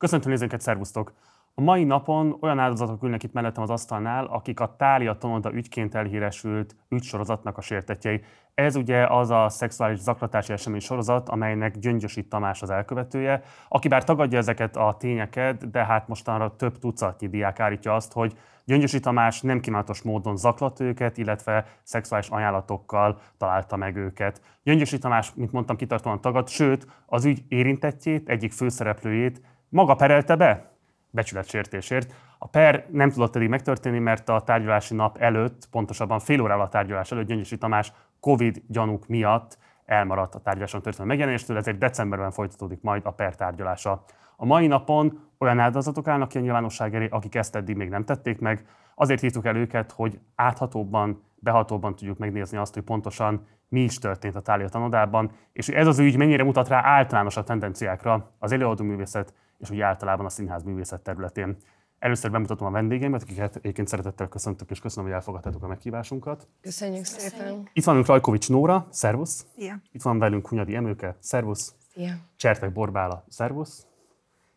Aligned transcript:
Köszöntöm 0.00 0.30
nézőket, 0.30 0.60
szervusztok! 0.60 1.12
A 1.54 1.60
mai 1.60 1.84
napon 1.84 2.36
olyan 2.40 2.58
áldozatok 2.58 3.02
ülnek 3.02 3.22
itt 3.22 3.32
mellettem 3.32 3.62
az 3.62 3.70
asztalnál, 3.70 4.24
akik 4.24 4.60
a 4.60 4.76
Tália 4.76 5.14
Tonolda 5.14 5.52
ügyként 5.52 5.94
elhíresült 5.94 6.76
ügysorozatnak 6.88 7.58
a 7.58 7.60
sértetjei. 7.60 8.22
Ez 8.54 8.76
ugye 8.76 9.06
az 9.06 9.30
a 9.30 9.48
szexuális 9.48 9.98
zaklatási 9.98 10.52
esemény 10.52 10.80
sorozat, 10.80 11.28
amelynek 11.28 11.78
Gyöngyösi 11.78 12.28
Tamás 12.28 12.62
az 12.62 12.70
elkövetője, 12.70 13.42
aki 13.68 13.88
bár 13.88 14.04
tagadja 14.04 14.38
ezeket 14.38 14.76
a 14.76 14.96
tényeket, 14.98 15.70
de 15.70 15.84
hát 15.84 16.08
mostanra 16.08 16.56
több 16.56 16.78
tucatnyi 16.78 17.28
diák 17.28 17.60
állítja 17.60 17.94
azt, 17.94 18.12
hogy 18.12 18.38
Gyöngyösi 18.64 19.00
Tamás 19.00 19.40
nem 19.40 19.60
kívánatos 19.60 20.02
módon 20.02 20.36
zaklat 20.36 20.80
őket, 20.80 21.18
illetve 21.18 21.66
szexuális 21.82 22.28
ajánlatokkal 22.28 23.18
találta 23.38 23.76
meg 23.76 23.96
őket. 23.96 24.40
Gyöngyösi 24.62 24.98
Tamás, 24.98 25.34
mint 25.34 25.52
mondtam, 25.52 25.76
kitartóan 25.76 26.20
tagad, 26.20 26.48
sőt, 26.48 26.86
az 27.06 27.24
ügy 27.24 27.42
érintettjét, 27.48 28.28
egyik 28.28 28.52
főszereplőjét 28.52 29.40
maga 29.70 29.94
perelte 29.94 30.36
be, 30.36 30.70
becsületsértésért. 31.10 32.14
A 32.38 32.46
per 32.46 32.86
nem 32.90 33.10
tudott 33.10 33.36
eddig 33.36 33.48
megtörténni, 33.48 33.98
mert 33.98 34.28
a 34.28 34.40
tárgyalási 34.40 34.94
nap 34.94 35.16
előtt, 35.16 35.68
pontosabban 35.70 36.18
fél 36.18 36.40
órával 36.40 36.64
a 36.64 36.68
tárgyalás 36.68 37.12
előtt 37.12 37.26
Gyöngyösi 37.26 37.58
Tamás 37.58 37.92
Covid 38.20 38.62
gyanúk 38.66 39.06
miatt 39.06 39.58
elmaradt 39.84 40.34
a 40.34 40.38
tárgyaláson 40.38 40.82
történő 40.82 41.08
megjelenéstől, 41.08 41.56
ezért 41.56 41.78
decemberben 41.78 42.30
folytatódik 42.30 42.80
majd 42.82 43.02
a 43.04 43.10
per 43.10 43.34
tárgyalása. 43.34 44.04
A 44.36 44.44
mai 44.44 44.66
napon 44.66 45.28
olyan 45.38 45.58
áldozatok 45.58 46.08
állnak 46.08 46.28
ki 46.28 46.38
a 46.38 46.40
nyilvánosság 46.40 46.94
elé, 46.94 47.08
akik 47.10 47.34
ezt 47.34 47.56
eddig 47.56 47.76
még 47.76 47.88
nem 47.88 48.02
tették 48.02 48.38
meg. 48.38 48.66
Azért 48.94 49.20
hívtuk 49.20 49.46
el 49.46 49.56
őket, 49.56 49.92
hogy 49.92 50.18
áthatóbban, 50.34 51.22
behatóbban 51.34 51.94
tudjuk 51.94 52.18
megnézni 52.18 52.58
azt, 52.58 52.74
hogy 52.74 52.82
pontosan 52.82 53.46
mi 53.68 53.80
is 53.80 53.98
történt 53.98 54.36
a 54.36 54.40
Tália 54.40 54.68
tanodában, 54.68 55.30
és 55.52 55.68
ez 55.68 55.86
az 55.86 55.98
ügy 55.98 56.16
mennyire 56.16 56.44
mutat 56.44 56.68
rá 56.68 56.80
általánosabb 56.84 57.44
tendenciákra 57.44 58.30
az 58.38 58.52
előadó 58.52 58.84
művészet 58.84 59.34
és 59.60 59.70
úgy 59.70 59.80
általában 59.80 60.26
a 60.26 60.28
színház 60.28 60.62
művészet 60.62 61.00
területén. 61.00 61.56
Először 61.98 62.30
bemutatom 62.30 62.66
a 62.66 62.70
vendégeimet, 62.70 63.22
akiket 63.22 63.56
egyébként 63.56 63.88
szeretettel 63.88 64.28
köszöntök, 64.28 64.70
és 64.70 64.80
köszönöm, 64.80 65.04
hogy 65.04 65.14
elfogadtátok 65.14 65.62
a 65.62 65.66
meghívásunkat. 65.66 66.48
Köszönjük 66.60 67.04
szépen. 67.04 67.68
Itt 67.72 67.84
van 67.84 68.02
Rajkovics 68.02 68.48
Nóra, 68.48 68.86
szervusz. 68.90 69.46
Szia. 69.56 69.80
Itt 69.92 70.02
van 70.02 70.18
velünk 70.18 70.48
Hunyadi 70.48 70.74
Emőke, 70.74 71.16
szervusz. 71.18 71.74
Szia. 71.92 72.14
Csertek 72.36 72.72
Borbála, 72.72 73.24
szervusz. 73.28 73.86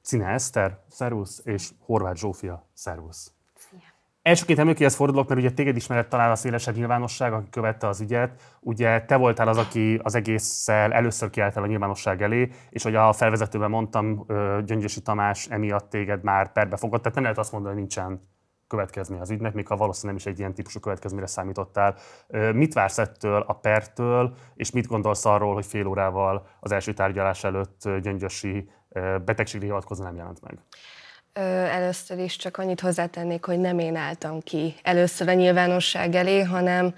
Színe 0.01 0.27
Eszter, 0.27 0.79
szervusz, 0.87 1.41
és 1.45 1.69
Horváth 1.79 2.19
Zsófia, 2.19 2.67
szervusz. 2.73 3.33
Elsőként 4.23 4.59
emlékihez 4.59 4.95
fordulok, 4.95 5.27
mert 5.27 5.39
ugye 5.39 5.51
téged 5.51 5.75
ismeret 5.75 6.09
talán 6.09 6.31
a 6.31 6.35
szélesebb 6.35 6.75
nyilvánosság, 6.75 7.33
aki 7.33 7.49
követte 7.49 7.87
az 7.87 8.01
ügyet. 8.01 8.41
Ugye 8.59 9.01
te 9.01 9.15
voltál 9.15 9.47
az, 9.47 9.57
aki 9.57 9.99
az 10.03 10.15
egésszel 10.15 10.93
először 10.93 11.29
kiálltál 11.29 11.63
a 11.63 11.67
nyilvánosság 11.67 12.21
elé, 12.21 12.49
és 12.69 12.83
hogy 12.83 12.95
a 12.95 13.13
felvezetőben 13.13 13.69
mondtam, 13.69 14.25
Gyöngyösi 14.65 15.01
Tamás 15.01 15.47
emiatt 15.47 15.89
téged 15.89 16.23
már 16.23 16.51
perbe 16.51 16.77
fogott, 16.77 16.99
tehát 16.99 17.13
nem 17.13 17.23
lehet 17.23 17.37
azt 17.37 17.51
mondani, 17.51 17.73
hogy 17.73 17.83
nincsen 17.83 18.27
következmény 18.67 19.19
az 19.19 19.29
ügynek, 19.29 19.53
még 19.53 19.67
ha 19.67 19.77
valószínűleg 19.77 20.15
nem 20.15 20.27
is 20.27 20.33
egy 20.33 20.39
ilyen 20.39 20.53
típusú 20.53 20.79
következményre 20.79 21.27
számítottál. 21.27 21.95
Mit 22.53 22.73
vársz 22.73 22.97
ettől 22.97 23.43
a 23.47 23.53
pertől, 23.53 24.35
és 24.55 24.71
mit 24.71 24.87
gondolsz 24.87 25.25
arról, 25.25 25.53
hogy 25.53 25.65
fél 25.65 25.87
órával 25.87 26.47
az 26.59 26.71
első 26.71 26.93
tárgyalás 26.93 27.43
előtt 27.43 27.89
Gyöngyösi 28.01 28.69
betegségre 29.25 29.65
hivatkozva 29.65 30.03
nem 30.03 30.15
jelent 30.15 30.41
meg? 30.41 30.59
Először 31.33 32.19
is 32.19 32.35
csak 32.35 32.57
annyit 32.57 32.79
hozzátennék, 32.79 33.45
hogy 33.45 33.59
nem 33.59 33.79
én 33.79 33.95
álltam 33.95 34.41
ki 34.41 34.75
először 34.81 35.27
a 35.27 35.33
nyilvánosság 35.33 36.15
elé, 36.15 36.41
hanem 36.41 36.95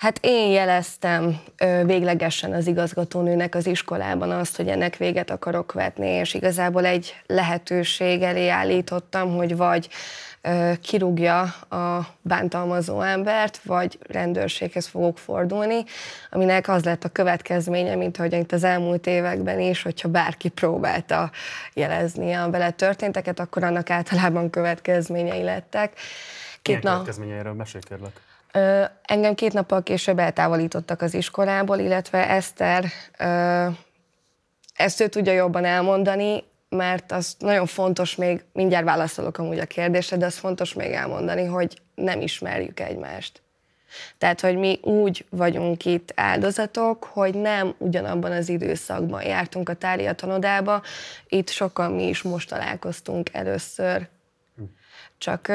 Hát 0.00 0.18
én 0.22 0.50
jeleztem 0.50 1.40
véglegesen 1.84 2.52
az 2.52 2.66
igazgatónőnek 2.66 3.54
az 3.54 3.66
iskolában 3.66 4.30
azt, 4.30 4.56
hogy 4.56 4.68
ennek 4.68 4.96
véget 4.96 5.30
akarok 5.30 5.72
vetni, 5.72 6.08
és 6.08 6.34
igazából 6.34 6.84
egy 6.84 7.14
lehetőség 7.26 8.22
elé 8.22 8.48
állítottam, 8.48 9.36
hogy 9.36 9.56
vagy 9.56 9.88
kirúgja 10.82 11.40
a 11.68 12.06
bántalmazó 12.20 13.00
embert, 13.00 13.60
vagy 13.62 13.98
rendőrséghez 14.08 14.86
fogok 14.86 15.18
fordulni, 15.18 15.84
aminek 16.30 16.68
az 16.68 16.84
lett 16.84 17.04
a 17.04 17.08
következménye, 17.08 17.94
mint 17.94 18.16
hogy 18.16 18.32
itt 18.32 18.52
az 18.52 18.64
elmúlt 18.64 19.06
években 19.06 19.60
is, 19.60 19.82
hogyha 19.82 20.08
bárki 20.08 20.48
próbálta 20.48 21.30
jelezni 21.74 22.32
a 22.32 22.50
vele 22.50 22.70
történteket, 22.70 23.40
akkor 23.40 23.64
annak 23.64 23.90
általában 23.90 24.50
következményei 24.50 25.42
lettek. 25.42 25.92
Két 26.62 26.76
Milyen 26.76 26.80
nap... 26.82 26.92
következményeiről 26.92 27.52
mesélj 27.52 27.82
kérlek. 27.88 28.28
Ö, 28.52 28.84
engem 29.02 29.34
két 29.34 29.52
nappal 29.52 29.82
később 29.82 30.18
eltávolítottak 30.18 31.02
az 31.02 31.14
iskolából, 31.14 31.78
illetve 31.78 32.28
Eszter 32.28 32.84
ö, 33.18 33.66
ezt 34.74 35.00
ő 35.00 35.08
tudja 35.08 35.32
jobban 35.32 35.64
elmondani, 35.64 36.44
mert 36.68 37.12
az 37.12 37.36
nagyon 37.38 37.66
fontos 37.66 38.16
még, 38.16 38.44
mindjárt 38.52 38.84
válaszolok 38.84 39.38
amúgy 39.38 39.58
a 39.58 39.66
kérdésre, 39.66 40.16
de 40.16 40.26
az 40.26 40.38
fontos 40.38 40.74
még 40.74 40.92
elmondani, 40.92 41.44
hogy 41.44 41.78
nem 41.94 42.20
ismerjük 42.20 42.80
egymást. 42.80 43.42
Tehát, 44.18 44.40
hogy 44.40 44.56
mi 44.56 44.78
úgy 44.82 45.24
vagyunk 45.30 45.84
itt 45.84 46.12
áldozatok, 46.14 47.04
hogy 47.04 47.34
nem 47.34 47.74
ugyanabban 47.78 48.32
az 48.32 48.48
időszakban 48.48 49.22
jártunk 49.22 49.68
a 49.68 49.74
Tália 49.74 50.12
tanodába, 50.12 50.82
itt 51.28 51.48
sokan 51.48 51.92
mi 51.92 52.08
is 52.08 52.22
most 52.22 52.48
találkoztunk 52.48 53.28
először. 53.32 54.08
Csak 55.18 55.52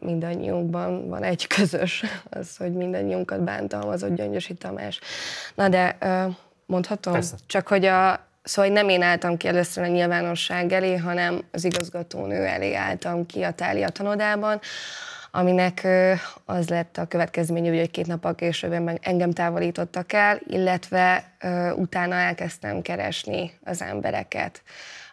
mindannyiunkban 0.00 1.08
van 1.08 1.22
egy 1.22 1.46
közös, 1.56 2.04
az, 2.30 2.56
hogy 2.56 2.72
mindannyiunkat 2.72 3.42
bántalmazott 3.42 4.14
Gyöngyösi 4.14 4.54
Tamás. 4.54 5.00
Na 5.54 5.68
de 5.68 5.96
mondhatom? 6.66 7.12
Persze. 7.12 7.36
Csak 7.46 7.68
hogy 7.68 7.84
a, 7.84 8.24
Szóval 8.46 8.70
nem 8.70 8.88
én 8.88 9.02
álltam 9.02 9.36
ki 9.36 9.48
először 9.48 9.84
a 9.84 9.86
nyilvánosság 9.86 10.72
elé, 10.72 10.96
hanem 10.96 11.42
az 11.52 11.64
igazgatónő 11.64 12.44
elé 12.44 12.74
álltam 12.74 13.26
ki 13.26 13.42
a 13.42 13.50
Tália 13.50 13.88
tanodában, 13.88 14.60
aminek 15.30 15.86
az 16.44 16.68
lett 16.68 16.96
a 16.96 17.06
következménye, 17.06 17.78
hogy 17.78 17.90
két 17.90 18.06
nappal 18.06 18.34
később 18.34 18.98
engem 19.00 19.32
távolítottak 19.32 20.12
el, 20.12 20.40
illetve 20.46 21.32
utána 21.76 22.14
elkezdtem 22.14 22.82
keresni 22.82 23.52
az 23.64 23.82
embereket, 23.82 24.62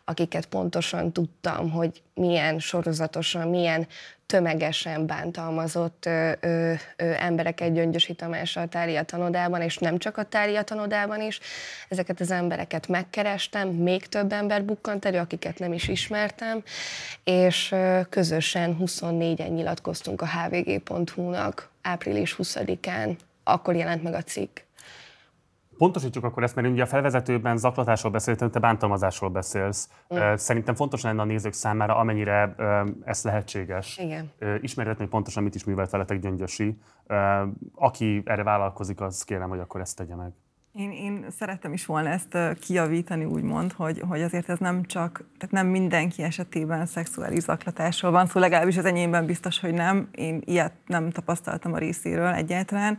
akiket 0.06 0.46
pontosan 0.46 1.12
tudtam, 1.12 1.72
hogy 1.72 2.02
milyen 2.14 2.59
sorozatosan, 2.59 3.47
milyen 3.47 3.88
tömegesen 4.25 5.06
bántalmazott 5.06 6.06
ö, 6.06 6.31
ö, 6.40 6.74
ö, 6.96 7.14
embereket 7.18 7.74
Gyöngyösi 7.74 8.14
Tamás 8.14 8.58
a 8.58 8.68
Tália 8.68 9.03
tanodában, 9.03 9.62
és 9.62 9.78
nem 9.78 9.97
csak 9.97 10.18
a 10.18 10.24
Tália 10.24 10.64
tanodában 10.64 11.22
is. 11.22 11.40
Ezeket 11.90 12.19
az 12.19 12.31
embereket 12.31 12.88
megkerestem, 12.88 13.69
még 13.69 14.08
több 14.08 14.31
ember 14.31 14.64
bukkant 14.64 15.06
elő, 15.06 15.18
akiket 15.18 15.59
nem 15.59 15.74
is 15.74 15.88
ismertem, 15.88 16.64
és 17.24 17.72
ö, 17.72 18.00
közösen 18.09 18.78
24-en 18.80 19.53
nyilatkoztunk 19.53 20.22
a 20.22 20.28
hvg.hu-nak 20.28 21.70
április 21.81 22.35
20-án, 22.38 23.16
akkor 23.44 23.75
jelent 23.75 24.03
meg 24.03 24.14
a 24.14 24.24
cikk. 24.24 24.59
Pontosítjuk 25.83 26.23
akkor 26.23 26.44
ezt, 26.44 26.55
mert 26.55 26.67
ugye 26.67 26.81
a 26.83 26.85
felvezetőben 26.85 27.57
zaklatásról 27.57 28.11
beszéltem, 28.11 28.51
te 28.51 28.59
bántalmazásról 28.59 29.29
beszélsz. 29.29 29.89
Mm. 30.16 30.17
Szerintem 30.35 30.75
fontos 30.75 31.01
lenne 31.01 31.21
a 31.21 31.25
nézők 31.25 31.53
számára, 31.53 31.95
amennyire 31.95 32.55
ez 33.05 33.23
lehetséges. 33.23 33.97
Igen. 33.97 34.31
Ismerhetni, 34.61 35.01
hogy 35.01 35.11
pontosan 35.11 35.43
mit 35.43 35.55
is 35.55 35.63
művelt 35.63 35.89
veletek 35.89 36.19
Gyöngyösi. 36.19 36.77
Aki 37.75 38.22
erre 38.25 38.43
vállalkozik, 38.43 39.01
az 39.01 39.23
kérem, 39.23 39.49
hogy 39.49 39.59
akkor 39.59 39.81
ezt 39.81 39.95
tegye 39.95 40.16
meg. 40.16 40.31
Én, 40.73 40.91
én 40.91 41.25
szerettem 41.29 41.73
is 41.73 41.85
volna 41.85 42.09
ezt 42.09 42.38
kiavítani, 42.59 43.25
úgymond, 43.25 43.72
hogy, 43.72 44.01
hogy 44.07 44.22
azért 44.22 44.49
ez 44.49 44.59
nem 44.59 44.83
csak, 44.83 45.23
tehát 45.38 45.51
nem 45.51 45.67
mindenki 45.67 46.23
esetében 46.23 46.85
szexuális 46.85 47.43
zaklatásról 47.43 48.11
van 48.11 48.25
szó, 48.25 48.27
szóval 48.27 48.49
legalábbis 48.49 48.77
az 48.77 48.85
enyémben 48.85 49.25
biztos, 49.25 49.59
hogy 49.59 49.73
nem. 49.73 50.09
Én 50.11 50.41
ilyet 50.45 50.73
nem 50.85 51.09
tapasztaltam 51.09 51.73
a 51.73 51.77
részéről 51.77 52.27
egyáltalán 52.27 52.97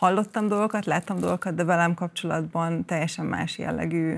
hallottam 0.00 0.48
dolgokat, 0.48 0.84
láttam 0.84 1.18
dolgokat, 1.18 1.54
de 1.54 1.64
velem 1.64 1.94
kapcsolatban 1.94 2.84
teljesen 2.84 3.26
más 3.26 3.58
jellegű 3.58 4.16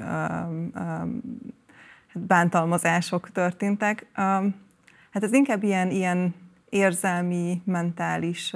bántalmazások 2.14 3.30
történtek. 3.30 4.06
Hát 5.10 5.22
ez 5.22 5.32
inkább 5.32 5.62
ilyen, 5.62 5.90
ilyen 5.90 6.34
érzelmi, 6.68 7.62
mentális 7.64 8.54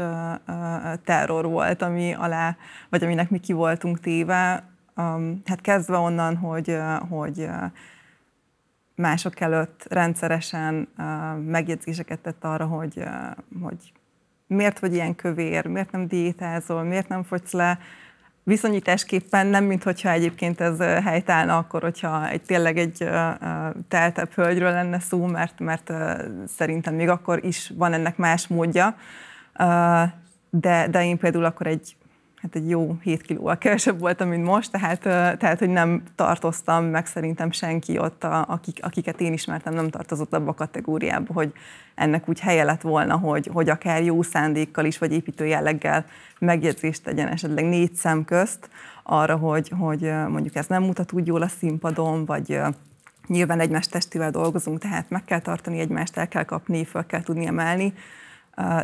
terror 1.04 1.46
volt, 1.46 1.82
ami 1.82 2.14
alá, 2.14 2.56
vagy 2.90 3.04
aminek 3.04 3.30
mi 3.30 3.38
ki 3.38 3.52
voltunk 3.52 4.00
téve. 4.00 4.64
Hát 5.44 5.60
kezdve 5.60 5.96
onnan, 5.96 6.36
hogy, 6.36 6.78
hogy 7.08 7.48
mások 8.94 9.40
előtt 9.40 9.86
rendszeresen 9.88 10.88
megjegyzéseket 11.46 12.18
tett 12.18 12.44
arra, 12.44 12.66
hogy, 12.66 13.02
hogy 13.62 13.92
miért 14.46 14.78
vagy 14.78 14.94
ilyen 14.94 15.14
kövér, 15.14 15.66
miért 15.66 15.90
nem 15.90 16.06
diétázol, 16.06 16.82
miért 16.82 17.08
nem 17.08 17.22
fogysz 17.22 17.52
le, 17.52 17.78
viszonyításképpen 18.46 19.46
nem, 19.46 19.64
mint 19.64 19.82
hogyha 19.82 20.10
egyébként 20.10 20.60
ez 20.60 20.78
helytállna 20.78 21.56
akkor, 21.56 21.82
hogyha 21.82 22.28
egy, 22.28 22.42
tényleg 22.42 22.78
egy 22.78 23.08
teltebb 23.88 24.32
hölgyről 24.32 24.70
lenne 24.70 24.98
szó, 24.98 25.26
mert, 25.26 25.60
mert 25.60 25.92
szerintem 26.56 26.94
még 26.94 27.08
akkor 27.08 27.44
is 27.44 27.72
van 27.76 27.92
ennek 27.92 28.16
más 28.16 28.46
módja. 28.46 28.96
De, 30.50 30.88
de 30.90 31.04
én 31.04 31.18
például 31.18 31.44
akkor 31.44 31.66
egy 31.66 31.96
hát 32.36 32.54
egy 32.54 32.68
jó 32.68 32.96
7 33.02 33.22
kilóval 33.22 33.58
kevesebb 33.58 33.98
voltam, 33.98 34.28
mint 34.28 34.44
most, 34.44 34.70
tehát, 34.70 35.00
tehát 35.38 35.58
hogy 35.58 35.68
nem 35.68 36.02
tartoztam, 36.14 36.84
meg 36.84 37.06
szerintem 37.06 37.50
senki 37.50 37.98
ott, 37.98 38.24
a, 38.24 38.44
akik, 38.48 38.78
akiket 38.82 39.20
én 39.20 39.32
ismertem, 39.32 39.74
nem 39.74 39.90
tartozott 39.90 40.34
abba 40.34 40.50
a 40.50 40.54
kategóriába, 40.54 41.32
hogy 41.32 41.52
ennek 41.94 42.28
úgy 42.28 42.40
helye 42.40 42.64
lett 42.64 42.80
volna, 42.80 43.16
hogy, 43.16 43.50
hogy 43.52 43.68
akár 43.68 44.02
jó 44.02 44.22
szándékkal 44.22 44.84
is, 44.84 44.98
vagy 44.98 45.12
építő 45.12 45.46
jelleggel 45.46 46.04
megjegyzést 46.38 47.02
tegyen 47.02 47.28
esetleg 47.28 47.64
négy 47.64 47.94
szem 47.94 48.24
közt 48.24 48.70
arra, 49.02 49.36
hogy, 49.36 49.68
hogy 49.78 50.12
mondjuk 50.28 50.54
ez 50.54 50.66
nem 50.66 50.82
mutat 50.82 51.12
úgy 51.12 51.26
jól 51.26 51.42
a 51.42 51.48
színpadon, 51.48 52.24
vagy 52.24 52.60
nyilván 53.26 53.60
egymás 53.60 53.86
testivel 53.86 54.30
dolgozunk, 54.30 54.78
tehát 54.78 55.10
meg 55.10 55.24
kell 55.24 55.40
tartani 55.40 55.78
egymást, 55.78 56.16
el 56.16 56.28
kell 56.28 56.44
kapni, 56.44 56.84
fel 56.84 57.06
kell 57.06 57.22
tudni 57.22 57.46
emelni, 57.46 57.92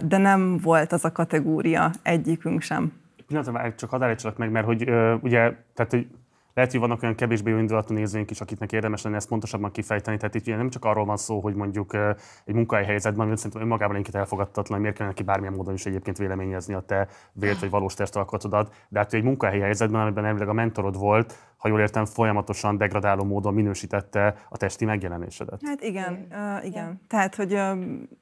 de 0.02 0.16
nem 0.16 0.58
volt 0.58 0.92
az 0.92 1.04
a 1.04 1.12
kategória 1.12 1.90
egyikünk 2.02 2.62
sem. 2.62 2.92
Pillanatra 3.32 3.74
csak 3.74 3.90
hadd 3.90 4.02
állítsalak 4.02 4.36
meg, 4.36 4.50
mert 4.50 4.66
hogy 4.66 4.82
ugye, 5.22 5.54
tehát 5.74 5.90
hogy 5.90 6.06
lehet, 6.54 6.70
hogy 6.70 6.80
vannak 6.80 7.02
olyan 7.02 7.14
kevésbé 7.14 7.50
jó 7.50 7.58
indulatú 7.58 7.94
nézőink 7.94 8.30
is, 8.30 8.40
akiknek 8.40 8.72
érdemes 8.72 9.02
lenne 9.02 9.16
ezt 9.16 9.28
pontosabban 9.28 9.70
kifejteni. 9.70 10.16
Tehát 10.16 10.34
itt 10.34 10.46
ugye 10.46 10.56
nem 10.56 10.70
csak 10.70 10.84
arról 10.84 11.04
van 11.04 11.16
szó, 11.16 11.40
hogy 11.40 11.54
mondjuk 11.54 11.96
egy 12.44 12.54
munkai 12.54 12.84
helyzetben, 12.84 13.26
amit 13.26 13.36
szerintem 13.36 13.62
önmagában 13.62 13.94
egyébként 13.94 14.16
elfogadtatlan, 14.16 14.80
miért 14.80 14.94
kellene 14.96 15.14
neki 15.14 15.26
bármilyen 15.26 15.54
módon 15.54 15.74
is 15.74 15.86
egyébként 15.86 16.18
véleményezni 16.18 16.74
a 16.74 16.80
te 16.80 17.08
vélt 17.32 17.58
vagy 17.58 17.70
valós 17.70 17.94
testalkotodat, 17.94 18.74
de 18.88 18.98
hát 18.98 19.14
egy 19.14 19.22
munkai 19.22 19.60
helyzetben, 19.60 20.00
amiben 20.00 20.24
elvileg 20.24 20.48
a 20.48 20.52
mentorod 20.52 20.98
volt, 20.98 21.36
ha 21.56 21.68
jól 21.68 21.80
értem, 21.80 22.04
folyamatosan 22.04 22.76
degradáló 22.76 23.24
módon 23.24 23.54
minősítette 23.54 24.34
a 24.48 24.56
testi 24.56 24.84
megjelenésedet. 24.84 25.60
Hát 25.64 25.82
igen, 25.82 26.26
uh, 26.30 26.64
igen. 26.64 27.00
Tehát, 27.08 27.34
hogy 27.34 27.52
uh, 27.52 27.78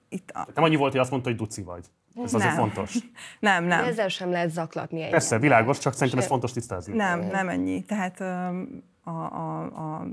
itt... 0.08 0.30
A... 0.30 0.46
Nem 0.54 0.64
annyi 0.64 0.76
volt, 0.76 0.92
hogy 0.92 1.00
azt 1.00 1.10
mondta, 1.10 1.28
hogy 1.28 1.38
duci 1.38 1.62
vagy. 1.62 1.86
Ez 2.16 2.34
azért 2.34 2.54
nem. 2.54 2.58
fontos. 2.58 2.94
nem, 3.40 3.64
nem. 3.64 3.84
Ezzel 3.84 4.08
sem 4.08 4.30
lehet 4.30 4.50
zaklatni 4.50 5.02
egy. 5.02 5.10
Persze, 5.10 5.38
világos, 5.38 5.78
csak 5.78 5.92
szerintem 5.92 6.18
ez 6.18 6.26
fontos 6.26 6.52
tisztázni. 6.52 6.96
Nem, 6.96 7.20
nem 7.20 7.48
ennyi. 7.48 7.82
Tehát 7.82 8.20
a, 9.04 9.10
a, 9.10 9.62
a 9.62 10.06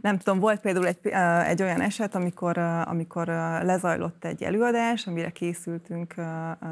nem 0.00 0.18
tudom, 0.18 0.38
volt 0.38 0.60
például 0.60 0.86
egy, 0.86 1.06
egy 1.46 1.62
olyan 1.62 1.80
eset, 1.80 2.14
amikor, 2.14 2.58
amikor 2.84 3.26
lezajlott 3.62 4.24
egy 4.24 4.42
előadás, 4.42 5.06
amire 5.06 5.30
készültünk 5.30 6.14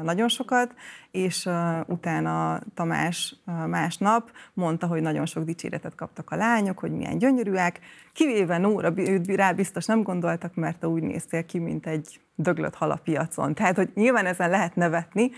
nagyon 0.03 0.27
sokat, 0.27 0.73
és 1.11 1.49
utána 1.85 2.59
Tamás 2.73 3.35
másnap 3.67 4.31
mondta, 4.53 4.87
hogy 4.87 5.01
nagyon 5.01 5.25
sok 5.25 5.43
dicséretet 5.43 5.95
kaptak 5.95 6.31
a 6.31 6.35
lányok, 6.35 6.79
hogy 6.79 6.91
milyen 6.91 7.17
gyönyörűek, 7.17 7.79
kivéve 8.13 8.57
Nóra, 8.57 8.93
rá 9.27 9.51
biztos 9.51 9.85
nem 9.85 10.03
gondoltak, 10.03 10.55
mert 10.55 10.85
úgy 10.85 11.03
néztél 11.03 11.45
ki, 11.45 11.59
mint 11.59 11.87
egy 11.87 12.19
döglött 12.35 12.75
hal 12.75 12.91
a 12.91 12.99
piacon. 13.03 13.53
Tehát, 13.53 13.75
hogy 13.75 13.89
nyilván 13.93 14.25
ezen 14.25 14.49
lehet 14.49 14.75
nevetni, 14.75 15.31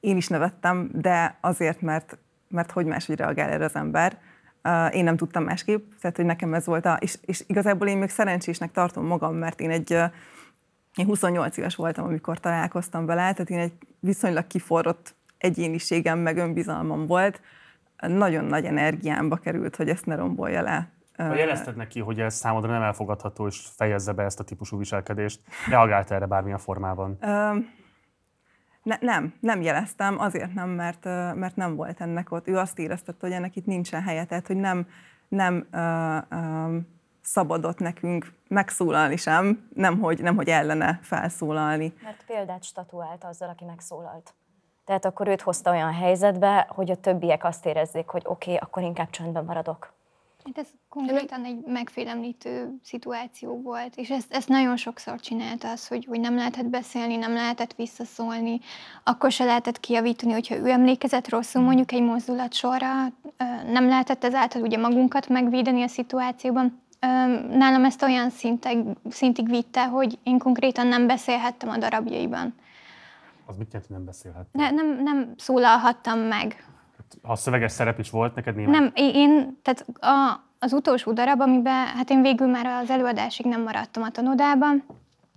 én 0.00 0.16
is 0.16 0.28
nevettem, 0.28 0.90
de 0.92 1.38
azért, 1.40 1.80
mert, 1.80 2.18
mert 2.48 2.70
hogy 2.70 2.86
máshogy 2.86 3.16
reagál 3.16 3.50
erre 3.50 3.64
az 3.64 3.74
ember. 3.74 4.18
Én 4.92 5.04
nem 5.04 5.16
tudtam 5.16 5.44
másképp, 5.44 5.92
tehát 6.00 6.16
hogy 6.16 6.24
nekem 6.24 6.54
ez 6.54 6.66
volt 6.66 6.86
a, 6.86 6.96
és, 7.00 7.18
és 7.20 7.44
igazából 7.46 7.88
én 7.88 7.98
még 7.98 8.08
szerencsésnek 8.08 8.72
tartom 8.72 9.06
magam, 9.06 9.34
mert 9.34 9.60
én 9.60 9.70
egy, 9.70 9.90
én 10.94 11.06
28 11.06 11.56
éves 11.56 11.74
voltam, 11.74 12.04
amikor 12.04 12.40
találkoztam 12.40 13.06
vele, 13.06 13.32
tehát 13.32 13.50
én 13.50 13.58
egy 13.58 13.72
viszonylag 14.00 14.46
kiforrott 14.46 15.14
egyéniségem, 15.38 16.18
meg 16.18 16.36
önbizalmam 16.36 17.06
volt, 17.06 17.40
nagyon 18.08 18.44
nagy 18.44 18.64
energiámba 18.64 19.36
került, 19.36 19.76
hogy 19.76 19.88
ezt 19.88 20.06
ne 20.06 20.14
rombolja 20.14 20.62
le. 20.62 20.88
Ha 21.16 21.34
jelezted 21.34 21.76
neki, 21.76 22.00
hogy 22.00 22.20
ez 22.20 22.34
számodra 22.34 22.72
nem 22.72 22.82
elfogadható, 22.82 23.46
és 23.46 23.60
fejezze 23.76 24.12
be 24.12 24.22
ezt 24.22 24.40
a 24.40 24.44
típusú 24.44 24.78
viselkedést, 24.78 25.40
reagált 25.68 26.10
erre 26.10 26.26
bármilyen 26.26 26.58
formában? 26.58 27.18
Ne, 28.82 28.96
nem, 29.00 29.34
nem 29.40 29.62
jeleztem, 29.62 30.18
azért 30.18 30.54
nem, 30.54 30.68
mert, 30.68 31.04
mert 31.34 31.56
nem 31.56 31.76
volt 31.76 32.00
ennek 32.00 32.30
ott. 32.30 32.48
Ő 32.48 32.56
azt 32.56 32.78
éreztette, 32.78 33.26
hogy 33.26 33.32
ennek 33.32 33.56
itt 33.56 33.66
nincsen 33.66 34.02
helye, 34.02 34.24
tehát 34.24 34.46
hogy 34.46 34.56
nem, 34.56 34.86
nem 35.28 35.66
uh, 35.72 36.38
uh, 36.38 36.74
szabadott 37.22 37.78
nekünk 37.78 38.32
megszólalni 38.48 39.16
sem, 39.16 39.68
nem 39.74 39.98
hogy, 39.98 40.22
nem 40.22 40.36
hogy 40.36 40.48
ellene 40.48 40.98
felszólalni. 41.02 41.92
Mert 42.02 42.24
példát 42.26 42.64
statuált 42.64 43.24
azzal, 43.24 43.48
aki 43.48 43.64
megszólalt. 43.64 44.34
Tehát 44.84 45.04
akkor 45.04 45.28
őt 45.28 45.40
hozta 45.40 45.70
olyan 45.70 45.92
helyzetbe, 45.92 46.66
hogy 46.68 46.90
a 46.90 46.96
többiek 46.96 47.44
azt 47.44 47.66
érezzék, 47.66 48.08
hogy 48.08 48.22
oké, 48.24 48.54
okay, 48.54 48.62
akkor 48.62 48.82
inkább 48.82 49.10
csöndben 49.10 49.44
maradok. 49.44 49.92
Hát 50.44 50.58
ez 50.58 50.66
konkrétan 50.88 51.44
egy 51.44 51.64
megfélemlítő 51.66 52.78
szituáció 52.82 53.60
volt, 53.60 53.96
és 53.96 54.10
ezt, 54.10 54.32
ezt 54.32 54.48
nagyon 54.48 54.76
sokszor 54.76 55.20
csinálta 55.20 55.70
az, 55.70 55.88
hogy, 55.88 56.04
hogy 56.04 56.20
nem 56.20 56.34
lehetett 56.34 56.66
beszélni, 56.66 57.16
nem 57.16 57.32
lehetett 57.32 57.74
visszaszólni, 57.74 58.60
akkor 59.04 59.32
se 59.32 59.44
lehetett 59.44 59.80
kiavítani, 59.80 60.32
hogyha 60.32 60.56
ő 60.56 60.70
emlékezett 60.70 61.28
rosszul 61.28 61.62
mondjuk 61.62 61.92
egy 61.92 62.02
mozdulat 62.02 62.52
sorra, 62.52 62.88
nem 63.66 63.88
lehetett 63.88 64.24
ezáltal 64.24 64.62
ugye 64.62 64.78
magunkat 64.78 65.28
megvédeni 65.28 65.82
a 65.82 65.88
szituációban. 65.88 66.80
Nálam 67.50 67.84
ezt 67.84 68.02
olyan 68.02 68.30
szintig, 68.30 68.78
szintig 69.10 69.48
vitte, 69.48 69.86
hogy 69.86 70.18
én 70.22 70.38
konkrétan 70.38 70.86
nem 70.86 71.06
beszélhettem 71.06 71.68
a 71.68 71.78
darabjaiban. 71.78 72.54
Az 73.46 73.56
mit 73.56 73.66
jelent, 73.72 73.86
hogy 73.86 73.96
nem 73.96 74.04
beszélhettem? 74.04 74.62
Ne, 74.62 74.70
nem, 74.70 75.02
nem 75.02 75.34
szólalhattam 75.36 76.18
meg 76.18 76.71
ha 77.22 77.36
szöveges 77.36 77.72
szerep 77.72 77.98
is 77.98 78.10
volt 78.10 78.34
neked 78.34 78.56
nyilván? 78.56 78.82
Nem, 78.82 78.92
én, 78.94 79.58
tehát 79.62 79.84
a, 80.00 80.44
az 80.58 80.72
utolsó 80.72 81.12
darab, 81.12 81.40
amiben, 81.40 81.86
hát 81.86 82.10
én 82.10 82.22
végül 82.22 82.46
már 82.46 82.66
az 82.66 82.90
előadásig 82.90 83.46
nem 83.46 83.62
maradtam 83.62 84.02
a 84.02 84.10
tanodában, 84.10 84.84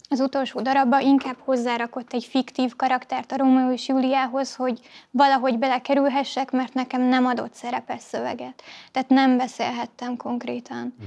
az 0.10 0.20
utolsó 0.20 0.62
darabban 0.62 1.02
inkább 1.02 1.36
hozzárakott 1.40 2.14
egy 2.14 2.24
fiktív 2.24 2.76
karaktert 2.76 3.32
a 3.32 3.38
Rómeó 3.38 3.72
és 3.72 3.88
Júliához, 3.88 4.56
hogy 4.56 4.80
valahogy 5.12 5.60
belekerülhessek, 5.60 6.52
mert 6.52 6.74
nekem 6.74 7.02
nem 7.02 7.26
adott 7.26 7.54
szerepes 7.54 8.02
szöveget. 8.02 8.64
Tehát 8.92 9.10
nem 9.10 9.38
beszélhettem 9.38 10.18
konkrétan. 10.18 10.96
Hm. 11.00 11.06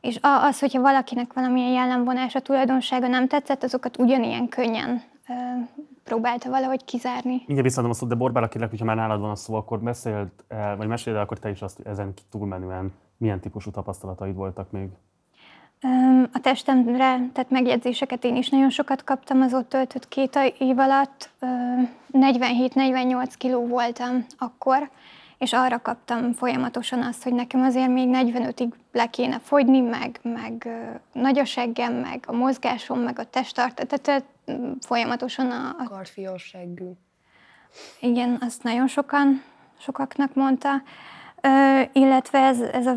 És 0.00 0.18
az, 0.22 0.58
hogyha 0.58 0.80
valakinek 0.80 1.32
valamilyen 1.32 1.72
jellemvonása, 1.72 2.40
tulajdonsága 2.40 3.06
nem 3.06 3.28
tetszett, 3.28 3.62
azokat 3.62 3.98
ugyanilyen 3.98 4.48
könnyen 4.48 5.02
próbálta 6.08 6.50
valahogy 6.50 6.84
kizárni. 6.84 7.34
Mindjárt 7.34 7.62
visszaadom 7.62 7.90
a 7.90 7.94
szót, 7.94 8.08
de 8.08 8.14
Borbála 8.14 8.48
kérlek, 8.48 8.70
hogyha 8.70 8.84
már 8.84 8.96
nálad 8.96 9.20
van 9.20 9.30
a 9.30 9.34
szó, 9.34 9.54
akkor 9.54 9.80
beszélt 9.80 10.44
el, 10.48 10.76
vagy 10.76 10.86
meséld 10.86 11.16
el 11.16 11.22
akkor 11.22 11.38
te 11.38 11.50
is 11.50 11.62
azt, 11.62 11.80
ezen 11.80 12.14
túlmenően 12.30 12.92
milyen 13.16 13.40
típusú 13.40 13.70
tapasztalataid 13.70 14.34
voltak 14.34 14.70
még. 14.70 14.88
A 16.32 16.38
testemre 16.42 17.28
tett 17.32 17.50
megjegyzéseket 17.50 18.24
én 18.24 18.36
is 18.36 18.48
nagyon 18.48 18.70
sokat 18.70 19.04
kaptam 19.04 19.40
az 19.40 19.54
ott 19.54 19.68
töltött 19.68 20.08
két 20.08 20.38
év 20.58 20.78
alatt. 20.78 21.30
47-48 22.12 23.32
kiló 23.38 23.66
voltam 23.66 24.26
akkor, 24.38 24.90
és 25.38 25.52
arra 25.52 25.82
kaptam 25.82 26.32
folyamatosan 26.32 27.02
azt, 27.02 27.22
hogy 27.22 27.32
nekem 27.32 27.60
azért 27.60 27.88
még 27.88 28.08
45-ig 28.12 28.72
le 28.92 29.06
kéne 29.06 29.38
fogyni, 29.38 29.80
meg, 29.80 30.20
meg 30.22 30.68
nagy 31.12 31.38
a 31.38 31.44
seggem, 31.44 31.94
meg 31.94 32.24
a 32.26 32.32
mozgásom, 32.32 32.98
meg 32.98 33.18
a 33.18 33.24
testtartat, 33.24 34.00
tehát 34.00 34.24
folyamatosan 34.80 35.50
a... 35.50 35.76
a... 35.78 35.88
Karfiós 35.88 36.42
seggű. 36.42 36.90
Igen, 38.00 38.38
azt 38.40 38.62
nagyon 38.62 38.86
sokan, 38.86 39.42
sokaknak 39.78 40.34
mondta. 40.34 40.82
Ö, 41.40 41.80
illetve 41.92 42.38
ez, 42.38 42.60
ez 42.60 42.86
a 42.86 42.96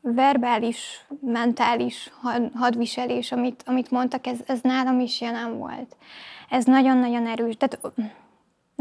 verbális, 0.00 1.06
mentális 1.20 2.10
hadviselés, 2.54 3.32
amit, 3.32 3.62
amit 3.66 3.90
mondtak, 3.90 4.26
ez, 4.26 4.38
ez 4.46 4.60
nálam 4.60 5.00
is 5.00 5.20
jelen 5.20 5.58
volt. 5.58 5.96
Ez 6.48 6.64
nagyon-nagyon 6.64 7.26
erős. 7.26 7.56
Tehát 7.56 7.92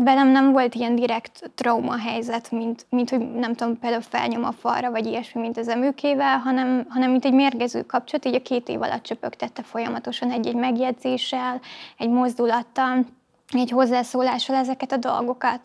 velem 0.03 0.27
nem 0.27 0.51
volt 0.51 0.75
ilyen 0.75 0.95
direkt 0.95 1.51
trauma 1.55 1.97
helyzet, 1.97 2.51
mint, 2.51 2.85
mint 2.89 3.09
hogy 3.09 3.31
nem 3.31 3.53
tudom, 3.53 3.79
például 3.79 4.01
felnyom 4.01 4.43
a 4.43 4.51
falra, 4.51 4.91
vagy 4.91 5.05
ilyesmi, 5.05 5.41
mint 5.41 5.57
az 5.57 5.67
emőkével, 5.67 6.37
hanem, 6.37 6.85
hanem 6.89 7.11
mint 7.11 7.25
egy 7.25 7.33
mérgező 7.33 7.81
kapcsolat, 7.81 8.25
így 8.25 8.35
a 8.35 8.41
két 8.41 8.69
év 8.69 8.81
alatt 8.81 9.03
csöpögtette 9.03 9.63
folyamatosan 9.63 10.31
egy-egy 10.31 10.55
megjegyzéssel, 10.55 11.61
egy 11.97 12.09
mozdulattal, 12.09 13.05
egy 13.51 13.69
hozzászólással 13.69 14.55
ezeket 14.55 14.91
a 14.91 14.97
dolgokat. 14.97 15.59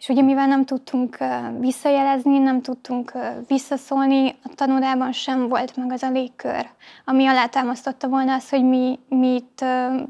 És 0.00 0.08
ugye 0.08 0.22
mivel 0.22 0.46
nem 0.46 0.64
tudtunk 0.64 1.18
visszajelezni, 1.58 2.38
nem 2.38 2.62
tudtunk 2.62 3.12
visszaszólni, 3.48 4.28
a 4.42 4.48
tanodában 4.54 5.12
sem 5.12 5.48
volt 5.48 5.76
meg 5.76 5.92
az 5.92 6.02
a 6.02 6.10
légkör, 6.10 6.68
ami 7.04 7.26
alátámasztotta 7.26 8.08
volna 8.08 8.34
azt, 8.34 8.50
hogy 8.50 8.64
mi, 8.64 8.98
mi 9.08 9.34
itt 9.34 9.64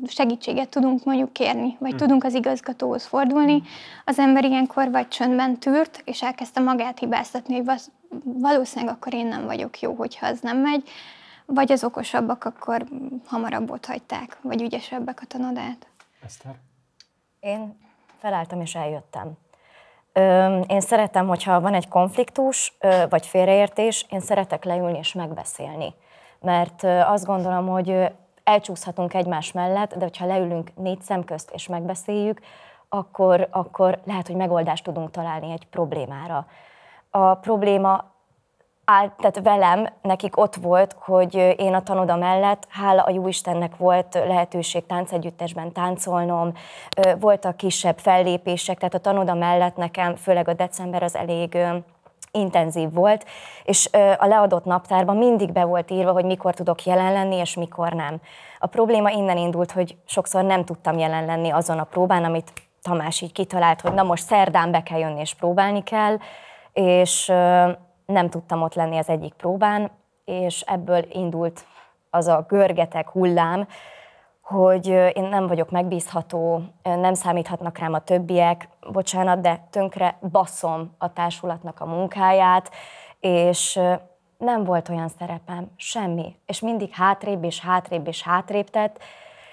segítséget 0.06 0.68
tudunk 0.68 1.04
mondjuk 1.04 1.32
kérni, 1.32 1.76
vagy 1.78 1.88
hmm. 1.88 1.98
tudunk 1.98 2.24
az 2.24 2.34
igazgatóhoz 2.34 3.04
fordulni. 3.04 3.62
Az 4.04 4.18
ember 4.18 4.44
ilyenkor 4.44 4.90
vagy 4.90 5.08
csöndben 5.08 5.58
tűrt, 5.58 6.02
és 6.04 6.22
elkezdte 6.22 6.60
magát 6.60 6.98
hibáztatni, 6.98 7.56
hogy 7.56 7.80
valószínűleg 8.24 8.94
akkor 8.94 9.14
én 9.14 9.26
nem 9.26 9.44
vagyok 9.44 9.80
jó, 9.80 9.94
hogyha 9.94 10.26
az 10.26 10.40
nem 10.40 10.58
megy, 10.58 10.88
vagy 11.46 11.72
az 11.72 11.84
okosabbak 11.84 12.44
akkor 12.44 12.86
hamarabb 13.26 13.70
ott 13.70 13.86
hagyták, 13.86 14.38
vagy 14.42 14.62
ügyesebbek 14.62 15.20
a 15.22 15.26
tanodát. 15.26 15.86
Eszter? 16.24 16.54
Én 17.40 17.78
felálltam 18.18 18.60
és 18.60 18.74
eljöttem. 18.74 19.38
Én 20.66 20.80
szeretem, 20.80 21.26
hogyha 21.26 21.60
van 21.60 21.74
egy 21.74 21.88
konfliktus 21.88 22.76
vagy 23.08 23.26
félreértés, 23.26 24.06
én 24.08 24.20
szeretek 24.20 24.64
leülni 24.64 24.98
és 24.98 25.12
megbeszélni. 25.12 25.94
Mert 26.40 26.82
azt 26.84 27.26
gondolom, 27.26 27.68
hogy 27.68 28.12
elcsúszhatunk 28.44 29.14
egymás 29.14 29.52
mellett, 29.52 29.94
de 29.94 30.04
hogyha 30.04 30.26
leülünk 30.26 30.70
négy 30.76 31.00
szem 31.00 31.24
közt 31.24 31.50
és 31.50 31.68
megbeszéljük, 31.68 32.40
akkor, 32.88 33.48
akkor 33.50 33.98
lehet, 34.04 34.26
hogy 34.26 34.36
megoldást 34.36 34.84
tudunk 34.84 35.10
találni 35.10 35.52
egy 35.52 35.66
problémára. 35.66 36.46
A 37.10 37.34
probléma 37.34 38.04
áll, 38.90 39.10
tehát 39.18 39.40
velem, 39.42 39.88
nekik 40.02 40.36
ott 40.36 40.54
volt, 40.54 40.96
hogy 40.98 41.54
én 41.56 41.74
a 41.74 41.82
tanoda 41.82 42.16
mellett, 42.16 42.66
hála 42.68 43.02
a 43.02 43.10
Jóistennek 43.10 43.76
volt 43.76 44.14
lehetőség 44.14 44.86
táncegyüttesben 44.86 45.72
táncolnom, 45.72 46.52
voltak 47.20 47.56
kisebb 47.56 47.98
fellépések, 47.98 48.78
tehát 48.78 48.94
a 48.94 48.98
tanoda 48.98 49.34
mellett 49.34 49.76
nekem, 49.76 50.14
főleg 50.16 50.48
a 50.48 50.54
december 50.54 51.02
az 51.02 51.16
elég 51.16 51.58
intenzív 52.32 52.92
volt, 52.92 53.24
és 53.64 53.88
a 54.18 54.26
leadott 54.26 54.64
naptárban 54.64 55.16
mindig 55.16 55.52
be 55.52 55.64
volt 55.64 55.90
írva, 55.90 56.12
hogy 56.12 56.24
mikor 56.24 56.54
tudok 56.54 56.84
jelen 56.84 57.12
lenni, 57.12 57.36
és 57.36 57.54
mikor 57.54 57.92
nem. 57.92 58.20
A 58.58 58.66
probléma 58.66 59.10
innen 59.10 59.36
indult, 59.36 59.72
hogy 59.72 59.96
sokszor 60.06 60.44
nem 60.44 60.64
tudtam 60.64 60.98
jelen 60.98 61.24
lenni 61.24 61.50
azon 61.50 61.78
a 61.78 61.84
próbán, 61.84 62.24
amit 62.24 62.52
Tamás 62.82 63.20
így 63.20 63.32
kitalált, 63.32 63.80
hogy 63.80 63.92
na 63.92 64.02
most 64.02 64.24
szerdán 64.24 64.70
be 64.70 64.82
kell 64.82 64.98
jönni, 64.98 65.20
és 65.20 65.34
próbálni 65.34 65.82
kell, 65.82 66.16
és 66.72 67.32
nem 68.10 68.30
tudtam 68.30 68.62
ott 68.62 68.74
lenni 68.74 68.98
az 68.98 69.08
egyik 69.08 69.32
próbán, 69.32 69.90
és 70.24 70.60
ebből 70.60 71.04
indult 71.12 71.64
az 72.10 72.26
a 72.26 72.44
görgeteg 72.48 73.08
hullám, 73.08 73.66
hogy 74.40 74.86
én 74.86 75.24
nem 75.30 75.46
vagyok 75.46 75.70
megbízható, 75.70 76.62
nem 76.82 77.14
számíthatnak 77.14 77.78
rám 77.78 77.92
a 77.92 77.98
többiek, 77.98 78.68
bocsánat, 78.92 79.40
de 79.40 79.66
tönkre 79.70 80.18
baszom 80.30 80.94
a 80.98 81.12
társulatnak 81.12 81.80
a 81.80 81.86
munkáját, 81.86 82.70
és 83.20 83.80
nem 84.38 84.64
volt 84.64 84.88
olyan 84.88 85.08
szerepem, 85.08 85.70
semmi. 85.76 86.36
És 86.46 86.60
mindig 86.60 86.90
hátrébb 86.92 87.44
és 87.44 87.60
hátrébb 87.60 88.06
és 88.06 88.22
hátrébb 88.22 88.70
tett, 88.70 89.02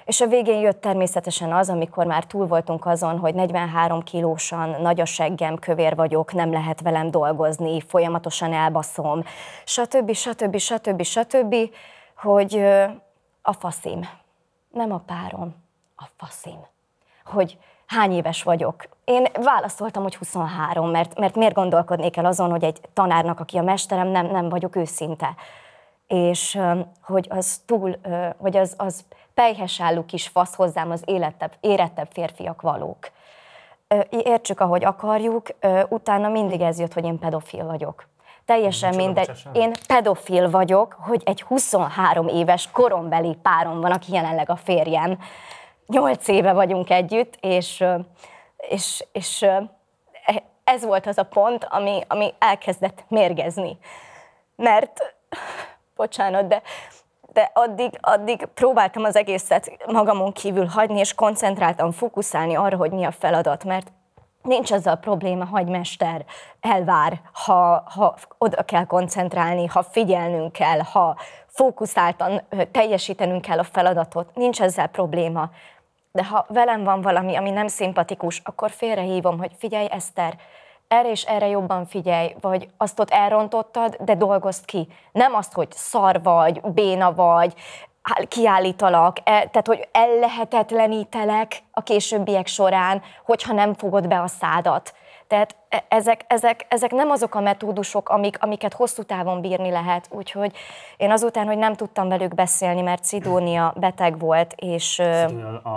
és 0.08 0.22
a 0.22 0.28
végén 0.28 0.60
jött 0.60 0.82
természetesen 0.82 1.54
az, 1.54 1.70
amikor 1.70 2.06
már 2.06 2.24
túl 2.24 2.48
voltunk 2.48 2.86
azon, 2.86 3.20
hogy 3.20 3.34
43 3.36 4.02
kilósan, 4.02 4.82
nagy 4.82 5.02
a 5.02 5.06
seggem, 5.06 5.56
kövér 5.56 5.96
vagyok, 5.96 6.34
nem 6.34 6.52
lehet 6.52 6.82
velem 6.82 7.12
dolgozni, 7.12 7.82
folyamatosan 7.82 8.54
elbaszom, 8.54 9.24
stb. 9.66 10.14
stb. 10.14 10.58
stb. 10.58 11.04
stb. 11.04 11.56
hogy 12.18 12.64
a 13.42 13.54
faszim, 13.54 14.10
nem 14.70 14.92
a 14.92 15.02
párom, 15.06 15.56
a 15.96 16.06
faszim. 16.18 16.60
Hogy 17.26 17.58
hány 17.86 18.12
éves 18.12 18.44
vagyok. 18.44 18.84
Én 19.04 19.28
válaszoltam, 19.44 20.04
hogy 20.04 20.16
23, 20.16 20.90
mert, 20.90 21.20
mert 21.20 21.36
miért 21.36 21.54
gondolkodnék 21.54 22.18
el 22.18 22.26
azon, 22.26 22.50
hogy 22.50 22.64
egy 22.64 22.82
tanárnak, 22.94 23.40
aki 23.40 23.58
a 23.58 23.64
mesterem, 23.64 24.08
nem, 24.08 24.26
nem 24.26 24.50
vagyok 24.50 24.76
őszinte. 24.76 25.36
És 26.08 26.60
hogy 27.02 27.28
az 27.30 27.62
túl, 27.66 27.96
hogy 28.38 28.58
az, 28.58 28.74
az 28.78 29.06
pejhes 29.38 29.82
álló 29.82 30.06
kis 30.06 30.28
fasz 30.28 30.56
hozzám 30.56 30.92
az 30.92 31.02
életebb, 31.06 31.52
érettebb 31.60 32.08
férfiak 32.12 32.62
valók. 32.62 33.12
Értsük, 34.10 34.60
ahogy 34.60 34.86
akarjuk, 34.86 35.48
utána 35.90 36.30
mindig 36.30 36.62
ez 36.62 36.80
jött, 36.80 36.94
hogy 36.94 37.06
én 37.06 37.20
pedofil 37.20 37.66
vagyok. 37.66 38.08
Teljesen 38.46 38.96
mindegy. 38.96 39.44
Én 39.54 39.74
pedofil 39.88 40.50
vagyok, 40.50 40.98
hogy 41.00 41.22
egy 41.26 41.42
23 41.42 42.28
éves 42.28 42.72
korombeli 42.72 43.38
párom 43.42 43.82
van, 43.82 43.92
aki 43.92 44.14
jelenleg 44.14 44.50
a 44.50 44.56
férjem. 44.56 45.20
Nyolc 45.88 46.28
éve 46.28 46.54
vagyunk 46.54 46.90
együtt, 46.90 47.38
és, 47.42 47.84
és, 48.58 49.06
és 49.12 49.46
ez 50.64 50.86
volt 50.86 51.08
az 51.08 51.18
a 51.18 51.24
pont, 51.24 51.68
ami, 51.70 52.02
ami 52.08 52.34
elkezdett 52.40 53.04
mérgezni. 53.08 53.78
Mert, 54.56 55.16
bocsánat, 55.96 56.48
de 56.48 56.62
de 57.38 57.52
addig, 57.54 57.98
addig 58.02 58.46
próbáltam 58.54 59.04
az 59.04 59.16
egészet 59.16 59.72
magamon 59.92 60.32
kívül 60.32 60.66
hagyni, 60.66 61.00
és 61.00 61.14
koncentráltam, 61.14 61.92
fókuszálni 61.92 62.56
arra, 62.56 62.78
hogy 62.78 62.92
mi 62.92 63.04
a 63.04 63.12
feladat, 63.12 63.64
mert 63.64 63.92
nincs 64.42 64.72
az 64.72 64.88
a 64.88 64.96
probléma, 64.96 65.46
hogy 65.46 65.68
mester 65.68 66.26
elvár, 66.60 67.22
ha, 67.34 67.84
ha 67.96 68.16
oda 68.38 68.64
kell 68.64 68.86
koncentrálni, 68.86 69.66
ha 69.66 69.84
figyelnünk 69.84 70.52
kell, 70.52 70.80
ha 70.80 71.18
fókuszáltan 71.48 72.42
teljesítenünk 72.72 73.42
kell 73.42 73.60
a 73.60 73.64
feladatot, 73.64 74.36
nincs 74.36 74.62
ezzel 74.62 74.88
probléma. 74.88 75.50
De 76.12 76.26
ha 76.26 76.46
velem 76.50 76.84
van 76.84 77.02
valami, 77.02 77.36
ami 77.36 77.50
nem 77.50 77.68
szimpatikus, 77.68 78.42
akkor 78.44 78.72
félrehívom, 78.72 79.38
hogy 79.38 79.52
figyelj 79.58 79.88
Eszter, 79.92 80.38
erre 80.88 81.10
és 81.10 81.24
erre 81.24 81.48
jobban 81.48 81.86
figyelj, 81.86 82.36
vagy 82.42 82.70
azt 82.78 83.00
ott 83.00 83.10
elrontottad, 83.10 83.96
de 84.00 84.16
dolgozd 84.16 84.66
ki. 84.66 84.88
Nem 85.12 85.36
azt, 85.36 85.54
hogy 85.54 85.72
szar 85.72 86.22
vagy, 86.24 86.62
béna 86.62 87.14
vagy, 87.14 87.54
kiállítalak, 88.28 89.18
e, 89.18 89.22
tehát 89.24 89.68
hogy 89.68 89.88
ellehetetlenítelek 89.92 91.64
a 91.72 91.84
későbbiek 91.84 92.48
során, 92.48 93.02
hogyha 93.26 93.54
nem 93.54 93.74
fogod 93.74 94.08
be 94.08 94.22
a 94.22 94.28
szádat. 94.28 94.94
Tehát 95.28 95.56
e, 95.70 95.86
ezek, 95.88 96.26
ezek, 96.28 96.66
ezek 96.70 96.92
nem 96.92 97.10
azok 97.10 97.36
a 97.36 97.40
metódusok, 97.40 98.10
amik, 98.10 98.38
amiket 98.40 98.74
hosszú 98.74 99.04
távon 99.04 99.42
bírni 99.42 99.70
lehet. 99.70 100.08
Úgyhogy 100.10 100.56
én 100.98 101.12
azután, 101.12 101.46
hogy 101.46 101.58
nem 101.58 101.74
tudtam 101.74 102.08
velük 102.08 102.34
beszélni, 102.34 102.82
mert 102.82 103.04
Szidónia 103.04 103.74
beteg 103.78 104.20
volt, 104.20 104.54
és, 104.56 105.00
a, 105.00 105.70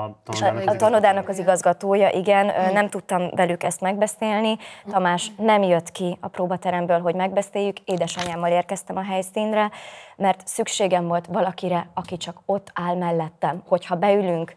a, 0.67 0.77
tanodának 0.77 1.29
az 1.29 1.39
igazgatója, 1.39 2.09
igen, 2.11 2.73
nem 2.73 2.89
tudtam 2.89 3.31
velük 3.31 3.63
ezt 3.63 3.81
megbeszélni. 3.81 4.59
Tamás 4.91 5.31
nem 5.37 5.63
jött 5.63 5.91
ki 5.91 6.19
a 6.21 6.29
próbateremből, 6.29 7.01
hogy 7.01 7.15
megbeszéljük. 7.15 7.79
Édesanyámmal 7.79 8.51
érkeztem 8.51 8.97
a 8.97 9.03
helyszínre, 9.03 9.71
mert 10.17 10.47
szükségem 10.47 11.07
volt 11.07 11.27
valakire, 11.27 11.89
aki 11.95 12.17
csak 12.17 12.41
ott 12.47 12.71
áll 12.75 12.97
mellettem. 12.97 13.63
Hogyha 13.69 13.97
beülünk 13.97 14.57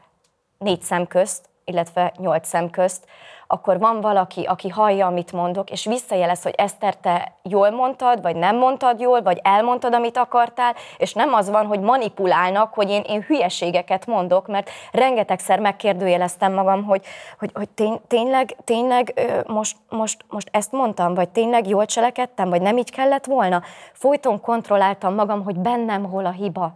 négy 0.58 0.82
szem 0.82 1.08
közt, 1.08 1.50
illetve 1.66 2.14
nyolc 2.18 2.48
szem 2.48 2.70
közt, 2.70 3.08
akkor 3.54 3.80
van 3.80 4.02
valaki, 4.02 4.44
aki 4.44 4.70
hallja, 4.70 5.08
amit 5.08 5.32
mondok, 5.32 5.70
és 5.70 5.86
visszajelez, 5.86 6.44
hogy 6.44 6.54
Eszter, 6.58 6.96
te 6.96 7.32
jól 7.44 7.70
mondtad, 7.70 8.22
vagy 8.22 8.36
nem 8.36 8.58
mondtad 8.58 9.00
jól, 9.00 9.22
vagy 9.22 9.40
elmondtad, 9.44 9.94
amit 9.94 10.18
akartál, 10.18 10.76
és 10.98 11.14
nem 11.14 11.34
az 11.34 11.50
van, 11.50 11.66
hogy 11.66 11.80
manipulálnak, 11.80 12.74
hogy 12.74 12.90
én, 12.90 13.02
én 13.02 13.22
hülyeségeket 13.22 14.06
mondok, 14.06 14.48
mert 14.48 14.70
rengetegszer 14.92 15.60
megkérdőjeleztem 15.60 16.54
magam, 16.54 16.84
hogy, 16.84 17.06
hogy, 17.40 17.52
hogy 17.54 17.70
tény, 17.70 18.02
tényleg, 18.08 18.56
tényleg 18.64 19.14
most, 19.48 19.78
most, 19.90 20.26
most 20.30 20.50
ezt 20.52 20.72
mondtam, 20.72 21.14
vagy 21.14 21.30
tényleg 21.30 21.68
jól 21.68 21.86
cselekedtem, 21.86 22.50
vagy 22.50 22.62
nem 22.62 22.78
így 22.78 22.92
kellett 22.92 23.26
volna. 23.26 23.62
Folyton 23.94 24.42
kontrolláltam 24.42 25.14
magam, 25.14 25.44
hogy 25.44 25.56
bennem 25.56 26.10
hol 26.10 26.26
a 26.26 26.32
hiba 26.32 26.74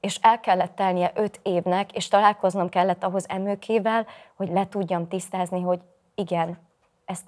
és 0.00 0.18
el 0.22 0.40
kellett 0.40 0.74
telnie 0.74 1.10
öt 1.14 1.40
évnek, 1.42 1.92
és 1.92 2.08
találkoznom 2.08 2.68
kellett 2.68 3.04
ahhoz 3.04 3.24
emőkével, 3.28 4.06
hogy 4.36 4.48
le 4.48 4.68
tudjam 4.68 5.08
tisztázni, 5.08 5.60
hogy 5.62 5.80
igen, 6.16 6.58
ezt 7.04 7.24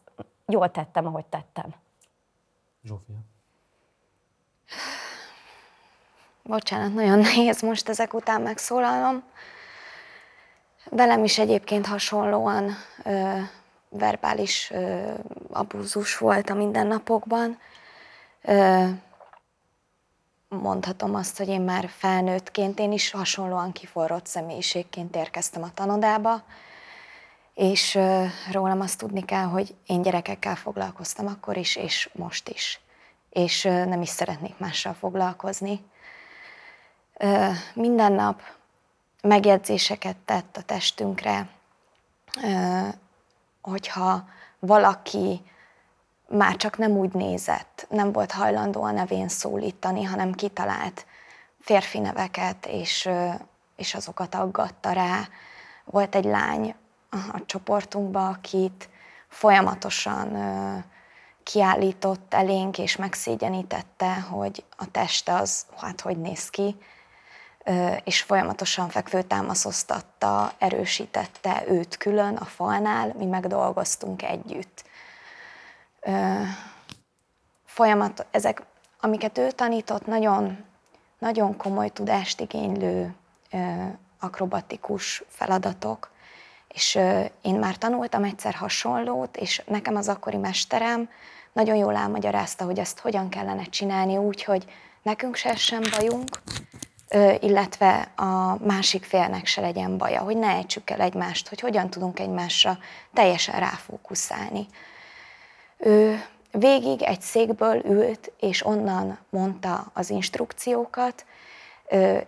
jól 0.46 0.70
tettem, 0.70 1.06
ahogy 1.06 1.26
tettem. 1.26 1.74
Zsófia. 2.84 3.16
Bocsánat, 6.42 6.94
nagyon 6.94 7.18
nehéz 7.18 7.62
most 7.62 7.88
ezek 7.88 8.14
után 8.14 8.40
megszólalnom. 8.40 9.22
Velem 10.90 11.24
is 11.24 11.38
egyébként 11.38 11.86
hasonlóan 11.86 12.70
ö, 13.04 13.40
verbális 13.88 14.70
ö, 14.70 15.12
abúzus 15.50 16.18
volt 16.18 16.50
a 16.50 16.54
mindennapokban. 16.54 17.58
Ö, 18.42 18.84
mondhatom 20.48 21.14
azt, 21.14 21.38
hogy 21.38 21.48
én 21.48 21.60
már 21.60 21.88
felnőttként, 21.88 22.78
én 22.78 22.92
is 22.92 23.10
hasonlóan 23.10 23.72
kiforrott 23.72 24.26
személyiségként 24.26 25.16
érkeztem 25.16 25.62
a 25.62 25.74
tanodába, 25.74 26.42
és 27.58 27.98
rólam 28.52 28.80
azt 28.80 28.98
tudni 28.98 29.24
kell, 29.24 29.44
hogy 29.44 29.74
én 29.86 30.02
gyerekekkel 30.02 30.56
foglalkoztam 30.56 31.26
akkor 31.26 31.56
is, 31.56 31.76
és 31.76 32.10
most 32.12 32.48
is. 32.48 32.80
És 33.30 33.62
nem 33.62 34.02
is 34.02 34.08
szeretnék 34.08 34.58
mással 34.58 34.94
foglalkozni. 34.94 35.84
Minden 37.74 38.12
nap 38.12 38.42
megjegyzéseket 39.22 40.16
tett 40.16 40.56
a 40.56 40.62
testünkre, 40.62 41.48
hogyha 43.60 44.28
valaki 44.58 45.42
már 46.28 46.56
csak 46.56 46.78
nem 46.78 46.90
úgy 46.90 47.12
nézett, 47.12 47.86
nem 47.90 48.12
volt 48.12 48.32
hajlandó 48.32 48.82
a 48.82 48.90
nevén 48.90 49.28
szólítani, 49.28 50.04
hanem 50.04 50.32
kitalált 50.32 51.06
férfi 51.60 51.98
neveket, 51.98 52.66
és, 52.66 53.08
és 53.76 53.94
azokat 53.94 54.34
aggatta 54.34 54.92
rá. 54.92 55.28
Volt 55.84 56.14
egy 56.14 56.24
lány, 56.24 56.74
a 57.10 57.44
csoportunkba, 57.46 58.28
akit 58.28 58.88
folyamatosan 59.28 60.36
kiállított 61.42 62.34
elénk 62.34 62.78
és 62.78 62.96
megszégyenítette, 62.96 64.20
hogy 64.20 64.64
a 64.76 64.90
teste 64.90 65.34
az 65.34 65.66
hát 65.76 66.00
hogy 66.00 66.16
néz 66.16 66.50
ki, 66.50 66.76
és 68.04 68.22
folyamatosan 68.22 68.88
fekvőtámaszoztatta, 68.88 70.52
erősítette 70.58 71.64
őt 71.68 71.96
külön 71.96 72.36
a 72.36 72.44
falnál, 72.44 73.14
mi 73.18 73.24
meg 73.24 73.46
dolgoztunk 73.46 74.22
együtt. 74.22 74.84
Folyamat, 77.64 78.26
ezek, 78.30 78.62
amiket 79.00 79.38
ő 79.38 79.50
tanított, 79.50 80.06
nagyon, 80.06 80.64
nagyon 81.18 81.56
komoly 81.56 81.88
tudást 81.88 82.40
igénylő 82.40 83.14
akrobatikus 84.20 85.22
feladatok, 85.28 86.10
És 86.68 86.94
én 87.42 87.54
már 87.54 87.76
tanultam 87.76 88.24
egyszer 88.24 88.54
hasonlót, 88.54 89.36
és 89.36 89.62
nekem 89.66 89.96
az 89.96 90.08
akkori 90.08 90.36
mesterem 90.36 91.08
nagyon 91.52 91.76
jól 91.76 91.96
elmagyarázta, 91.96 92.64
hogy 92.64 92.78
ezt 92.78 92.98
hogyan 92.98 93.28
kellene 93.28 93.64
csinálni 93.64 94.16
úgy, 94.16 94.44
hogy 94.44 94.64
nekünk 95.02 95.36
se 95.36 95.56
sem 95.56 95.82
bajunk, 95.98 96.28
illetve 97.40 98.12
a 98.16 98.64
másik 98.64 99.04
félnek 99.04 99.46
se 99.46 99.60
legyen 99.60 99.98
baja, 99.98 100.20
hogy 100.20 100.36
ne 100.36 100.48
ejtsük 100.48 100.90
el 100.90 101.00
egymást, 101.00 101.48
hogy 101.48 101.60
hogyan 101.60 101.90
tudunk 101.90 102.20
egymásra 102.20 102.78
teljesen 103.14 103.60
ráfókuszálni. 103.60 104.66
Ő 105.76 106.24
végig 106.50 107.02
egy 107.02 107.20
székből 107.20 107.82
ült, 107.84 108.32
és 108.40 108.66
onnan 108.66 109.18
mondta 109.30 109.90
az 109.92 110.10
instrukciókat, 110.10 111.24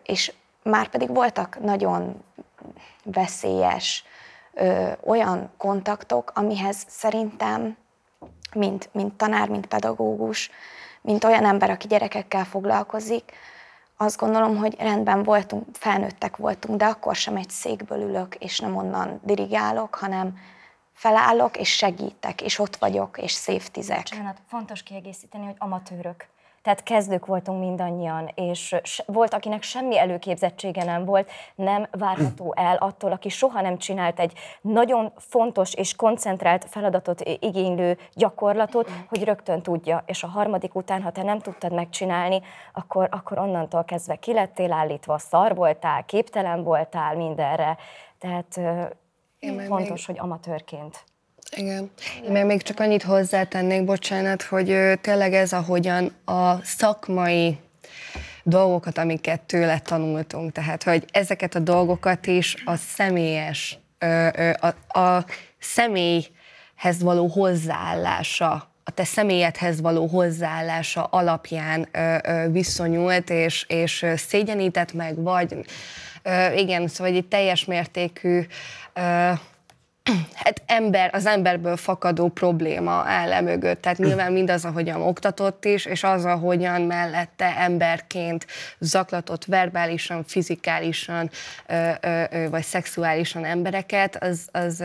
és 0.02 0.32
már 0.62 0.88
pedig 0.88 1.09
voltak 1.09 1.61
nagyon 1.61 2.25
veszélyes 3.04 4.04
olyan 5.05 5.50
kontaktok, 5.57 6.33
amihez 6.35 6.85
szerintem, 6.88 7.76
mint, 8.55 8.88
mint 8.93 9.14
tanár, 9.14 9.49
mint 9.49 9.67
pedagógus, 9.67 10.50
mint 11.00 11.25
olyan 11.25 11.45
ember, 11.45 11.71
aki 11.71 11.87
gyerekekkel 11.87 12.45
foglalkozik, 12.45 13.33
azt 13.97 14.19
gondolom, 14.19 14.57
hogy 14.57 14.76
rendben 14.79 15.23
voltunk, 15.23 15.67
felnőttek 15.73 16.37
voltunk, 16.37 16.79
de 16.79 16.85
akkor 16.85 17.14
sem 17.14 17.37
egy 17.37 17.50
székből 17.50 18.00
ülök, 18.00 18.35
és 18.35 18.59
nem 18.59 18.76
onnan 18.76 19.21
dirigálok, 19.23 19.95
hanem 19.95 20.38
felállok, 20.93 21.57
és 21.57 21.76
segítek, 21.76 22.43
és 22.43 22.59
ott 22.59 22.76
vagyok, 22.76 23.19
és 23.19 23.33
széftizek. 23.33 24.02
Bocsánat, 24.02 24.38
fontos 24.49 24.83
kiegészíteni, 24.83 25.45
hogy 25.45 25.55
amatőrök. 25.59 26.26
Tehát 26.62 26.83
kezdők 26.83 27.26
voltunk 27.26 27.61
mindannyian, 27.61 28.31
és 28.35 28.76
volt, 29.07 29.35
akinek 29.35 29.62
semmi 29.62 29.99
előképzettsége 29.99 30.85
nem 30.85 31.05
volt, 31.05 31.31
nem 31.55 31.87
várható 31.90 32.55
el 32.71 32.76
attól, 32.76 33.12
aki 33.12 33.29
soha 33.29 33.61
nem 33.61 33.79
csinált 33.79 34.21
egy 34.21 34.33
nagyon 34.61 35.12
fontos 35.17 35.75
és 35.75 35.97
koncentrált 35.97 36.64
feladatot 36.64 37.21
igénylő 37.40 37.99
gyakorlatot, 38.14 38.90
hogy 39.09 39.25
rögtön 39.25 39.62
tudja. 39.62 40.02
És 40.07 40.23
a 40.23 40.26
harmadik 40.26 40.75
után, 40.75 41.02
ha 41.02 41.11
te 41.11 41.23
nem 41.23 41.38
tudtad 41.38 41.73
megcsinálni, 41.73 42.43
akkor, 42.73 43.09
akkor 43.11 43.38
onnantól 43.38 43.85
kezdve 43.85 44.17
ki 44.17 44.33
lettél 44.33 44.73
állítva, 44.73 45.19
szar 45.19 45.55
voltál, 45.55 46.05
képtelen 46.05 46.62
voltál 46.62 47.17
mindenre. 47.17 47.76
Tehát 48.19 48.61
én 49.38 49.61
fontos, 49.61 50.07
még... 50.07 50.17
hogy 50.17 50.29
amatőrként. 50.29 51.05
Igen. 51.57 51.90
Én 52.25 52.33
meg 52.33 52.47
még 52.47 52.62
csak 52.62 52.80
annyit 52.80 53.02
hozzátennék, 53.02 53.85
bocsánat, 53.85 54.42
hogy 54.42 54.99
tényleg 55.00 55.35
ez, 55.35 55.52
ahogyan 55.52 56.12
a 56.25 56.62
szakmai 56.62 57.59
dolgokat, 58.42 58.99
amiket 58.99 59.40
tőle 59.40 59.78
tanultunk, 59.78 60.52
tehát, 60.52 60.83
hogy 60.83 61.04
ezeket 61.12 61.54
a 61.54 61.59
dolgokat 61.59 62.26
is 62.26 62.57
a 62.64 62.76
személyes, 62.76 63.78
a, 64.61 64.99
a 65.00 65.25
személyhez 65.59 67.02
való 67.02 67.26
hozzáállása 67.26 68.69
a 68.85 68.92
te 68.92 69.04
személyedhez 69.04 69.80
való 69.80 70.07
hozzáállása 70.07 71.04
alapján 71.04 71.88
ö, 71.92 72.47
viszonyult, 72.50 73.30
és, 73.30 73.64
és 73.69 74.07
szégyenített 74.16 74.92
meg, 74.92 75.23
vagy 75.23 75.57
igen, 76.57 76.88
szóval 76.88 77.14
egy 77.14 77.26
teljes 77.28 77.64
mértékű 77.64 78.40
hát 80.35 80.62
ember, 80.66 81.11
az 81.12 81.26
emberből 81.26 81.76
fakadó 81.76 82.28
probléma 82.28 82.90
áll 82.90 83.33
e 83.33 83.40
mögött. 83.40 83.83
Tehát 83.83 83.99
nyilván 83.99 84.33
mindaz, 84.33 84.64
ahogyan 84.64 85.02
oktatott 85.02 85.64
is, 85.64 85.85
és 85.85 86.04
az, 86.04 86.25
ahogyan 86.25 86.83
mellette 86.83 87.57
emberként 87.57 88.47
zaklatott 88.78 89.45
verbálisan, 89.45 90.25
fizikálisan, 90.25 91.30
ö, 91.66 91.90
ö, 92.00 92.23
ö, 92.30 92.49
vagy 92.49 92.64
szexuálisan 92.64 93.45
embereket, 93.45 94.23
az, 94.23 94.49
az 94.52 94.85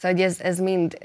Szóval, 0.00 0.22
ez, 0.22 0.40
ez 0.40 0.58
mind 0.58 0.98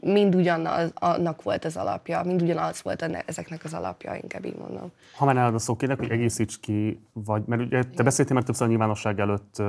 mind 0.00 0.34
ugyanaz, 0.34 0.90
annak 0.94 1.42
volt 1.42 1.64
az 1.64 1.76
alapja, 1.76 2.22
mind 2.24 2.42
ugyanaz 2.42 2.82
volt 2.82 3.02
ezeknek 3.26 3.64
az 3.64 3.74
alapja, 3.74 4.14
inkább 4.14 4.44
így 4.44 4.56
mondom. 4.56 4.92
Ha 5.16 5.24
már 5.24 5.34
nálad 5.34 5.54
a 5.54 5.58
szó, 5.58 5.76
kérlek, 5.76 5.98
hogy 5.98 6.10
egészíts 6.10 6.60
ki, 6.60 7.00
vagy, 7.12 7.42
mert 7.46 7.62
ugye 7.62 7.82
te 7.82 8.02
beszéltél 8.02 8.34
már 8.34 8.44
többször 8.44 8.66
a 8.66 8.70
nyilvánosság 8.70 9.20
előtt 9.20 9.62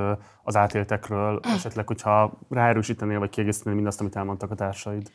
az 0.44 0.56
átéltekről, 0.56 1.40
esetleg, 1.56 1.88
hogyha 1.88 2.38
ráerősítenél, 2.50 3.20
vagy 3.20 3.29
kiegészítenél 3.29 3.75
mindazt, 3.75 4.00
amit 4.00 4.16
elmondtak 4.16 4.51
a 4.51 4.55
társaid. 4.55 5.12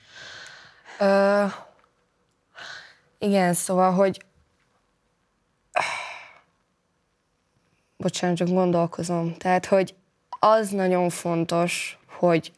Ö, 1.01 1.45
igen, 3.19 3.53
szóval, 3.53 3.93
hogy 3.93 4.25
bocsánat, 7.97 8.37
csak 8.37 8.49
gondolkozom. 8.49 9.35
Tehát, 9.35 9.67
hogy 9.67 9.95
az 10.39 10.71
nagyon 10.71 11.09
fontos, 11.09 11.99
hogy, 12.07 12.53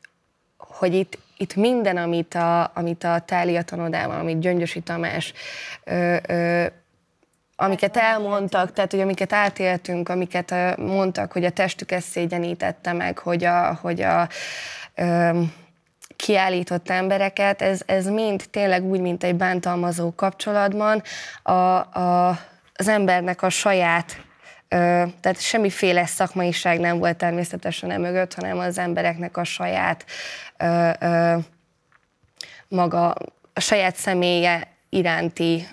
hogy 0.57 0.95
itt 0.95 1.19
itt 1.37 1.55
minden, 1.55 1.96
amit 1.96 2.35
a, 2.35 2.70
amit 2.75 3.05
a 3.05 3.18
Tália 3.18 3.62
tanodában, 3.62 4.18
amit 4.18 4.38
Gyöngyösi 4.38 4.81
Tamás, 4.81 5.33
ö, 5.85 6.16
ö, 6.29 6.66
amiket 7.57 7.96
elmondtak, 7.96 8.72
tehát 8.72 8.90
hogy 8.90 9.01
amiket 9.01 9.33
átéltünk, 9.33 10.09
amiket 10.09 10.77
mondtak, 10.77 11.33
hogy 11.33 11.44
a 11.44 11.51
testük 11.51 11.92
ezt 11.92 12.09
szégyenítette 12.09 12.92
meg, 12.92 13.18
hogy 13.18 13.44
a, 13.44 13.79
hogy 13.81 14.01
a 14.03 14.29
ö, 14.94 15.40
kiállított 16.16 16.90
embereket, 16.90 17.62
ez, 17.62 17.81
ez 17.87 18.07
mind 18.07 18.44
tényleg 18.51 18.85
úgy, 18.85 19.01
mint 19.01 19.25
egy 19.25 19.35
bántalmazó 19.35 20.14
kapcsolatban 20.14 21.03
a, 21.42 21.53
a, 21.53 22.29
az 22.75 22.88
embernek 22.88 23.42
a 23.42 23.49
saját 23.49 24.26
tehát 24.69 25.41
semmiféle 25.41 26.07
szakmaiság 26.07 26.81
nem 26.81 26.99
volt 26.99 27.17
természetesen 27.17 27.91
e 27.91 27.99
mögött, 27.99 28.35
hanem 28.35 28.59
az 28.59 28.79
embereknek 28.79 29.37
a 29.37 29.45
saját 29.45 30.05
maga, 32.69 33.15
a 33.53 33.61
saját 33.61 33.97
személye 33.97 34.69
iránti 34.89 35.69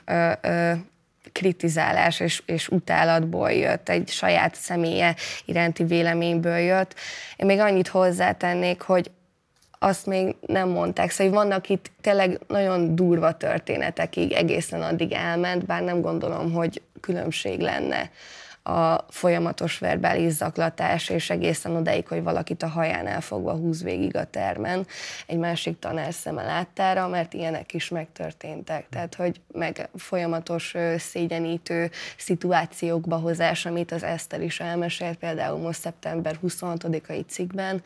kritizálás 1.32 2.20
és, 2.20 2.42
és 2.46 2.68
utálatból 2.68 3.52
jött, 3.52 3.90
egy 3.90 4.10
saját 4.10 4.56
személye 4.56 5.16
iránti 5.46 5.84
véleményből 5.84 6.58
jött. 6.58 6.96
Én 7.36 7.46
még 7.46 7.60
annyit 7.60 7.88
hozzátennék, 7.88 8.82
hogy 8.82 9.12
azt 9.80 10.06
még 10.06 10.36
nem 10.46 10.70
mondták. 10.70 11.10
Szóval 11.10 11.34
vannak 11.34 11.70
itt 11.70 11.92
tényleg 12.02 12.40
nagyon 12.48 12.96
durva 12.96 13.38
történetekig 13.38 14.32
egészen 14.32 14.82
addig 14.82 15.12
elment, 15.12 15.66
bár 15.66 15.82
nem 15.82 16.02
gondolom, 16.02 16.52
hogy 16.52 16.82
különbség 17.02 17.60
lenne 17.60 18.10
a 18.64 19.06
folyamatos 19.10 19.78
verbális 19.78 20.32
zaklatás, 20.32 21.10
és 21.10 21.30
egészen 21.30 21.76
odaig, 21.76 22.08
hogy 22.08 22.24
valakit 22.24 22.64
a 22.64 22.68
haján 22.68 23.08
elfogva 23.08 23.54
húz 23.54 23.84
végig 23.84 24.16
a 24.16 24.26
termen, 24.26 24.88
egy 25.28 25.38
másik 25.38 25.80
tanár 25.80 26.14
szeme 26.14 26.44
láttára, 26.44 27.08
mert 27.08 27.34
ilyenek 27.34 27.74
is 27.74 27.90
megtörténtek. 27.90 28.90
Tehát, 28.90 29.16
hogy 29.16 29.42
meg 29.52 29.90
folyamatos 29.96 30.76
szégyenítő 30.98 31.92
szituációkba 32.18 33.16
hozás, 33.16 33.66
amit 33.66 33.92
az 33.92 34.04
Eszter 34.04 34.42
is 34.42 34.60
elmesélt, 34.60 35.18
például 35.18 35.60
most 35.60 35.80
szeptember 35.80 36.40
26-ai 36.44 37.26
cikkben. 37.28 37.82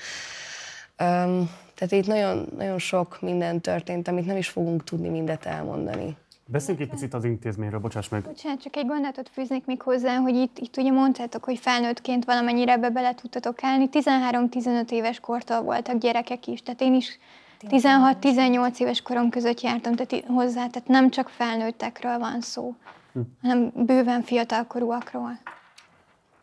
Tehát 1.76 1.92
itt 1.92 2.08
nagyon, 2.08 2.48
nagyon 2.58 2.80
sok 2.80 3.22
minden 3.22 3.62
történt, 3.62 4.08
amit 4.08 4.26
nem 4.26 4.38
is 4.38 4.50
fogunk 4.50 4.84
tudni 4.84 5.10
mindet 5.10 5.46
elmondani. 5.46 6.18
Beszéljünk 6.50 6.86
egy 6.88 6.94
picit 6.94 7.14
az 7.14 7.24
intézményről, 7.24 7.80
bocsáss 7.80 8.10
meg. 8.10 8.22
Bocsánat, 8.22 8.62
csak 8.62 8.76
egy 8.76 8.86
gondolatot 8.86 9.30
fűznék 9.30 9.66
még 9.66 9.82
hozzá, 9.82 10.16
hogy 10.16 10.36
itt, 10.36 10.58
itt 10.58 10.78
ugye 10.78 10.92
mondtátok, 10.92 11.44
hogy 11.44 11.58
felnőttként 11.58 12.26
valamennyire 12.26 12.72
ebbe 12.72 12.90
bele 12.90 13.14
tudtatok 13.14 13.64
állni. 13.64 13.90
13-15 13.92 14.92
éves 14.92 15.20
kortól 15.20 15.62
voltak 15.62 15.98
gyerekek 15.98 16.48
is, 16.48 16.62
tehát 16.62 16.82
én 16.82 16.94
is 16.94 17.20
16-18 17.62 18.80
éves 18.80 19.02
korom 19.02 19.30
között 19.30 19.62
jártam 19.62 19.96
tehát 19.96 20.26
hozzá, 20.28 20.68
tehát 20.68 20.88
nem 20.88 21.10
csak 21.10 21.30
felnőttekről 21.30 22.18
van 22.18 22.42
szó, 22.42 22.76
hm. 23.14 23.20
hanem 23.42 23.72
bőven 23.76 24.22
fiatalkorúakról. 24.22 25.40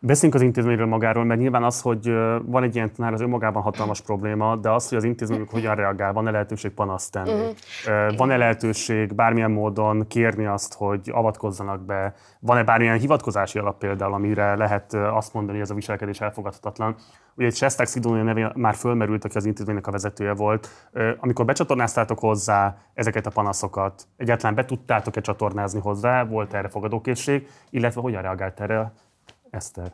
Beszéljünk 0.05 0.41
az 0.41 0.47
intézményről 0.47 0.87
magáról, 0.87 1.23
mert 1.23 1.39
nyilván 1.39 1.63
az, 1.63 1.81
hogy 1.81 2.13
van 2.45 2.63
egy 2.63 2.75
ilyen 2.75 2.93
tanár, 2.93 3.13
az 3.13 3.21
önmagában 3.21 3.61
hatalmas 3.61 4.01
probléma, 4.01 4.55
de 4.55 4.69
az, 4.69 4.89
hogy 4.89 4.97
az 4.97 5.03
intézményük 5.03 5.49
hogyan 5.49 5.75
reagál, 5.75 6.13
van-e 6.13 6.31
lehetőség 6.31 6.71
panaszt 6.71 7.11
tenni? 7.11 7.31
Uh-huh. 7.31 8.17
Van-e 8.17 8.37
lehetőség 8.37 9.15
bármilyen 9.15 9.51
módon 9.51 10.07
kérni 10.07 10.45
azt, 10.45 10.73
hogy 10.73 11.09
avatkozzanak 11.13 11.85
be? 11.85 12.13
Van-e 12.39 12.63
bármilyen 12.63 12.99
hivatkozási 12.99 13.59
alap 13.59 13.77
például, 13.77 14.13
amire 14.13 14.55
lehet 14.55 14.93
azt 14.93 15.33
mondani, 15.33 15.57
hogy 15.57 15.65
ez 15.65 15.71
a 15.71 15.75
viselkedés 15.75 16.21
elfogadhatatlan? 16.21 16.95
Ugye 17.35 17.45
egy 17.45 17.55
Sestek 17.55 17.87
Szidónia 17.87 18.23
neve 18.23 18.51
már 18.55 18.73
fölmerült, 18.73 19.25
aki 19.25 19.37
az 19.37 19.45
intézménynek 19.45 19.87
a 19.87 19.91
vezetője 19.91 20.33
volt. 20.33 20.69
Amikor 21.19 21.45
becsatornáztátok 21.45 22.19
hozzá 22.19 22.77
ezeket 22.93 23.25
a 23.25 23.29
panaszokat, 23.29 24.07
egyáltalán 24.17 24.55
be 24.55 24.65
tudtátok-e 24.65 25.21
csatornázni 25.21 25.79
hozzá, 25.79 26.23
volt 26.23 26.53
erre 26.53 26.67
fogadókészség, 26.67 27.47
illetve 27.69 28.01
hogyan 28.01 28.21
reagált 28.21 28.59
erre 28.59 28.93
Eszter. 29.55 29.91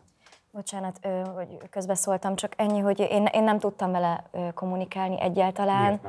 Bocsánat, 0.52 1.00
hogy 1.36 1.58
közbeszóltam, 1.70 2.36
csak 2.36 2.54
ennyi, 2.56 2.80
hogy 2.80 3.00
én, 3.00 3.26
én 3.26 3.44
nem 3.44 3.60
tudtam 3.60 3.92
vele 3.92 4.24
kommunikálni 4.54 5.22
egyáltalán. 5.22 6.00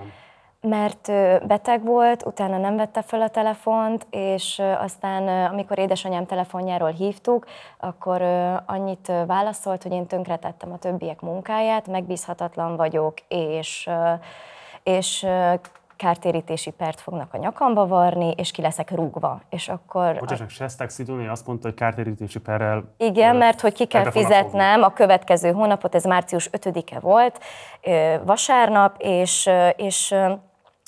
mert 0.61 1.07
beteg 1.47 1.85
volt, 1.85 2.27
utána 2.27 2.59
nem 2.59 2.77
vette 2.77 3.03
fel 3.03 3.23
a 3.23 3.29
telefont, 3.29 4.07
és 4.11 4.63
aztán, 4.79 5.51
amikor 5.51 5.79
édesanyám 5.79 6.27
telefonjáról 6.27 6.91
hívtuk, 6.91 7.47
akkor 7.79 8.23
annyit 8.67 9.13
válaszolt, 9.27 9.83
hogy 9.83 9.93
én 9.93 10.07
tönkretettem 10.07 10.73
a 10.73 10.79
többiek 10.79 11.21
munkáját, 11.21 11.87
megbízhatatlan 11.87 12.77
vagyok, 12.77 13.15
és, 13.29 13.91
és 14.83 15.27
kártérítési 16.03 16.71
pert 16.71 17.01
fognak 17.01 17.35
a 17.35 17.37
nyakamba 17.37 17.87
varni, 17.87 18.35
és 18.37 18.51
ki 18.51 18.63
leszek 18.63 18.91
rúgva. 18.91 19.41
És 19.51 19.69
akkor... 19.69 20.19
Bocsánat, 20.19 20.51
Sestek 20.51 20.91
Szidóni 20.91 21.27
azt 21.27 21.47
mondta, 21.47 21.69
hogy 21.69 21.77
kártérítési 21.77 22.41
perrel... 22.41 22.95
Igen, 22.97 23.37
mert 23.37 23.61
hogy 23.61 23.73
ki 23.73 23.87
kell 23.87 24.11
fizetnem 24.11 24.83
a 24.83 24.93
következő 24.93 25.53
hónapot, 25.53 25.95
ez 25.95 26.05
március 26.05 26.51
5-e 26.53 27.01
volt, 27.01 27.41
vasárnap, 28.25 28.97
és, 28.99 29.51
és 29.77 30.15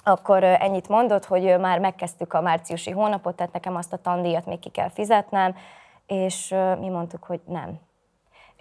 akkor 0.04 0.44
ennyit 0.44 0.88
mondott, 0.88 1.24
hogy 1.24 1.58
már 1.58 1.78
megkezdtük 1.78 2.32
a 2.32 2.40
márciusi 2.40 2.90
hónapot, 2.90 3.36
tehát 3.36 3.52
nekem 3.52 3.76
azt 3.76 3.92
a 3.92 3.96
tandíjat 3.96 4.46
még 4.46 4.58
ki 4.58 4.68
kell 4.68 4.88
fizetnem, 4.88 5.56
és 6.06 6.54
mi 6.80 6.88
mondtuk, 6.88 7.24
hogy 7.24 7.40
nem. 7.46 7.80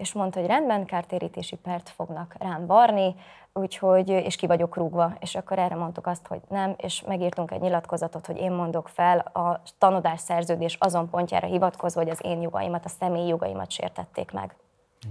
És 0.03 0.13
mondta, 0.13 0.39
hogy 0.39 0.47
rendben, 0.47 0.85
kártérítési 0.85 1.55
pert 1.55 1.89
fognak 1.89 2.35
rám 2.39 2.65
varni, 2.65 3.15
úgyhogy, 3.53 4.09
és 4.09 4.35
ki 4.35 4.47
vagyok 4.47 4.75
rúgva. 4.75 5.13
És 5.19 5.35
akkor 5.35 5.59
erre 5.59 5.75
mondtuk 5.75 6.07
azt, 6.07 6.27
hogy 6.27 6.41
nem, 6.49 6.73
és 6.77 7.03
megírtunk 7.07 7.51
egy 7.51 7.61
nyilatkozatot, 7.61 8.25
hogy 8.25 8.37
én 8.37 8.51
mondok 8.51 8.87
fel 8.87 9.17
a 9.19 9.61
tanodás 9.77 10.19
szerződés 10.19 10.77
azon 10.79 11.09
pontjára 11.09 11.47
hivatkozva, 11.47 12.01
hogy 12.01 12.09
az 12.09 12.19
én 12.23 12.41
jogaimat, 12.41 12.85
a 12.85 12.89
személyi 12.89 13.27
jogaimat 13.27 13.71
sértették 13.71 14.31
meg. 14.31 14.55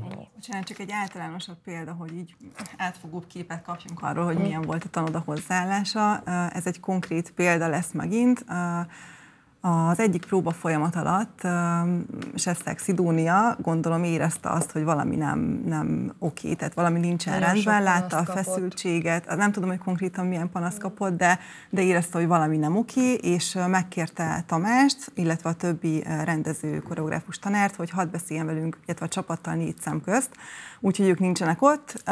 Ennyi. 0.03 0.29
Bocsánat, 0.35 0.67
csak 0.67 0.79
egy 0.79 0.91
általánosabb 0.93 1.59
példa, 1.65 1.93
hogy 1.93 2.13
így 2.13 2.35
átfogóbb 2.77 3.27
képet 3.27 3.63
kapjunk 3.63 4.03
arról, 4.03 4.25
hogy 4.25 4.39
milyen 4.39 4.63
volt 4.63 4.85
a 4.85 4.89
tanoda 4.89 5.23
hozzáállása. 5.25 6.23
Ez 6.51 6.67
egy 6.67 6.81
konkrét 6.81 7.31
példa 7.31 7.69
lesz 7.69 7.93
megint. 7.93 8.45
Az 9.65 9.99
egyik 9.99 10.25
próba 10.25 10.51
folyamat 10.51 10.97
alatt 10.97 11.41
Sesztek 12.35 12.79
Szidónia 12.79 13.57
gondolom 13.61 14.05
érezte 14.05 14.51
azt, 14.51 14.71
hogy 14.71 14.85
valami 14.85 15.17
nem, 15.17 15.63
nem 15.67 16.13
oké, 16.19 16.55
tehát 16.55 16.75
valami 16.75 16.99
nincsen 16.99 17.33
Nagyon 17.39 17.55
rendben, 17.55 17.83
látta 17.83 18.17
a 18.17 18.25
feszültséget, 18.25 19.23
kapott. 19.23 19.39
nem 19.39 19.53
tudom, 19.53 19.69
hogy 19.69 19.79
konkrétan 19.79 20.27
milyen 20.27 20.51
panasz 20.51 20.79
kapott, 20.79 21.17
de, 21.17 21.39
de 21.71 21.83
érezte, 21.83 22.19
hogy 22.19 22.27
valami 22.27 22.57
nem 22.57 22.77
oké, 22.77 23.13
és 23.13 23.59
megkérte 23.67 24.45
Tamást, 24.47 25.13
illetve 25.15 25.51
a 25.51 25.55
többi 25.55 26.05
rendező 26.25 26.79
koreográfus 26.79 27.39
tanárt, 27.39 27.77
hogy 27.77 27.91
hadd 27.91 28.11
beszéljen 28.11 28.47
velünk, 28.47 28.79
illetve 28.87 29.07
a 29.07 29.09
csapattal 29.09 29.55
négy 29.55 29.77
szem 29.81 30.01
közt, 30.01 30.31
úgyhogy 30.81 31.09
ők 31.09 31.19
nincsenek 31.19 31.63
ott, 31.63 32.03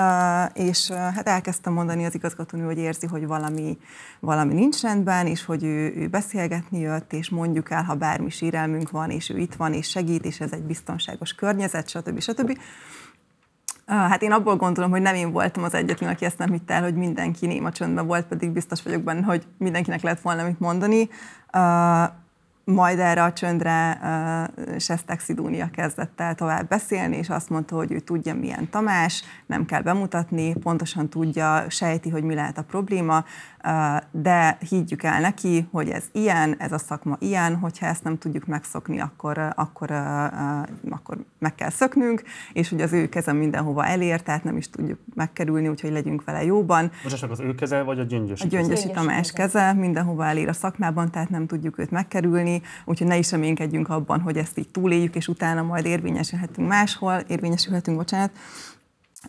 és 0.52 0.90
hát 0.90 1.28
elkezdtem 1.28 1.72
mondani 1.72 2.04
az 2.04 2.14
igazgatónő, 2.14 2.64
hogy 2.64 2.78
érzi, 2.78 3.06
hogy 3.06 3.26
valami, 3.26 3.78
valami 4.20 4.54
nincs 4.54 4.80
rendben, 4.80 5.26
és 5.26 5.44
hogy 5.44 5.64
ő, 5.64 5.94
ő 5.96 6.08
beszélgetni 6.08 6.78
jött, 6.78 7.12
és 7.12 7.28
mondjuk 7.40 7.70
el, 7.70 7.82
ha 7.82 7.94
bármi 7.94 8.30
sírelmünk 8.30 8.90
van, 8.90 9.10
és 9.10 9.30
ő 9.30 9.38
itt 9.38 9.54
van, 9.54 9.72
és 9.72 9.88
segít, 9.88 10.24
és 10.24 10.40
ez 10.40 10.52
egy 10.52 10.62
biztonságos 10.62 11.34
környezet, 11.34 11.88
stb. 11.88 12.20
stb. 12.20 12.58
Hát 13.86 14.22
én 14.22 14.32
abból 14.32 14.56
gondolom, 14.56 14.90
hogy 14.90 15.02
nem 15.02 15.14
én 15.14 15.32
voltam 15.32 15.62
az 15.62 15.74
egyetlen, 15.74 16.10
aki 16.10 16.24
ezt 16.24 16.38
nem 16.38 16.52
hitte 16.52 16.74
el, 16.74 16.82
hogy 16.82 16.94
mindenki 16.94 17.46
néma 17.46 17.72
csöndben 17.72 18.06
volt, 18.06 18.26
pedig 18.26 18.50
biztos 18.50 18.82
vagyok 18.82 19.02
benne, 19.02 19.22
hogy 19.22 19.46
mindenkinek 19.58 20.02
lehet 20.02 20.20
volna 20.20 20.44
mit 20.44 20.60
mondani 20.60 21.08
majd 22.70 22.98
erre 22.98 23.22
a 23.22 23.32
csöndre 23.32 23.98
uh, 24.02 24.78
Sestek 24.78 25.20
Szidónia 25.20 25.70
kezdett 25.72 26.20
el 26.20 26.34
tovább 26.34 26.68
beszélni, 26.68 27.16
és 27.16 27.28
azt 27.28 27.50
mondta, 27.50 27.76
hogy 27.76 27.92
ő 27.92 27.98
tudja, 27.98 28.34
milyen 28.34 28.70
Tamás, 28.70 29.24
nem 29.46 29.64
kell 29.64 29.82
bemutatni, 29.82 30.54
pontosan 30.54 31.08
tudja, 31.08 31.64
sejti, 31.68 32.08
hogy 32.08 32.22
mi 32.22 32.34
lehet 32.34 32.58
a 32.58 32.62
probléma, 32.62 33.24
de 34.10 34.58
higgyük 34.68 35.02
el 35.02 35.20
neki, 35.20 35.68
hogy 35.72 35.88
ez 35.88 36.04
ilyen, 36.12 36.54
ez 36.58 36.72
a 36.72 36.78
szakma 36.78 37.16
ilyen, 37.18 37.56
hogyha 37.56 37.86
ezt 37.86 38.04
nem 38.04 38.18
tudjuk 38.18 38.46
megszokni, 38.46 39.00
akkor, 39.00 39.52
akkor, 39.54 39.90
akkor 40.90 41.18
meg 41.38 41.54
kell 41.54 41.70
szöknünk, 41.70 42.22
és 42.52 42.68
hogy 42.68 42.80
az 42.80 42.92
ő 42.92 43.08
keze 43.08 43.32
mindenhova 43.32 43.86
elér, 43.86 44.22
tehát 44.22 44.44
nem 44.44 44.56
is 44.56 44.70
tudjuk 44.70 44.98
megkerülni, 45.14 45.68
úgyhogy 45.68 45.92
legyünk 45.92 46.24
vele 46.24 46.44
jóban. 46.44 46.90
Most 47.02 47.18
csak 47.18 47.30
az 47.30 47.40
ő 47.40 47.54
keze, 47.54 47.82
vagy 47.82 47.98
a 47.98 48.02
gyöngyösi? 48.02 48.44
A 48.44 48.48
gyöngyösi 48.48 48.86
keze? 48.86 48.94
Tamás 48.94 49.32
keze 49.32 49.72
mindenhova 49.72 50.26
elér 50.26 50.48
a 50.48 50.52
szakmában, 50.52 51.10
tehát 51.10 51.30
nem 51.30 51.46
tudjuk 51.46 51.78
őt 51.78 51.90
megkerülni, 51.90 52.62
úgyhogy 52.84 53.06
ne 53.06 53.16
is 53.16 53.30
reménykedjünk 53.30 53.88
abban, 53.88 54.20
hogy 54.20 54.36
ezt 54.36 54.58
így 54.58 54.68
túléljük, 54.68 55.14
és 55.14 55.28
utána 55.28 55.62
majd 55.62 55.84
érvényesülhetünk 55.84 56.68
máshol, 56.68 57.14
érvényesülhetünk, 57.26 57.96
bocsánat. 57.96 58.30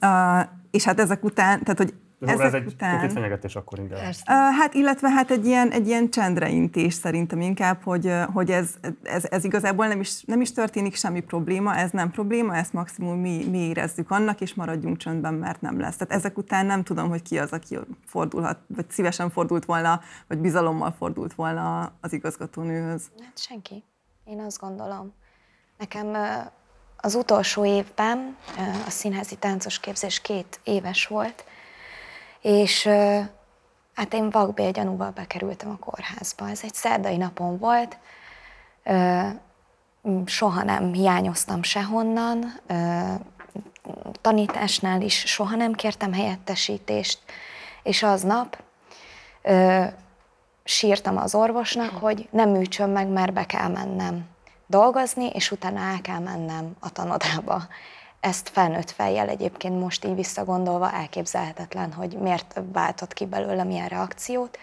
Uh, 0.02 0.48
és 0.72 0.84
hát 0.84 1.00
ezek 1.00 1.24
után, 1.24 1.64
tehát 1.64 1.78
hogy 1.78 1.94
ezek 2.30 2.46
ez 2.46 2.54
egy 2.54 2.66
után... 2.66 2.90
konkrét 2.90 3.12
fenyegetés 3.12 3.56
akkor 3.56 3.80
inkább. 3.80 4.00
Uh, 4.00 4.16
hát 4.28 4.74
illetve 4.74 5.10
hát 5.10 5.32
egy 5.32 5.46
ilyen, 5.46 5.72
egy 5.72 5.88
ilyen 5.88 6.10
csendreintés 6.10 6.94
szerintem 6.94 7.42
inkább, 7.42 7.84
hogy, 7.84 8.14
hogy 8.34 8.52
ez, 8.52 8.74
ez, 9.04 9.26
ez 9.30 9.44
igazából 9.44 9.88
nem 9.88 10.00
is, 10.00 10.24
nem 10.24 10.42
is 10.42 10.52
történik 10.52 10.96
semmi 10.96 11.20
probléma, 11.20 11.76
ez 11.76 11.92
nem 11.92 12.12
probléma, 12.12 12.56
ezt 12.56 12.74
maximum 12.74 13.20
mi, 13.20 13.46
mi 13.50 13.58
érezzük 13.58 14.12
annak, 14.12 14.42
és 14.42 14.54
maradjunk 14.54 14.98
csöndben, 14.98 15.34
mert 15.34 15.62
nem 15.62 15.80
lesz. 15.80 15.96
Tehát 15.96 16.14
ezek 16.14 16.38
után 16.38 16.66
nem 16.66 16.84
tudom, 16.84 17.10
hogy 17.10 17.22
ki 17.22 17.40
az, 17.40 17.52
aki 17.52 17.78
fordulhat, 18.06 18.58
vagy 18.68 18.90
szívesen 18.90 19.30
fordult 19.30 19.66
volna, 19.66 20.02
vagy 20.28 20.38
bizalommal 20.38 20.92
fordult 20.92 21.34
volna 21.34 21.94
az 22.02 22.14
igazgatónőhöz. 22.14 23.12
Hát 23.24 23.40
senki. 23.40 23.84
Én 24.26 24.40
azt 24.40 24.60
gondolom. 24.60 25.14
Nekem 25.78 26.16
az 26.98 27.16
utolsó 27.16 27.66
évben 27.66 28.38
a 28.86 28.90
színházi 28.90 29.36
táncos 29.36 29.80
képzés 29.80 30.22
két 30.22 30.60
éves 30.64 31.08
volt, 31.08 31.46
és 32.42 32.90
hát 33.94 34.14
én 34.14 34.30
vakbélgyanúval 34.30 35.12
bekerültem 35.12 35.70
a 35.70 35.86
kórházba. 35.86 36.50
Ez 36.50 36.60
egy 36.64 36.74
szerdai 36.74 37.18
napon 37.18 37.58
volt, 37.58 37.98
soha 40.26 40.64
nem 40.64 40.94
hiányoztam 40.94 41.64
sehonnan, 41.64 42.60
tanításnál 44.22 45.02
is 45.02 45.20
soha 45.20 45.56
nem 45.56 45.74
kértem 45.74 46.14
helyettesítést, 46.14 47.20
és 47.84 48.04
aznap 48.04 48.64
sírtam 50.64 51.18
az 51.18 51.36
orvosnak, 51.36 51.90
hogy 51.90 52.28
nem 52.32 52.50
műtsön 52.50 52.90
meg, 52.90 53.08
mert 53.08 53.34
be 53.34 53.46
kell 53.46 53.68
mennem 53.68 54.26
dolgozni, 54.68 55.26
és 55.26 55.52
utána 55.52 55.80
el 55.80 56.02
kell 56.02 56.20
mennem 56.20 56.76
a 56.80 56.90
tanodába 56.90 57.68
ezt 58.22 58.50
felnőtt 58.50 58.92
fejjel 58.92 59.28
egyébként 59.30 59.80
most 59.80 60.06
így 60.06 60.16
visszagondolva 60.16 60.92
elképzelhetetlen, 60.92 61.94
hogy 61.94 62.18
miért 62.18 62.62
váltott 62.74 63.14
ki 63.14 63.26
belőlem 63.26 63.70
ilyen 63.70 63.88
reakciót. 63.88 64.58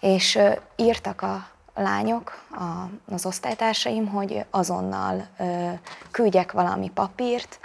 És 0.00 0.38
írtak 0.76 1.22
a 1.22 1.48
lányok, 1.74 2.44
a, 2.50 2.90
az 3.14 3.26
osztálytársaim, 3.26 4.06
hogy 4.06 4.44
azonnal 4.50 5.26
ö, 5.38 5.70
küldjek 6.10 6.52
valami 6.52 6.90
papírt, 6.90 7.58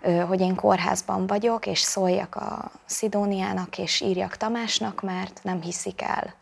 ö, 0.00 0.18
hogy 0.18 0.40
én 0.40 0.54
kórházban 0.54 1.26
vagyok, 1.26 1.66
és 1.66 1.78
szóljak 1.78 2.34
a 2.34 2.70
Szidóniának, 2.84 3.78
és 3.78 4.00
írjak 4.00 4.36
Tamásnak, 4.36 5.02
mert 5.02 5.40
nem 5.42 5.60
hiszik 5.60 6.02
el. 6.02 6.34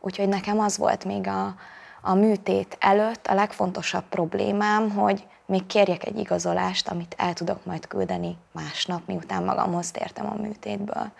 Úgyhogy 0.00 0.28
nekem 0.28 0.60
az 0.60 0.78
volt 0.78 1.04
még 1.04 1.26
a, 1.26 1.54
a 2.00 2.14
műtét 2.14 2.76
előtt 2.80 3.26
a 3.26 3.34
legfontosabb 3.34 4.04
problémám, 4.08 4.90
hogy 4.90 5.26
még 5.46 5.66
kérjek 5.66 6.06
egy 6.06 6.18
igazolást, 6.18 6.88
amit 6.88 7.14
el 7.18 7.32
tudok 7.32 7.64
majd 7.64 7.86
küldeni 7.86 8.36
másnap, 8.52 9.06
miután 9.06 9.42
magamhoz 9.42 9.90
tértem 9.90 10.26
a 10.26 10.40
műtétből. 10.42 11.10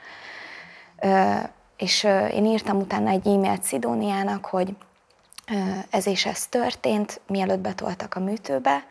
És 1.77 2.05
én 2.33 2.47
írtam 2.47 2.77
utána 2.77 3.11
egy 3.11 3.27
e-mailt 3.27 3.63
Szidóniának, 3.63 4.45
hogy 4.45 4.77
ez 5.91 6.07
és 6.07 6.27
ez 6.27 6.47
történt, 6.47 7.21
mielőtt 7.27 7.59
betoltak 7.59 8.15
a 8.15 8.21
műtőbe, 8.21 8.85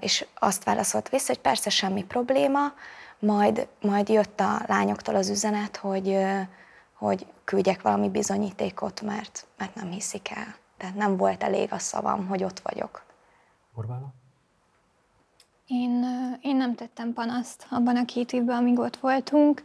és 0.00 0.26
azt 0.38 0.64
válaszolt 0.64 1.08
vissza, 1.08 1.26
hogy 1.26 1.40
persze 1.40 1.70
semmi 1.70 2.04
probléma, 2.04 2.72
majd, 3.18 3.66
majd 3.80 4.08
jött 4.08 4.40
a 4.40 4.62
lányoktól 4.66 5.14
az 5.14 5.28
üzenet, 5.28 5.76
hogy, 5.76 6.18
hogy 6.98 7.26
küldjek 7.44 7.82
valami 7.82 8.08
bizonyítékot, 8.08 9.00
mert, 9.00 9.46
mert 9.58 9.74
nem 9.74 9.90
hiszik 9.90 10.30
el. 10.30 10.54
Tehát 10.76 10.94
nem 10.94 11.16
volt 11.16 11.42
elég 11.42 11.72
a 11.72 11.78
szavam, 11.78 12.26
hogy 12.26 12.44
ott 12.44 12.60
vagyok. 12.60 13.02
Orbána? 13.74 14.12
Én, 15.66 16.04
én 16.40 16.56
nem 16.56 16.74
tettem 16.74 17.12
panaszt 17.12 17.66
abban 17.70 17.96
a 17.96 18.04
két 18.04 18.32
évben, 18.32 18.56
amíg 18.56 18.78
ott 18.78 18.96
voltunk. 18.96 19.64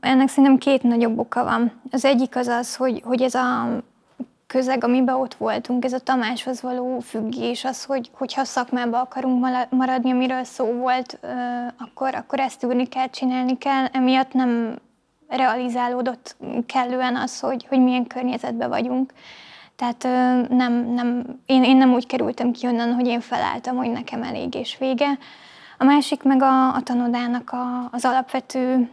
Ennek 0.00 0.28
szerintem 0.28 0.58
két 0.58 0.82
nagyobb 0.82 1.18
oka 1.18 1.44
van. 1.44 1.80
Az 1.90 2.04
egyik 2.04 2.36
az 2.36 2.46
az, 2.46 2.76
hogy, 2.76 3.02
hogy 3.04 3.22
ez 3.22 3.34
a 3.34 3.82
közeg, 4.46 4.84
amiben 4.84 5.14
ott 5.14 5.34
voltunk, 5.34 5.84
ez 5.84 5.92
a 5.92 5.98
Tamáshoz 6.00 6.62
való 6.62 6.98
függés, 6.98 7.64
az, 7.64 7.84
hogy, 7.84 8.10
hogyha 8.12 8.44
szakmába 8.44 9.00
akarunk 9.00 9.46
maradni, 9.70 10.10
amiről 10.10 10.44
szó 10.44 10.72
volt, 10.72 11.18
akkor, 11.78 12.14
akkor 12.14 12.40
ezt 12.40 12.64
űrni 12.64 12.86
kell, 12.86 13.08
csinálni 13.08 13.58
kell. 13.58 13.84
Emiatt 13.84 14.32
nem 14.32 14.78
realizálódott 15.36 16.36
kellően 16.66 17.16
az, 17.16 17.40
hogy, 17.40 17.66
hogy 17.68 17.80
milyen 17.80 18.06
környezetben 18.06 18.68
vagyunk. 18.68 19.12
Tehát 19.76 20.02
nem, 20.48 20.72
nem, 20.72 21.24
én, 21.46 21.64
én 21.64 21.76
nem 21.76 21.92
úgy 21.92 22.06
kerültem 22.06 22.50
ki 22.50 22.66
onnan, 22.66 22.94
hogy 22.94 23.06
én 23.06 23.20
felálltam, 23.20 23.76
hogy 23.76 23.90
nekem 23.90 24.22
elég 24.22 24.54
és 24.54 24.78
vége. 24.78 25.18
A 25.78 25.84
másik 25.84 26.22
meg 26.22 26.42
a, 26.42 26.74
a 26.74 26.80
tanodának 26.82 27.50
a, 27.50 27.88
az 27.90 28.04
alapvető 28.04 28.90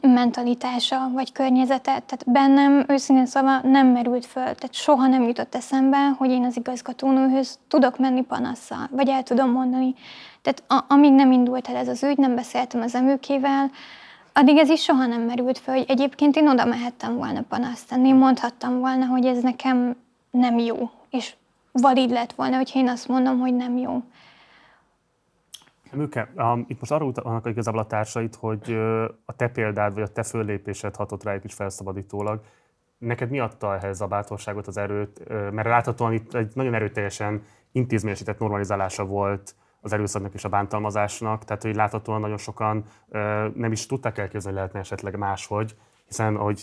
mentalitása 0.00 1.10
vagy 1.12 1.32
környezete. 1.32 1.82
Tehát 1.82 2.24
bennem 2.26 2.84
őszintén 2.88 3.26
szóval 3.26 3.60
nem 3.62 3.86
merült 3.86 4.26
föl, 4.26 4.42
tehát 4.42 4.74
soha 4.74 5.06
nem 5.06 5.22
jutott 5.22 5.54
eszembe, 5.54 6.08
hogy 6.18 6.30
én 6.30 6.44
az 6.44 6.56
igazgatónőhöz 6.56 7.58
tudok 7.68 7.98
menni 7.98 8.22
panasszal, 8.22 8.88
vagy 8.90 9.08
el 9.08 9.22
tudom 9.22 9.50
mondani. 9.50 9.94
Tehát 10.42 10.62
a, 10.68 10.94
amíg 10.94 11.12
nem 11.12 11.32
indult 11.32 11.68
el 11.68 11.76
ez 11.76 11.88
az 11.88 12.02
ügy, 12.02 12.16
nem 12.16 12.34
beszéltem 12.34 12.80
az 12.80 12.94
emőkével, 12.94 13.70
addig 14.34 14.56
ez 14.56 14.68
is 14.68 14.82
soha 14.82 15.06
nem 15.06 15.22
merült 15.22 15.58
föl, 15.58 15.74
hogy 15.74 15.84
egyébként 15.88 16.36
én 16.36 16.48
oda 16.48 16.64
mehettem 16.64 17.16
volna 17.16 17.42
panaszt 17.48 17.96
mondhattam 17.96 18.78
volna, 18.78 19.06
hogy 19.06 19.26
ez 19.26 19.42
nekem 19.42 19.96
nem 20.30 20.58
jó, 20.58 20.90
és 21.10 21.34
valid 21.72 22.10
lett 22.10 22.32
volna, 22.32 22.56
hogyha 22.56 22.78
én 22.78 22.88
azt 22.88 23.08
mondom, 23.08 23.38
hogy 23.38 23.54
nem 23.54 23.76
jó. 23.76 24.02
Műke, 25.92 26.32
um, 26.36 26.64
itt 26.68 26.80
most 26.80 26.92
arra 26.92 27.04
utalnak 27.04 27.46
igazából 27.46 27.80
a 27.80 27.86
társait, 27.86 28.34
hogy 28.34 28.70
uh, 28.70 29.04
a 29.24 29.36
te 29.36 29.48
példád 29.48 29.94
vagy 29.94 30.02
a 30.02 30.12
te 30.12 30.22
föllépésed 30.22 30.96
hatott 30.96 31.22
rájuk 31.22 31.44
is 31.44 31.54
felszabadítólag. 31.54 32.40
Neked 32.98 33.30
mi 33.30 33.40
adta 33.40 33.74
ehhez 33.74 34.00
a 34.00 34.06
bátorságot, 34.06 34.66
az 34.66 34.76
erőt? 34.76 35.20
Uh, 35.28 35.50
mert 35.50 35.68
láthatóan 35.68 36.12
itt 36.12 36.34
egy 36.34 36.52
nagyon 36.54 36.74
erőteljesen 36.74 37.42
intézményesített 37.72 38.38
normalizálása 38.38 39.04
volt 39.04 39.54
az 39.84 39.92
erőszaknak 39.92 40.34
és 40.34 40.44
a 40.44 40.48
bántalmazásnak, 40.48 41.44
tehát 41.44 41.62
hogy 41.62 41.74
láthatóan 41.74 42.20
nagyon 42.20 42.36
sokan 42.36 42.84
nem 43.54 43.72
is 43.72 43.86
tudták 43.86 44.18
elképzelni, 44.18 44.56
lehetne 44.56 44.80
esetleg 44.80 45.16
máshogy, 45.16 45.76
hiszen 46.06 46.36
ahogy 46.36 46.62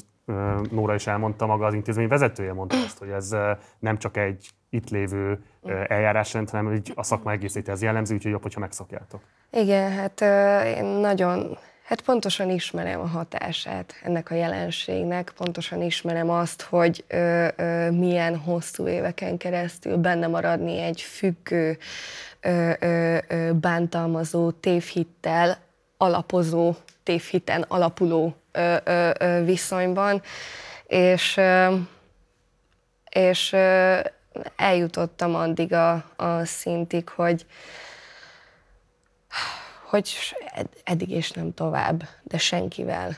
Nóra 0.71 0.93
is 0.93 1.07
elmondta, 1.07 1.45
maga 1.45 1.65
az 1.65 1.73
intézmény 1.73 2.07
vezetője 2.07 2.53
mondta 2.53 2.75
azt, 2.75 2.97
hogy 2.97 3.10
ez 3.10 3.36
nem 3.79 3.97
csak 3.97 4.17
egy 4.17 4.49
itt 4.69 4.89
lévő 4.89 5.43
eljárásrend, 5.88 6.49
hanem 6.49 6.65
hogy 6.65 6.91
a 6.95 7.03
szakma 7.03 7.31
egészét 7.31 7.69
ez 7.69 7.81
jellemző, 7.81 8.15
úgyhogy 8.15 8.31
jobb, 8.31 8.41
hogyha 8.41 8.60
megszokjátok. 8.60 9.21
Igen, 9.51 9.91
hát 9.91 10.21
én 10.77 10.86
nagyon, 10.86 11.57
hát 11.91 12.01
pontosan 12.01 12.49
ismerem 12.49 12.99
a 12.99 13.06
hatását 13.06 13.95
ennek 14.04 14.32
a 14.32 14.36
jelenségnek, 14.36 15.34
pontosan 15.38 15.82
ismerem 15.82 16.30
azt, 16.30 16.62
hogy 16.62 17.04
ö, 17.08 17.47
ö, 17.56 17.89
milyen 17.89 18.38
hosszú 18.38 18.88
éveken 18.88 19.38
keresztül 19.38 19.97
benne 19.97 20.27
maradni 20.27 20.77
egy 20.77 21.01
függő, 21.01 21.77
ö, 22.41 22.71
ö, 22.80 23.17
ö, 23.27 23.51
bántalmazó, 23.54 24.51
tévhittel, 24.51 25.58
alapozó, 25.97 26.75
tévhiten 27.04 27.65
alapuló 27.67 28.36
ö, 28.51 28.75
ö, 28.84 29.10
ö, 29.19 29.43
viszonyban, 29.43 30.21
és, 30.88 31.38
ö, 31.38 31.75
és 33.10 33.54
ö, 33.54 33.99
eljutottam 34.56 35.36
addig 35.36 35.73
a, 35.73 35.91
a 36.15 36.45
szintig, 36.45 37.10
hogy, 37.10 37.45
hogy 39.91 40.36
eddig 40.84 41.10
és 41.10 41.32
nem 41.32 41.54
tovább, 41.54 42.04
de 42.23 42.38
senkivel. 42.38 43.15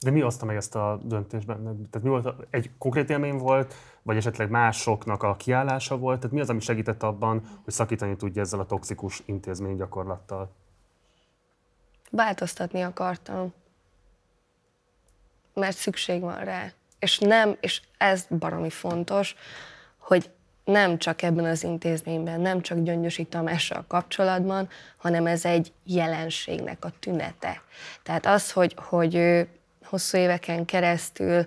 De 0.00 0.10
mi 0.10 0.22
oszta 0.22 0.44
meg 0.44 0.56
ezt 0.56 0.74
a 0.74 1.00
döntésben? 1.02 1.62
Tehát 1.90 2.02
mi 2.02 2.08
volt, 2.08 2.46
egy 2.50 2.70
konkrét 2.78 3.10
élmény 3.10 3.36
volt, 3.36 3.74
vagy 4.02 4.16
esetleg 4.16 4.50
másoknak 4.50 5.22
a 5.22 5.36
kiállása 5.36 5.98
volt? 5.98 6.18
Tehát 6.18 6.34
mi 6.34 6.40
az, 6.40 6.50
ami 6.50 6.60
segített 6.60 7.02
abban, 7.02 7.60
hogy 7.64 7.72
szakítani 7.72 8.16
tudja 8.16 8.42
ezzel 8.42 8.60
a 8.60 8.66
toxikus 8.66 9.22
intézmény 9.24 9.76
gyakorlattal? 9.76 10.50
Változtatni 12.10 12.82
akartam. 12.82 13.52
Mert 15.54 15.76
szükség 15.76 16.20
van 16.20 16.44
rá. 16.44 16.72
És 16.98 17.18
nem, 17.18 17.56
és 17.60 17.82
ez 17.98 18.26
baromi 18.38 18.70
fontos, 18.70 19.34
hogy 19.98 20.30
nem 20.64 20.98
csak 20.98 21.22
ebben 21.22 21.44
az 21.44 21.64
intézményben, 21.64 22.40
nem 22.40 22.60
csak 22.60 22.78
Gyöngyösi 22.78 23.24
Tamással 23.24 23.84
kapcsolatban, 23.88 24.68
hanem 24.96 25.26
ez 25.26 25.44
egy 25.44 25.72
jelenségnek 25.84 26.84
a 26.84 26.92
tünete. 27.00 27.62
Tehát 28.02 28.26
az, 28.26 28.52
hogy, 28.52 28.74
hogy 28.76 29.46
hosszú 29.84 30.18
éveken 30.18 30.64
keresztül 30.64 31.46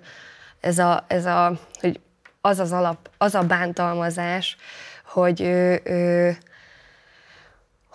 ez 0.59 0.77
a, 0.77 1.05
ez 1.07 1.25
a 1.25 1.59
hogy 1.79 1.99
az 2.41 2.59
az 2.59 2.71
alap, 2.71 3.09
az 3.17 3.35
a 3.35 3.41
bántalmazás, 3.41 4.57
hogy 5.05 5.41
ő, 5.41 5.81
ő, 5.83 6.37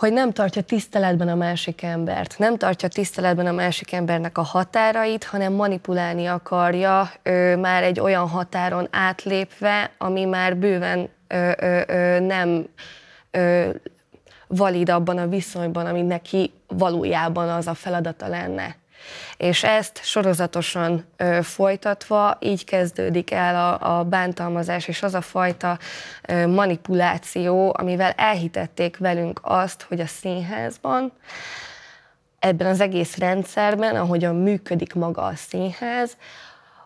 hogy 0.01 0.13
nem 0.13 0.33
tartja 0.33 0.63
tiszteletben 0.63 1.29
a 1.29 1.35
másik 1.35 1.83
embert, 1.83 2.39
nem 2.39 2.57
tartja 2.57 2.89
tiszteletben 2.89 3.47
a 3.47 3.53
másik 3.53 3.93
embernek 3.93 4.39
a 4.39 4.43
határait, 4.43 5.25
hanem 5.25 5.53
manipulálni 5.53 6.27
akarja 6.27 7.11
ő, 7.23 7.57
már 7.57 7.83
egy 7.83 8.01
olyan 8.01 8.29
határon 8.29 8.89
átlépve, 8.91 9.91
ami 9.99 10.25
már 10.25 10.57
bőven 10.57 11.09
ö, 11.27 11.51
ö, 11.61 11.81
ö, 11.87 12.21
nem 12.21 12.67
ö, 13.31 13.71
valid 14.47 14.89
abban 14.89 15.19
a 15.19 15.29
viszonyban, 15.29 15.87
ami 15.87 16.03
neki 16.03 16.53
valójában 16.67 17.49
az 17.49 17.67
a 17.67 17.75
feladata 17.75 18.29
lenne. 18.29 18.77
És 19.37 19.65
ezt 19.65 20.01
sorozatosan 20.05 21.05
ö, 21.17 21.39
folytatva 21.43 22.37
így 22.41 22.65
kezdődik 22.65 23.31
el 23.31 23.57
a, 23.57 23.99
a 23.99 24.05
bántalmazás, 24.05 24.89
és 24.89 25.03
az 25.03 25.15
a 25.15 25.21
fajta 25.21 25.79
ö, 26.29 26.47
manipuláció, 26.47 27.75
amivel 27.79 28.11
elhitették 28.11 28.97
velünk 28.97 29.41
azt, 29.43 29.83
hogy 29.83 30.01
a 30.01 30.07
színházban, 30.07 31.13
ebben 32.39 32.67
az 32.67 32.81
egész 32.81 33.17
rendszerben, 33.17 33.97
ahogyan 33.97 34.37
működik 34.37 34.95
maga 34.95 35.23
a 35.23 35.35
színház, 35.35 36.17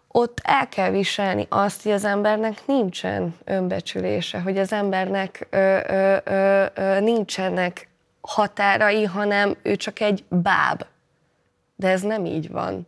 ott 0.09 0.41
el 0.43 0.69
kell 0.69 0.91
viselni 0.91 1.47
azt, 1.49 1.83
hogy 1.83 1.93
az 1.93 2.05
embernek 2.05 2.67
nincsen 2.67 3.37
önbecsülése, 3.45 4.41
hogy 4.41 4.59
az 4.59 4.73
embernek 4.73 5.47
ö, 5.51 5.79
ö, 5.89 6.17
ö, 6.25 6.65
ö, 6.75 7.01
nincsenek 7.01 7.89
határai, 8.21 9.05
hanem 9.05 9.57
ő 9.63 9.77
csak 9.77 10.01
egy 10.01 10.25
báb 10.29 10.85
de 11.77 11.89
ez 11.89 12.03
nem 12.03 12.25
így 12.25 12.51
van. 12.51 12.87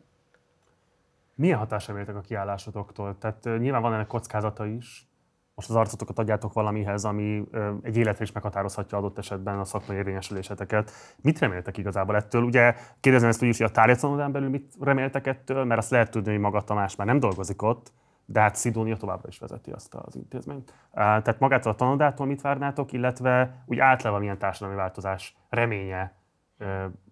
Milyen 1.35 1.59
hatása 1.59 1.93
véltek 1.93 2.17
a 2.17 2.21
kiállásotoktól? 2.21 3.19
Tehát 3.19 3.45
nyilván 3.59 3.83
van 3.83 3.95
ennek 3.95 4.07
kockázata 4.07 4.67
is. 4.67 5.09
Most 5.55 5.69
az 5.69 5.77
arcotokat 5.77 6.19
adjátok 6.19 6.53
valamihez, 6.53 7.05
ami 7.05 7.49
egy 7.83 7.97
életre 7.97 8.25
is 8.25 8.33
meghatározhatja 8.33 8.99
adott 8.99 9.19
esetben 9.19 9.59
a 9.59 9.65
szakmai 9.65 9.97
érvényesüléseteket. 9.97 10.91
Mit 11.23 11.39
reméltek 11.39 11.77
igazából 11.77 12.17
ettől? 12.17 12.43
Ugye 12.43 12.75
kérdezem 13.01 13.29
ezt 13.29 13.43
úgy 13.43 13.49
is, 13.49 13.59
hogy 13.59 13.67
a 13.67 13.71
tárgyatlanodán 13.71 14.33
belül 14.33 14.49
mit 14.49 14.75
reméltek 14.81 15.27
ettől, 15.27 15.65
mert 15.65 15.81
azt 15.81 15.91
lehet 15.91 16.11
tudni, 16.11 16.31
hogy 16.31 16.41
maga 16.41 16.61
Tamás 16.61 16.97
már 16.97 17.07
nem 17.07 17.19
dolgozik 17.19 17.63
ott, 17.63 17.93
de 18.25 18.41
hát 18.41 18.57
Szidónia 18.57 18.97
továbbra 18.97 19.29
is 19.29 19.39
vezeti 19.39 19.71
azt 19.71 19.95
az 19.95 20.17
intézményt. 20.17 20.75
Tehát 20.93 21.39
magától 21.39 21.73
a 21.73 21.75
tanodától 21.75 22.27
mit 22.27 22.41
várnátok, 22.41 22.93
illetve 22.93 23.63
úgy 23.67 23.79
általában 23.79 24.21
milyen 24.21 24.39
társadalmi 24.39 24.77
változás 24.77 25.37
reménye 25.49 26.15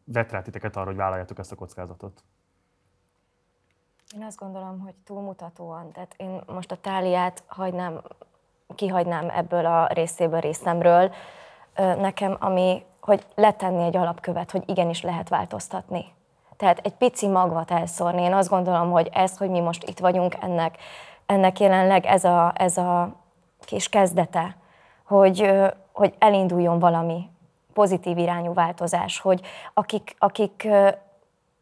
vett 0.05 0.31
rá 0.31 0.43
titeket 0.43 0.77
arra, 0.77 0.87
hogy 0.87 0.97
vállaljátok 0.97 1.39
ezt 1.39 1.53
a 1.53 1.57
kockázatot? 1.57 2.25
Én 4.17 4.23
azt 4.23 4.39
gondolom, 4.39 4.81
hogy 4.81 4.95
túlmutatóan. 5.05 5.93
Tehát 5.93 6.15
én 6.17 6.41
most 6.47 6.71
a 6.71 6.77
táliát 6.77 7.43
hagynám, 7.47 8.01
kihagynám 8.75 9.29
ebből 9.31 9.67
a 9.67 9.87
részéből, 9.87 10.41
részemről. 10.41 11.13
Nekem, 11.77 12.37
ami, 12.41 12.85
hogy 13.01 13.27
letenni 13.35 13.83
egy 13.83 13.97
alapkövet, 13.97 14.51
hogy 14.51 14.63
igenis 14.67 15.03
lehet 15.03 15.29
változtatni. 15.29 16.05
Tehát 16.57 16.79
egy 16.79 16.95
pici 16.95 17.29
magvat 17.29 17.71
elszórni. 17.71 18.23
Én 18.23 18.33
azt 18.33 18.49
gondolom, 18.49 18.91
hogy 18.91 19.11
ez, 19.13 19.37
hogy 19.37 19.51
mi 19.51 19.61
most 19.61 19.89
itt 19.89 19.99
vagyunk, 19.99 20.35
ennek, 20.41 20.79
ennek 21.27 21.61
jelenleg 21.61 22.05
ez 22.07 22.25
a, 22.25 22.53
ez 22.57 22.77
a 22.77 23.17
kis 23.61 23.89
kezdete, 23.89 24.57
hogy, 25.05 25.51
hogy 25.93 26.15
elinduljon 26.19 26.79
valami, 26.79 27.31
pozitív 27.75 28.19
irányú 28.19 28.53
változás, 28.53 29.19
hogy 29.19 29.41
akik, 29.75 30.15
akik 30.19 30.69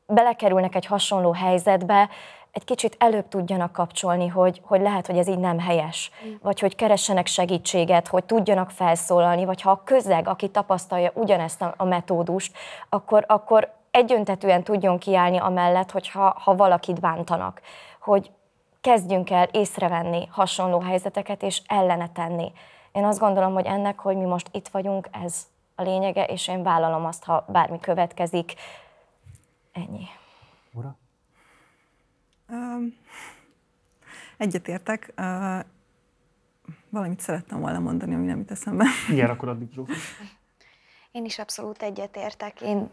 belekerülnek 0.06 0.74
egy 0.74 0.86
hasonló 0.86 1.32
helyzetbe, 1.32 2.08
egy 2.52 2.64
kicsit 2.64 2.96
előbb 2.98 3.28
tudjanak 3.28 3.72
kapcsolni, 3.72 4.26
hogy, 4.26 4.60
hogy 4.64 4.80
lehet, 4.80 5.06
hogy 5.06 5.18
ez 5.18 5.28
így 5.28 5.38
nem 5.38 5.58
helyes, 5.58 6.10
vagy 6.42 6.60
hogy 6.60 6.76
keressenek 6.76 7.26
segítséget, 7.26 8.08
hogy 8.08 8.24
tudjanak 8.24 8.70
felszólalni, 8.70 9.44
vagy 9.44 9.60
ha 9.60 9.70
a 9.70 9.82
közeg, 9.84 10.28
aki 10.28 10.48
tapasztalja 10.48 11.10
ugyanezt 11.14 11.62
a, 11.62 11.74
a 11.76 11.84
metódust, 11.84 12.56
akkor, 12.88 13.24
akkor 13.28 13.72
egyöntetően 13.90 14.62
tudjon 14.62 14.98
kiállni 14.98 15.38
amellett, 15.38 15.90
hogyha 15.90 16.36
ha 16.38 16.56
valakit 16.56 17.00
bántanak, 17.00 17.60
hogy 18.00 18.30
kezdjünk 18.80 19.30
el 19.30 19.48
észrevenni 19.52 20.28
hasonló 20.30 20.80
helyzeteket 20.80 21.42
és 21.42 21.62
ellene 21.66 22.08
tenni. 22.08 22.52
Én 22.92 23.04
azt 23.04 23.18
gondolom, 23.18 23.52
hogy 23.52 23.66
ennek, 23.66 23.98
hogy 23.98 24.16
mi 24.16 24.24
most 24.24 24.48
itt 24.52 24.68
vagyunk, 24.68 25.08
ez 25.24 25.46
a 25.74 25.82
lényege, 25.82 26.24
és 26.24 26.48
én 26.48 26.62
vállalom 26.62 27.04
azt, 27.04 27.24
ha 27.24 27.44
bármi 27.48 27.80
következik. 27.80 28.54
Ennyi. 29.72 30.06
Ura? 30.72 30.96
Um, 32.48 32.96
egyetértek. 34.36 35.12
Uh, 35.16 35.64
valamit 36.90 37.20
szerettem 37.20 37.60
volna 37.60 37.78
mondani, 37.78 38.14
ami 38.14 38.26
nem 38.26 38.38
jut 38.38 38.50
eszembe. 38.50 38.84
Igen, 39.10 39.30
akkor 39.30 39.48
addig 39.48 39.72
Zsófi. 39.72 39.92
Én 41.10 41.24
is 41.24 41.38
abszolút 41.38 41.82
egyetértek. 41.82 42.60
Én... 42.60 42.90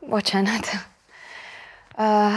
Bocsánat. 0.00 0.66
Uh, 1.96 2.32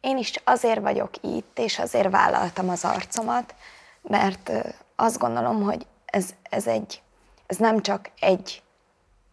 én 0.00 0.16
is 0.16 0.32
azért 0.44 0.80
vagyok 0.80 1.10
itt, 1.20 1.58
és 1.58 1.78
azért 1.78 2.10
vállaltam 2.10 2.68
az 2.68 2.84
arcomat, 2.84 3.54
mert 4.02 4.50
azt 4.96 5.18
gondolom, 5.18 5.62
hogy 5.62 5.86
ez, 6.16 6.34
ez, 6.42 6.66
egy, 6.66 7.02
ez 7.46 7.56
nem 7.56 7.82
csak 7.82 8.10
egy 8.20 8.62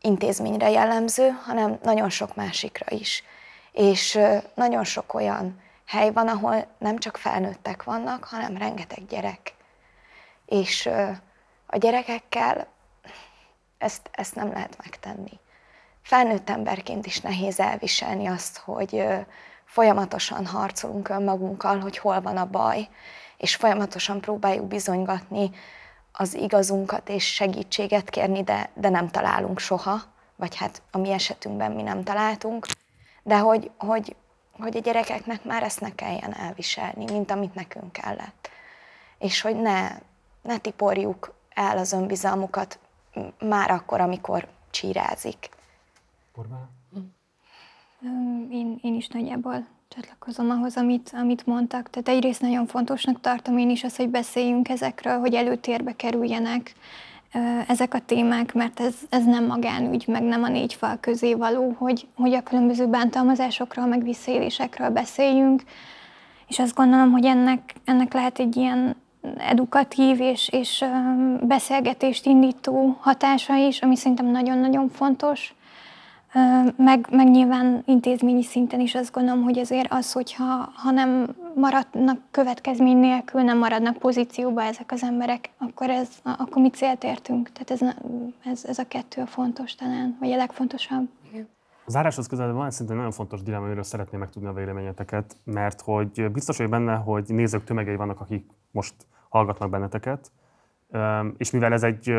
intézményre 0.02 0.70
jellemző, 0.70 1.30
hanem 1.30 1.80
nagyon 1.84 2.10
sok 2.10 2.36
másikra 2.36 2.86
is. 2.90 3.24
És 3.72 4.20
nagyon 4.54 4.84
sok 4.84 5.14
olyan 5.14 5.62
hely 5.86 6.12
van, 6.12 6.28
ahol 6.28 6.66
nem 6.78 6.98
csak 6.98 7.18
felnőttek 7.18 7.84
vannak, 7.84 8.24
hanem 8.24 8.58
rengeteg 8.58 9.06
gyerek. 9.06 9.54
És 10.46 10.90
a 11.66 11.78
gyerekekkel 11.78 12.68
ezt, 13.78 14.10
ezt 14.12 14.36
nem 14.36 14.52
lehet 14.52 14.78
megtenni. 14.78 15.40
Felnőtt 16.02 16.50
emberként 16.50 17.06
is 17.06 17.22
nehéz 17.22 17.60
elviselni 17.60 18.28
azt, 18.28 18.58
hogy 18.58 19.04
folyamatosan 19.66 20.46
harcolunk 20.46 21.10
önmagunkkal, 21.10 21.80
hogy 21.80 21.98
hol 21.98 22.22
van 22.22 22.38
a 22.38 22.46
baj, 22.46 22.88
és 23.38 23.56
folyamatosan 23.56 24.22
próbáljuk 24.22 24.66
bizonygatni 24.66 25.52
az 26.14 26.34
igazunkat 26.34 27.10
és 27.10 27.34
segítséget 27.34 28.10
kérni, 28.10 28.44
de, 28.44 28.70
de 28.74 28.90
nem 28.90 29.10
találunk 29.10 29.60
soha, 29.60 30.02
vagy 30.36 30.56
hát 30.56 30.82
a 30.92 30.98
mi 30.98 31.12
esetünkben 31.12 31.72
mi 31.72 31.82
nem 31.82 32.04
találtunk, 32.04 32.66
de 33.24 33.38
hogy, 33.38 33.72
hogy, 33.78 34.16
hogy 34.52 34.78
a 34.78 34.80
gyerekeknek 34.80 35.44
már 35.44 35.64
ezt 35.64 35.80
ne 35.82 35.96
kelljen 35.96 36.36
elviselni, 36.36 37.04
mint 37.12 37.32
amit 37.32 37.54
nekünk 37.54 37.92
kellett. 37.92 38.50
És 39.18 39.42
hogy 39.42 39.56
ne, 39.56 39.90
ne 40.42 40.58
tiporjuk 40.58 41.34
el 41.54 41.78
az 41.78 41.92
önbizalmukat 41.92 42.80
már 43.40 43.72
akkor, 43.72 44.02
amikor 44.02 44.48
csírázik. 44.70 45.50
Én, 48.50 48.80
én 48.82 48.96
is 48.96 49.08
nagyjából 49.08 49.66
csatlakozom 49.96 50.50
ahhoz, 50.50 50.78
amit, 50.78 51.12
amit 51.14 51.46
mondtak. 51.46 51.90
Tehát 51.90 52.10
egyrészt 52.10 52.42
nagyon 52.42 52.66
fontosnak 52.66 53.22
tartom 53.22 53.58
én 53.58 53.70
is 53.70 53.84
az, 53.84 53.96
hogy 53.96 54.10
beszéljünk 54.10 54.70
ezekről, 54.70 55.20
hogy 55.20 55.34
előtérbe 55.34 55.96
kerüljenek 55.96 56.74
ezek 57.68 57.94
a 57.94 58.00
témák, 58.00 58.54
mert 58.54 58.80
ez, 58.80 58.96
ez 59.10 59.26
nem 59.26 59.46
magánügy, 59.46 60.08
meg 60.08 60.24
nem 60.24 60.44
a 60.44 60.48
négy 60.48 60.74
fal 60.74 60.98
közé 61.00 61.34
való, 61.34 61.76
hogy, 61.78 62.08
hogy 62.16 62.34
a 62.34 62.44
különböző 62.44 62.88
bántalmazásokról, 62.88 63.86
meg 63.86 64.04
visszaélésekről 64.04 64.90
beszéljünk. 64.90 65.64
És 66.48 66.60
azt 66.60 66.76
gondolom, 66.76 67.12
hogy 67.12 67.26
ennek, 67.26 67.74
ennek 67.86 68.14
lehet 68.14 68.40
egy 68.40 68.56
ilyen 68.56 68.96
edukatív 69.38 70.22
és, 70.22 70.50
és 70.52 70.86
beszélgetést 71.42 72.26
indító 72.26 72.98
hatása 73.00 73.56
is, 73.56 73.82
ami 73.82 73.96
szerintem 73.96 74.26
nagyon-nagyon 74.26 74.90
fontos. 74.90 75.54
Meg, 76.78 77.08
meg 77.12 77.30
nyilván 77.30 77.84
intézményi 77.86 78.44
szinten 78.44 78.80
is 78.80 78.96
azt 78.96 79.14
gondolom, 79.14 79.44
hogy 79.44 79.60
azért 79.60 79.94
az, 79.94 80.12
hogyha 80.12 80.72
ha 80.76 80.92
nem 80.92 81.36
maradnak 81.56 82.20
következmény 82.32 82.98
nélkül, 82.98 83.42
nem 83.42 83.58
maradnak 83.58 83.98
pozícióba 83.98 84.62
ezek 84.62 84.92
az 84.92 85.04
emberek, 85.04 85.50
akkor, 85.58 85.90
ez, 85.90 86.10
akkor 86.24 86.62
mi 86.62 86.70
célt 86.70 87.04
értünk? 87.04 87.52
Tehát 87.52 87.72
ez, 87.72 87.96
ez, 88.52 88.66
ez 88.66 88.78
a 88.78 88.88
kettő 88.88 89.22
a 89.22 89.26
fontos 89.26 89.76
talán, 89.76 90.18
vagy 90.20 90.32
a 90.32 90.36
legfontosabb. 90.36 91.10
A 91.86 91.92
záráshoz 91.92 92.28
közel 92.28 92.54
van 92.54 92.72
szintén 92.72 92.96
nagyon 92.96 93.12
fontos 93.12 93.44
dilemma, 93.44 93.66
amiről 93.66 93.84
szeretném 93.84 94.20
megtudni 94.20 94.48
a 94.48 94.54
véleményeteket, 94.54 95.36
mert 95.44 95.82
hogy 95.82 96.32
biztos 96.32 96.58
vagy 96.58 96.70
benne, 96.70 96.96
hogy 96.96 97.24
nézők 97.28 97.64
tömegei 97.64 97.96
vannak, 97.96 98.20
akik 98.20 98.46
most 98.72 98.96
hallgatnak 99.30 99.70
benneteket, 99.70 100.32
és 101.38 101.52
mivel 101.52 101.74
ez 101.74 101.84
egy 101.84 102.14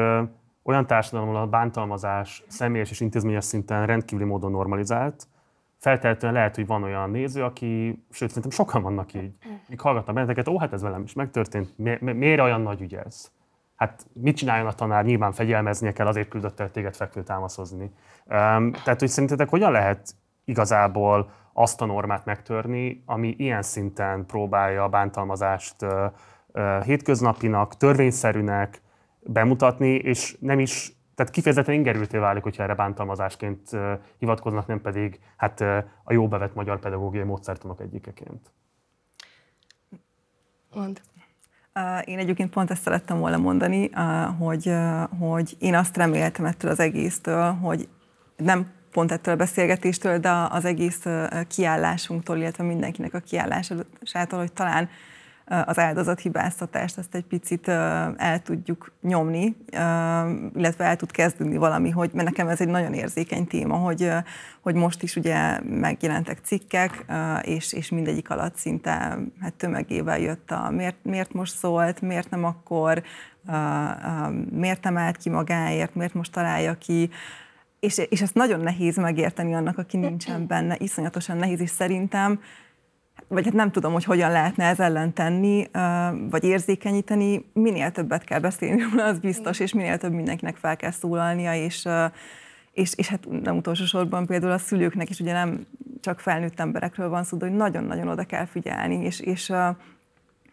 olyan 0.65 0.87
társadalom, 0.87 1.29
ahol 1.29 1.41
a 1.41 1.47
bántalmazás 1.47 2.45
személyes 2.49 2.91
és 2.91 3.01
intézményes 3.01 3.45
szinten 3.45 3.87
rendkívüli 3.87 4.29
módon 4.29 4.51
normalizált, 4.51 5.27
feltehetően 5.79 6.33
lehet, 6.33 6.55
hogy 6.55 6.67
van 6.67 6.83
olyan 6.83 7.11
néző, 7.11 7.45
aki, 7.45 8.03
sőt, 8.11 8.29
szerintem 8.29 8.51
sokan 8.51 8.83
vannak 8.83 9.15
így, 9.15 9.33
míg 9.69 9.81
hallgatnak 9.81 10.15
benneteket, 10.15 10.49
ó, 10.49 10.59
hát 10.59 10.73
ez 10.73 10.83
velem 10.83 11.03
is 11.03 11.13
megtörtént, 11.13 11.79
mi, 11.79 11.97
mi, 12.01 12.13
miért 12.13 12.41
olyan 12.41 12.61
nagy 12.61 12.81
ügy 12.81 12.95
ez? 12.95 13.31
Hát 13.77 14.07
mit 14.13 14.37
csináljon 14.37 14.67
a 14.67 14.73
tanár? 14.73 15.05
Nyilván 15.05 15.33
fegyelmeznie 15.33 15.93
kell, 15.93 16.07
azért 16.07 16.29
küldött 16.29 16.61
el 16.61 16.71
téged 16.71 16.97
fekvő 16.97 17.23
támaszozni. 17.23 17.85
Um, 17.85 18.73
tehát, 18.73 18.99
hogy 18.99 19.09
szerintetek 19.09 19.49
hogyan 19.49 19.73
lehet 19.73 20.15
igazából 20.45 21.31
azt 21.53 21.81
a 21.81 21.85
normát 21.85 22.25
megtörni, 22.25 23.03
ami 23.07 23.35
ilyen 23.39 23.63
szinten 23.63 24.27
próbálja 24.27 24.83
a 24.83 24.89
bántalmazást 24.89 25.83
uh, 25.83 25.91
uh, 26.53 26.85
hétköznapinak, 26.85 27.77
törvényszerűnek, 27.77 28.83
bemutatni, 29.25 29.95
és 29.95 30.37
nem 30.41 30.59
is, 30.59 30.93
tehát 31.15 31.33
kifejezetten 31.33 31.75
ingerülté 31.75 32.19
válik, 32.19 32.43
hogyha 32.43 32.63
erre 32.63 32.75
bántalmazásként 32.75 33.71
hivatkoznak, 34.19 34.67
nem 34.67 34.81
pedig 34.81 35.21
hát 35.37 35.61
a 36.05 36.13
jó 36.13 36.29
bevett 36.29 36.55
magyar 36.55 36.79
pedagógiai 36.79 37.25
módszertanok 37.25 37.81
egyikeként. 37.81 38.53
Mond. 40.75 41.01
Én 42.05 42.19
egyébként 42.19 42.51
pont 42.51 42.71
ezt 42.71 42.83
szerettem 42.83 43.19
volna 43.19 43.37
mondani, 43.37 43.91
hogy, 44.39 44.73
hogy 45.19 45.57
én 45.59 45.75
azt 45.75 45.97
reméltem 45.97 46.45
ettől 46.45 46.71
az 46.71 46.81
egésztől, 46.81 47.53
hogy 47.53 47.89
nem 48.37 48.67
pont 48.93 49.13
ettől 49.13 49.35
a 49.35 49.37
beszélgetéstől, 49.37 50.19
de 50.19 50.31
az 50.31 50.65
egész 50.65 51.05
kiállásunktól, 51.49 52.37
illetve 52.37 52.65
mindenkinek 52.65 53.15
a 53.15 53.19
kiállásától, 53.19 54.39
hogy 54.39 54.53
talán 54.53 54.89
az 55.45 55.79
áldozathibáztatást, 55.79 56.99
azt 56.99 57.15
egy 57.15 57.25
picit 57.25 57.69
el 58.17 58.43
tudjuk 58.43 58.93
nyomni, 59.03 59.57
illetve 60.55 60.85
el 60.85 60.97
tud 60.97 61.11
kezdődni 61.11 61.57
valami, 61.57 61.91
hogy, 61.91 62.11
mert 62.13 62.29
nekem 62.29 62.49
ez 62.49 62.61
egy 62.61 62.69
nagyon 62.69 62.95
érzékeny 62.95 63.47
téma, 63.47 63.77
hogy, 63.77 64.11
hogy 64.61 64.75
most 64.75 65.03
is 65.03 65.17
ugye 65.17 65.61
megjelentek 65.61 66.39
cikkek, 66.43 67.05
és, 67.43 67.73
és 67.73 67.91
mindegyik 67.91 68.31
alatt 68.31 68.57
szinte 68.57 69.19
hát 69.41 69.55
tömegével 69.57 70.19
jött 70.19 70.51
a 70.51 70.71
miért, 70.71 70.97
miért 71.03 71.33
most 71.33 71.57
szólt, 71.57 72.01
miért 72.01 72.31
nem 72.31 72.45
akkor, 72.45 73.03
miért 74.51 74.85
nem 74.85 74.97
állt 74.97 75.17
ki 75.17 75.31
magáért, 75.31 75.95
miért 75.95 76.15
most 76.15 76.33
találja 76.33 76.75
ki, 76.79 77.11
és, 77.81 77.99
és 78.09 78.23
ezt 78.23 78.35
nagyon 78.35 78.61
nehéz 78.61 78.97
megérteni 78.97 79.55
annak, 79.55 79.79
aki 79.79 79.97
nincsen 79.97 80.47
benne, 80.47 80.77
iszonyatosan 80.79 81.37
nehéz, 81.37 81.61
és 81.61 81.71
szerintem 81.71 82.41
vagy 83.35 83.45
hát 83.45 83.55
nem 83.55 83.71
tudom, 83.71 83.93
hogy 83.93 84.05
hogyan 84.05 84.31
lehetne 84.31 84.65
ez 84.65 84.81
ellen 84.81 85.13
tenni, 85.13 85.71
vagy 86.31 86.45
érzékenyíteni, 86.45 87.45
minél 87.53 87.91
többet 87.91 88.25
kell 88.25 88.39
beszélni 88.39 88.83
róla, 88.83 89.05
az 89.05 89.19
biztos, 89.19 89.61
és 89.61 89.73
minél 89.73 89.99
több 89.99 90.13
mindenkinek 90.13 90.57
fel 90.57 90.77
kell 90.77 90.91
szólalnia, 90.91 91.55
és, 91.55 91.89
és, 92.73 92.93
és 92.95 93.09
hát 93.09 93.27
nem 93.43 93.57
utolsó 93.57 93.85
sorban 93.85 94.27
például 94.27 94.53
a 94.53 94.59
szülőknek 94.59 95.11
is 95.11 95.21
ugye 95.21 95.33
nem 95.33 95.67
csak 96.01 96.21
felnőtt 96.21 96.61
emberekről 96.61 97.09
van 97.09 97.25
szó, 97.25 97.37
de 97.37 97.47
hogy 97.47 97.57
nagyon-nagyon 97.57 98.09
oda 98.09 98.25
kell 98.25 98.45
figyelni, 98.45 99.05
és, 99.05 99.21
és, 99.21 99.53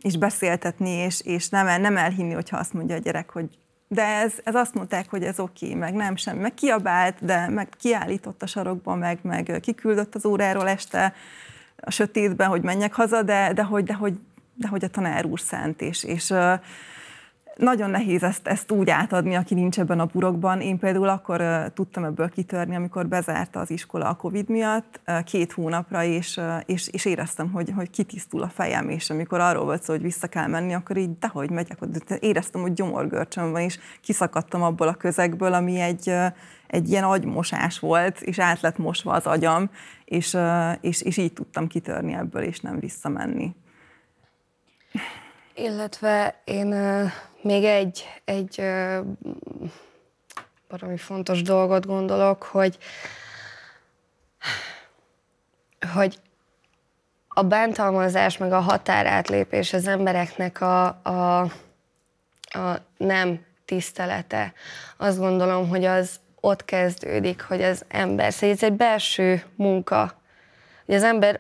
és 0.02 0.18
beszéltetni, 0.18 0.90
és, 0.90 1.22
és 1.22 1.50
nem, 1.50 1.82
nem 1.82 1.98
elhinni, 1.98 2.34
hogyha 2.34 2.58
azt 2.58 2.74
mondja 2.74 2.96
a 2.96 3.00
gyerek, 3.00 3.30
hogy 3.30 3.46
de 3.88 4.06
ez, 4.06 4.34
ez 4.44 4.56
azt 4.56 4.74
mondták, 4.74 5.10
hogy 5.10 5.24
ez 5.24 5.40
oké, 5.40 5.66
okay, 5.66 5.78
meg 5.78 5.94
nem 5.94 6.16
semmi, 6.16 6.40
meg 6.40 6.54
kiabált, 6.54 7.26
de 7.26 7.48
meg 7.50 7.70
kiállított 7.80 8.42
a 8.42 8.48
sarokba, 8.48 8.96
meg, 8.96 9.20
meg 9.22 9.58
kiküldött 9.62 10.16
az 10.16 10.26
óráról 10.26 10.68
este, 10.68 11.14
a 11.82 11.92
sötétben, 11.92 12.48
hogy 12.48 12.62
menjek 12.62 12.94
haza, 12.94 13.24
de, 13.24 13.54
de, 13.54 13.64
hogy, 13.64 13.84
de, 13.84 13.94
hogy, 13.94 14.14
de 14.56 14.68
hogy 14.68 14.84
a 14.84 14.88
tanár 14.88 15.26
úr 15.26 15.40
szent, 15.40 15.82
és, 15.82 16.04
és 16.04 16.34
nagyon 17.56 17.90
nehéz 17.90 18.24
ezt, 18.24 18.48
ezt 18.48 18.72
úgy 18.72 18.90
átadni, 18.90 19.36
aki 19.36 19.54
nincs 19.54 19.80
ebben 19.80 20.00
a 20.00 20.06
burokban. 20.06 20.62
Én 20.62 20.80
például 20.80 21.10
akkor 21.10 21.42
uh, 21.42 21.66
tudtam 21.74 22.04
ebből 22.04 22.30
kitörni, 22.30 22.76
amikor 22.76 23.08
bezárta 23.08 23.60
az 23.60 23.72
iskola 23.72 24.10
a 24.10 24.16
Covid 24.16 24.50
miatt 24.50 25.00
uh, 25.08 25.24
két 25.24 25.52
hónapra, 25.52 26.04
és, 26.04 26.38
uh, 26.38 26.62
és, 26.66 26.88
és 26.88 27.06
éreztem, 27.06 27.52
hogy, 27.52 27.72
hogy 27.76 27.90
kitisztul 27.90 28.42
a 28.42 28.50
fejem, 28.50 28.90
és 28.90 29.10
amikor 29.10 29.40
arról 29.40 29.64
volt 29.64 29.84
szó, 29.84 29.94
hogy 29.94 30.02
vissza 30.02 30.28
kell 30.28 30.48
menni, 30.48 30.74
akkor 30.74 30.98
így 30.98 31.18
dehogy 31.20 31.50
megyek, 31.50 31.78
éreztem, 32.20 32.62
hogy 32.62 32.74
gyomorgörcsöm 32.74 33.52
van, 33.52 33.62
és 33.62 33.80
kiszakadtam 34.02 34.62
abból 34.62 34.88
a 34.88 34.94
közegből, 34.94 35.54
ami 35.54 35.80
egy, 35.80 36.08
uh, 36.08 36.26
egy 36.68 36.90
ilyen 36.90 37.04
agymosás 37.04 37.80
volt, 37.80 38.22
és 38.22 38.40
át 38.40 38.62
lett 38.62 38.78
mosva 38.78 39.12
az 39.12 39.26
agyam, 39.26 39.70
és, 40.06 40.34
uh, 40.34 40.72
és, 40.82 41.02
és 41.02 41.18
így 41.18 41.34
tudtam 41.34 41.68
kitörni 41.68 42.14
ebből, 42.14 42.42
és 42.42 42.60
nem 42.60 42.80
visszamenni. 42.80 43.56
Illetve 45.54 46.42
én 46.44 46.68
még 47.42 47.64
egy, 47.64 48.06
egy 48.26 48.64
valami 50.68 50.98
fontos 50.98 51.42
dolgot 51.42 51.86
gondolok, 51.86 52.44
hogy, 52.44 52.78
hogy 55.94 56.20
a 57.28 57.44
bántalmazás, 57.44 58.38
meg 58.38 58.52
a 58.52 58.60
határátlépés 58.60 59.74
az 59.74 59.88
embereknek 59.88 60.62
a, 60.62 60.86
a, 60.88 61.40
a 62.44 62.78
nem 62.98 63.46
tisztelete. 63.66 64.54
Azt 64.98 65.18
gondolom, 65.18 65.70
hogy 65.70 65.86
az 65.86 66.20
ott 66.40 66.66
kezdődik, 66.66 67.42
hogy 67.42 67.62
az 67.62 67.86
ember, 67.88 68.34
szóval 68.34 68.56
ez 68.56 68.64
egy 68.64 68.74
belső 68.74 69.44
munka, 69.56 70.22
hogy 70.86 70.96
az 70.96 71.04
ember 71.04 71.40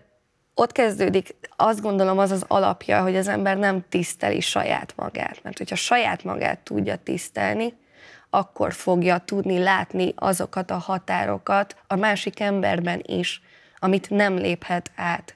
ott 0.53 0.71
kezdődik, 0.71 1.35
azt 1.55 1.81
gondolom 1.81 2.17
az 2.17 2.31
az 2.31 2.45
alapja, 2.47 3.01
hogy 3.01 3.15
az 3.15 3.27
ember 3.27 3.57
nem 3.57 3.83
tiszteli 3.89 4.39
saját 4.39 4.93
magát. 4.95 5.43
Mert 5.43 5.57
hogyha 5.57 5.75
saját 5.75 6.23
magát 6.23 6.59
tudja 6.59 6.95
tisztelni, 6.95 7.73
akkor 8.29 8.73
fogja 8.73 9.17
tudni 9.17 9.59
látni 9.59 10.13
azokat 10.15 10.71
a 10.71 10.77
határokat 10.77 11.75
a 11.87 11.95
másik 11.95 12.39
emberben 12.39 13.01
is, 13.05 13.41
amit 13.79 14.09
nem 14.09 14.35
léphet 14.35 14.91
át. 14.95 15.35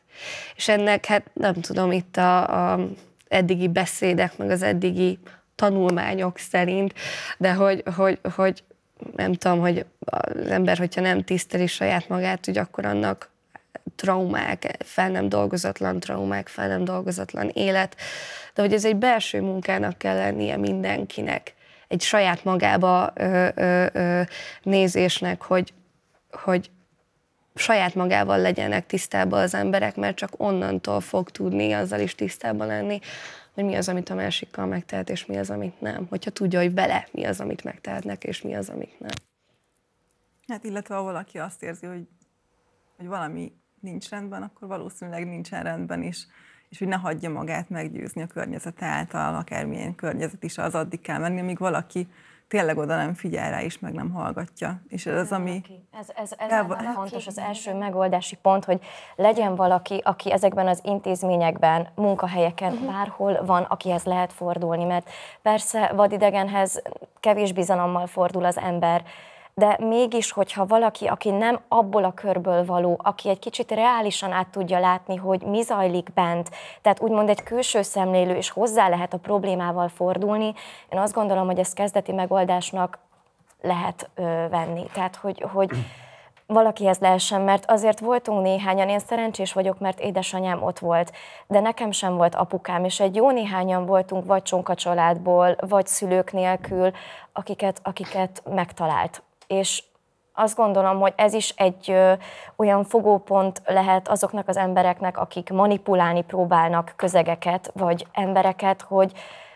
És 0.55 0.67
ennek, 0.67 1.05
hát 1.05 1.29
nem 1.33 1.53
tudom, 1.53 1.91
itt 1.91 2.17
a, 2.17 2.71
a 2.73 2.79
eddigi 3.27 3.67
beszédek, 3.67 4.37
meg 4.37 4.49
az 4.49 4.61
eddigi 4.61 5.19
tanulmányok 5.55 6.37
szerint, 6.37 6.93
de 7.37 7.53
hogy, 7.53 7.83
hogy, 7.95 8.19
hogy 8.35 8.63
nem 9.15 9.33
tudom, 9.33 9.59
hogy 9.59 9.85
az 9.99 10.47
ember, 10.47 10.77
hogyha 10.77 11.01
nem 11.01 11.23
tiszteli 11.23 11.67
saját 11.67 12.07
magát, 12.09 12.45
hogy 12.45 12.57
akkor 12.57 12.85
annak 12.85 13.29
traumák, 13.95 14.77
fel 14.79 15.09
nem 15.09 15.29
dolgozatlan 15.29 15.99
traumák, 15.99 16.47
fel 16.47 16.67
nem 16.67 16.83
dolgozatlan 16.83 17.49
élet, 17.53 17.95
de 18.53 18.61
hogy 18.61 18.73
ez 18.73 18.85
egy 18.85 18.95
belső 18.95 19.41
munkának 19.41 19.97
kell 19.97 20.15
lennie 20.15 20.57
mindenkinek, 20.57 21.53
egy 21.87 22.01
saját 22.01 22.43
magába 22.43 23.11
ö, 23.15 23.47
ö, 23.55 23.85
ö, 23.93 24.21
nézésnek, 24.63 25.41
hogy, 25.41 25.73
hogy 26.31 26.69
saját 27.55 27.95
magával 27.95 28.39
legyenek 28.39 28.85
tisztában 28.85 29.41
az 29.41 29.53
emberek, 29.53 29.95
mert 29.95 30.15
csak 30.15 30.31
onnantól 30.37 31.01
fog 31.01 31.29
tudni 31.29 31.73
azzal 31.73 31.99
is 31.99 32.15
tisztában 32.15 32.67
lenni, 32.67 32.99
hogy 33.53 33.63
mi 33.63 33.75
az, 33.75 33.89
amit 33.89 34.09
a 34.09 34.15
másikkal 34.15 34.65
megtehet, 34.65 35.09
és 35.09 35.25
mi 35.25 35.37
az, 35.37 35.49
amit 35.49 35.81
nem. 35.81 36.05
Hogyha 36.09 36.31
tudja, 36.31 36.59
hogy 36.59 36.73
vele 36.73 37.07
mi 37.11 37.23
az, 37.23 37.39
amit 37.39 37.63
megtehetnek, 37.63 38.23
és 38.23 38.41
mi 38.41 38.55
az, 38.55 38.69
amit 38.69 38.99
nem. 38.99 39.13
Hát 40.47 40.63
illetve 40.63 40.95
ha 40.95 41.01
valaki 41.01 41.37
azt 41.37 41.63
érzi, 41.63 41.85
hogy, 41.85 42.07
hogy 42.97 43.07
valami 43.07 43.53
nincs 43.85 44.09
rendben, 44.09 44.43
akkor 44.43 44.67
valószínűleg 44.67 45.27
nincsen 45.27 45.63
rendben 45.63 46.03
is, 46.03 46.27
és 46.69 46.79
hogy 46.79 46.87
ne 46.87 46.95
hagyja 46.95 47.29
magát 47.29 47.69
meggyőzni 47.69 48.21
a 48.21 48.27
környezete 48.27 48.85
által, 48.85 49.35
akármilyen 49.35 49.95
környezet 49.95 50.43
is 50.43 50.57
az 50.57 50.75
addig 50.75 51.01
kell 51.01 51.19
menni, 51.19 51.39
amíg 51.39 51.57
valaki 51.57 52.07
tényleg 52.47 52.77
oda 52.77 52.95
nem 52.95 53.13
figyel 53.13 53.49
rá, 53.49 53.61
és 53.61 53.79
meg 53.79 53.93
nem 53.93 54.11
hallgatja. 54.11 54.81
És 54.87 55.05
ez 55.05 55.17
az, 55.17 55.31
ami... 55.31 55.61
Ez, 55.99 56.07
ez, 56.15 56.31
ez 56.37 56.51
elva... 56.51 56.77
fontos, 56.93 57.27
az 57.27 57.37
első 57.37 57.73
megoldási 57.73 58.35
pont, 58.35 58.65
hogy 58.65 58.79
legyen 59.15 59.55
valaki, 59.55 60.01
aki 60.03 60.31
ezekben 60.31 60.67
az 60.67 60.79
intézményekben, 60.83 61.87
munkahelyeken, 61.95 62.73
uh-huh. 62.73 62.91
bárhol 62.91 63.45
van, 63.45 63.63
akihez 63.63 64.03
lehet 64.03 64.33
fordulni, 64.33 64.83
mert 64.83 65.09
persze 65.41 65.91
vadidegenhez 65.95 66.81
kevés 67.19 67.51
bizalommal 67.51 68.07
fordul 68.07 68.45
az 68.45 68.57
ember, 68.57 69.03
de 69.57 69.77
mégis, 69.79 70.31
hogyha 70.31 70.65
valaki, 70.65 71.07
aki 71.07 71.29
nem 71.29 71.59
abból 71.67 72.03
a 72.03 72.13
körből 72.13 72.65
való, 72.65 72.99
aki 73.03 73.29
egy 73.29 73.39
kicsit 73.39 73.71
reálisan 73.71 74.31
át 74.31 74.47
tudja 74.47 74.79
látni, 74.79 75.15
hogy 75.15 75.41
mi 75.41 75.61
zajlik 75.61 76.13
bent, 76.13 76.49
tehát 76.81 77.01
úgymond 77.01 77.29
egy 77.29 77.43
külső 77.43 77.81
szemlélő, 77.81 78.35
és 78.35 78.49
hozzá 78.49 78.89
lehet 78.89 79.13
a 79.13 79.17
problémával 79.17 79.87
fordulni, 79.87 80.53
én 80.89 80.99
azt 80.99 81.13
gondolom, 81.13 81.45
hogy 81.45 81.59
ezt 81.59 81.73
kezdeti 81.73 82.11
megoldásnak 82.11 82.99
lehet 83.61 84.09
ö, 84.15 84.21
venni. 84.49 84.85
Tehát, 84.93 85.15
hogy, 85.15 85.45
hogy 85.53 85.69
valakihez 86.47 86.99
lehessen, 86.99 87.41
mert 87.41 87.71
azért 87.71 87.99
voltunk 87.99 88.41
néhányan, 88.41 88.89
én 88.89 88.99
szerencsés 88.99 89.53
vagyok, 89.53 89.79
mert 89.79 89.99
édesanyám 89.99 90.63
ott 90.63 90.79
volt, 90.79 91.11
de 91.47 91.59
nekem 91.59 91.91
sem 91.91 92.15
volt 92.15 92.35
apukám, 92.35 92.85
és 92.85 92.99
egy 92.99 93.15
jó 93.15 93.31
néhányan 93.31 93.85
voltunk 93.85 94.25
vagy 94.25 94.43
csonka 94.43 94.75
családból, 94.75 95.55
vagy 95.59 95.87
szülők 95.87 96.31
nélkül, 96.31 96.91
akiket, 97.33 97.79
akiket 97.83 98.43
megtalált 98.49 99.23
és 99.47 99.83
azt 100.33 100.55
gondolom, 100.55 100.99
hogy 100.99 101.13
ez 101.15 101.33
is 101.33 101.49
egy 101.49 101.91
ö, 101.91 102.13
olyan 102.55 102.83
fogópont 102.83 103.61
lehet 103.65 104.07
azoknak 104.07 104.47
az 104.47 104.57
embereknek, 104.57 105.17
akik 105.17 105.49
manipulálni 105.49 106.21
próbálnak 106.21 106.93
közegeket 106.95 107.71
vagy 107.73 108.07
embereket, 108.11 108.81
hogy 108.81 109.13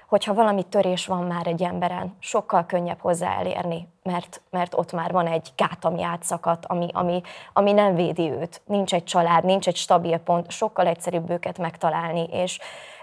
hogyha 0.09 0.33
valami 0.33 0.63
törés 0.63 1.05
van 1.05 1.23
már 1.23 1.47
egy 1.47 1.63
emberen, 1.63 2.15
sokkal 2.19 2.65
könnyebb 2.65 2.99
hozzá 2.99 3.37
elérni, 3.37 3.87
mert, 4.03 4.41
mert 4.49 4.73
ott 4.77 4.91
már 4.91 5.11
van 5.11 5.27
egy 5.27 5.51
gát, 5.55 5.85
ami 5.85 6.03
átszakadt, 6.03 6.65
ami, 6.65 6.87
ami, 6.91 7.21
ami 7.53 7.71
nem 7.71 7.95
védi 7.95 8.31
őt. 8.31 8.61
Nincs 8.65 8.93
egy 8.93 9.03
család, 9.03 9.43
nincs 9.43 9.67
egy 9.67 9.75
stabil 9.75 10.17
pont, 10.17 10.51
sokkal 10.51 10.87
egyszerűbb 10.87 11.29
őket 11.29 11.57
megtalálni, 11.57 12.27
és, 12.31 12.59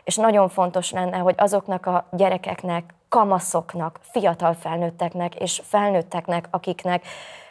és 0.07 0.17
nagyon 0.17 0.49
fontos 0.49 0.91
lenne, 0.91 1.17
hogy 1.17 1.35
azoknak 1.39 1.87
a 1.87 2.09
gyerekeknek, 2.13 2.95
kamaszoknak, 3.09 4.01
fiatal 4.03 4.55
felnőtteknek 4.55 5.35
és 5.35 5.63
felnőtteknek, 5.65 6.49
akiknek, 6.51 7.07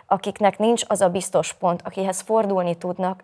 akiknek 0.06 0.58
nincs 0.58 0.84
az 0.88 1.02
a 1.02 1.10
biztos 1.10 1.54
pont, 1.54 1.82
akihez 1.84 2.22
fordulni 2.22 2.78
tudnak, 2.78 3.24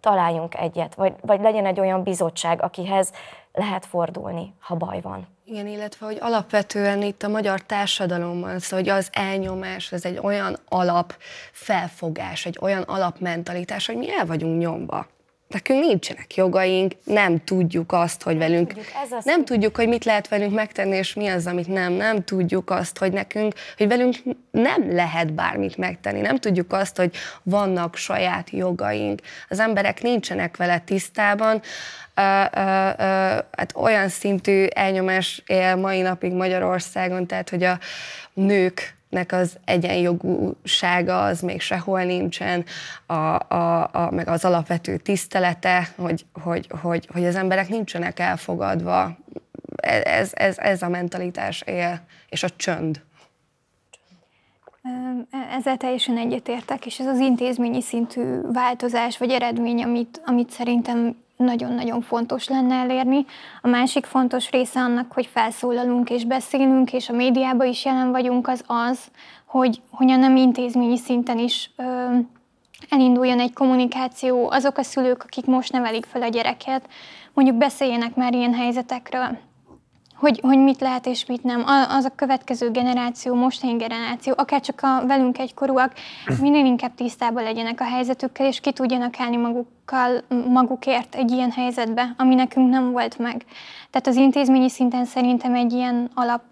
találjunk 0.00 0.54
egyet, 0.54 0.94
vagy, 0.94 1.14
vagy 1.20 1.40
legyen 1.40 1.66
egy 1.66 1.80
olyan 1.80 2.02
bizottság, 2.02 2.62
akihez 2.62 3.12
lehet 3.52 3.86
fordulni, 3.86 4.54
ha 4.60 4.74
baj 4.74 5.00
van. 5.00 5.26
Igen, 5.44 5.66
illetve, 5.66 6.06
hogy 6.06 6.18
alapvetően 6.20 7.02
itt 7.02 7.22
a 7.22 7.28
magyar 7.28 7.60
társadalomban, 7.60 8.58
szóval 8.58 8.78
hogy 8.78 8.88
az 8.88 9.08
elnyomás, 9.12 9.92
ez 9.92 10.04
egy 10.04 10.18
olyan 10.22 10.58
alap 10.68 11.14
felfogás, 11.52 12.46
egy 12.46 12.58
olyan 12.60 12.82
alapmentalitás, 12.82 13.86
hogy 13.86 13.96
mi 13.96 14.12
el 14.12 14.26
vagyunk 14.26 14.58
nyomva 14.60 15.06
nekünk 15.48 15.80
nincsenek 15.80 16.34
jogaink, 16.34 16.92
nem 17.04 17.44
tudjuk 17.44 17.92
azt, 17.92 18.22
hogy 18.22 18.38
velünk, 18.38 18.68
tudjuk, 18.68 19.24
nem 19.24 19.44
tudjuk, 19.44 19.76
hogy 19.76 19.88
mit 19.88 20.04
lehet 20.04 20.28
velünk 20.28 20.54
megtenni, 20.54 20.96
és 20.96 21.14
mi 21.14 21.28
az, 21.28 21.46
amit 21.46 21.66
nem, 21.66 21.92
nem 21.92 22.24
tudjuk 22.24 22.70
azt, 22.70 22.98
hogy 22.98 23.12
nekünk, 23.12 23.54
hogy 23.76 23.88
velünk 23.88 24.16
nem 24.50 24.94
lehet 24.94 25.32
bármit 25.32 25.76
megtenni, 25.76 26.20
nem 26.20 26.36
tudjuk 26.36 26.72
azt, 26.72 26.96
hogy 26.96 27.16
vannak 27.42 27.96
saját 27.96 28.50
jogaink. 28.50 29.20
Az 29.48 29.58
emberek 29.58 30.02
nincsenek 30.02 30.56
vele 30.56 30.78
tisztában, 30.78 31.54
uh, 32.16 32.24
uh, 32.24 32.62
uh, 32.62 32.94
hát 33.50 33.72
olyan 33.74 34.08
szintű 34.08 34.64
elnyomás 34.64 35.42
él 35.46 35.76
mai 35.76 36.00
napig 36.00 36.32
Magyarországon, 36.32 37.26
tehát, 37.26 37.50
hogy 37.50 37.62
a 37.62 37.78
nők 38.32 38.97
nek 39.08 39.32
az 39.32 39.58
egyenjogúsága 39.64 41.22
az 41.22 41.40
még 41.40 41.60
sehol 41.60 42.02
nincsen, 42.02 42.64
a, 43.06 43.12
a, 43.12 43.90
a, 43.92 44.10
meg 44.10 44.28
az 44.28 44.44
alapvető 44.44 44.96
tisztelete, 44.96 45.88
hogy, 45.96 46.24
hogy, 46.32 46.68
hogy, 46.80 47.08
hogy 47.12 47.24
az 47.24 47.36
emberek 47.36 47.68
nincsenek 47.68 48.18
elfogadva. 48.18 49.16
Ez, 50.02 50.30
ez, 50.34 50.58
ez 50.58 50.82
a 50.82 50.88
mentalitás 50.88 51.62
él, 51.66 52.00
és 52.28 52.42
a 52.42 52.48
csönd. 52.56 53.00
Ezzel 55.56 55.76
teljesen 55.76 56.18
egyetértek, 56.18 56.86
és 56.86 56.98
ez 56.98 57.06
az 57.06 57.18
intézményi 57.18 57.82
szintű 57.82 58.40
változás 58.52 59.18
vagy 59.18 59.30
eredmény, 59.30 59.82
amit, 59.82 60.22
amit 60.24 60.50
szerintem 60.50 61.16
nagyon-nagyon 61.38 62.00
fontos 62.00 62.48
lenne 62.48 62.74
elérni. 62.74 63.24
A 63.62 63.68
másik 63.68 64.04
fontos 64.04 64.50
része 64.50 64.80
annak, 64.80 65.12
hogy 65.12 65.26
felszólalunk 65.26 66.10
és 66.10 66.24
beszélünk, 66.24 66.92
és 66.92 67.08
a 67.08 67.12
médiában 67.12 67.66
is 67.66 67.84
jelen 67.84 68.10
vagyunk, 68.10 68.48
az 68.48 68.64
az, 68.66 68.98
hogy, 69.46 69.80
hogy 69.90 70.10
a 70.10 70.16
nem 70.16 70.36
intézményi 70.36 70.96
szinten 70.96 71.38
is 71.38 71.70
ö, 71.76 72.16
elinduljon 72.88 73.40
egy 73.40 73.52
kommunikáció, 73.52 74.50
azok 74.50 74.78
a 74.78 74.82
szülők, 74.82 75.22
akik 75.22 75.44
most 75.44 75.72
nevelik 75.72 76.04
fel 76.04 76.22
a 76.22 76.28
gyereket, 76.28 76.88
mondjuk 77.34 77.56
beszéljenek 77.56 78.14
már 78.14 78.34
ilyen 78.34 78.54
helyzetekről, 78.54 79.38
hogy, 80.18 80.40
hogy 80.42 80.58
mit 80.58 80.80
lehet 80.80 81.06
és 81.06 81.26
mit 81.26 81.42
nem. 81.42 81.64
Az 81.88 82.04
a 82.04 82.14
következő 82.14 82.70
generáció, 82.70 83.34
mostani 83.34 83.76
generáció, 83.76 84.34
akár 84.36 84.60
csak 84.60 84.80
a 84.82 85.06
velünk 85.06 85.38
egykorúak, 85.38 85.92
minél 86.40 86.64
inkább 86.64 86.94
tisztában 86.94 87.42
legyenek 87.42 87.80
a 87.80 87.84
helyzetükkel, 87.84 88.46
és 88.46 88.60
ki 88.60 88.72
tudjanak 88.72 89.20
állni 89.20 89.36
magukkal, 89.36 90.22
magukért 90.48 91.14
egy 91.14 91.30
ilyen 91.30 91.50
helyzetbe, 91.50 92.14
ami 92.16 92.34
nekünk 92.34 92.70
nem 92.70 92.92
volt 92.92 93.18
meg. 93.18 93.44
Tehát 93.90 94.06
az 94.06 94.16
intézményi 94.16 94.68
szinten 94.68 95.04
szerintem 95.04 95.54
egy 95.54 95.72
ilyen 95.72 96.10
alap 96.14 96.42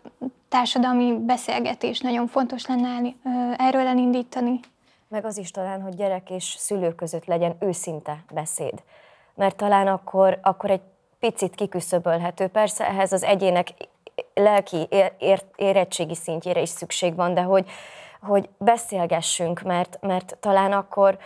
társadalmi 0.49 1.19
beszélgetés 1.19 2.01
nagyon 2.01 2.27
fontos 2.27 2.67
lenne 2.67 3.15
erről 3.57 3.87
elindítani. 3.87 4.61
Meg 5.09 5.25
az 5.25 5.39
is 5.39 5.51
talán, 5.51 5.83
hogy 5.83 5.95
gyerek 5.95 6.31
és 6.31 6.55
szülő 6.59 6.95
között 6.95 7.25
legyen 7.25 7.57
őszinte 7.61 8.25
beszéd. 8.33 8.83
Mert 9.35 9.57
talán 9.57 9.87
akkor, 9.87 10.39
akkor 10.43 10.71
egy 10.71 10.81
picit 11.27 11.55
kiküszöbölhető. 11.55 12.47
Persze 12.47 12.89
ehhez 12.89 13.13
az 13.13 13.23
egyének 13.23 13.69
lelki 14.35 14.89
érettségi 15.57 16.15
szintjére 16.15 16.61
is 16.61 16.69
szükség 16.69 17.15
van, 17.15 17.35
de 17.35 17.43
hogy, 17.43 17.71
hogy 18.21 18.49
beszélgessünk, 18.59 19.61
mert, 19.63 19.99
mert 20.01 20.37
talán 20.41 20.73
akkor, 20.73 21.19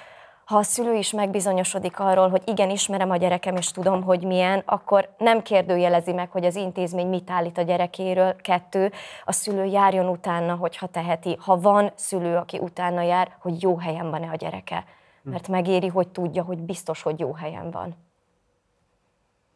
ha 0.44 0.56
a 0.56 0.62
szülő 0.62 0.94
is 0.94 1.12
megbizonyosodik 1.12 1.98
arról, 1.98 2.28
hogy 2.28 2.42
igen, 2.44 2.70
ismerem 2.70 3.10
a 3.10 3.16
gyerekem, 3.16 3.56
és 3.56 3.70
tudom, 3.70 4.02
hogy 4.02 4.22
milyen, 4.22 4.62
akkor 4.66 5.08
nem 5.18 5.42
kérdőjelezi 5.42 6.12
meg, 6.12 6.30
hogy 6.30 6.44
az 6.44 6.56
intézmény 6.56 7.08
mit 7.08 7.30
állít 7.30 7.58
a 7.58 7.62
gyerekéről. 7.62 8.36
Kettő, 8.36 8.92
a 9.24 9.32
szülő 9.32 9.64
járjon 9.64 10.08
utána, 10.08 10.54
hogyha 10.54 10.86
teheti. 10.86 11.36
Ha 11.40 11.60
van 11.60 11.92
szülő, 11.94 12.36
aki 12.36 12.58
utána 12.58 13.02
jár, 13.02 13.36
hogy 13.40 13.62
jó 13.62 13.78
helyen 13.78 14.10
van-e 14.10 14.30
a 14.32 14.36
gyereke. 14.36 14.84
Mert 15.22 15.48
megéri, 15.48 15.88
hogy 15.88 16.08
tudja, 16.08 16.42
hogy 16.42 16.58
biztos, 16.58 17.02
hogy 17.02 17.18
jó 17.18 17.32
helyen 17.32 17.70
van. 17.70 18.09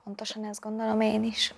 Pontosan 0.04 0.44
ezt 0.44 0.60
gondolom 0.60 1.00
én 1.00 1.24
is. 1.24 1.54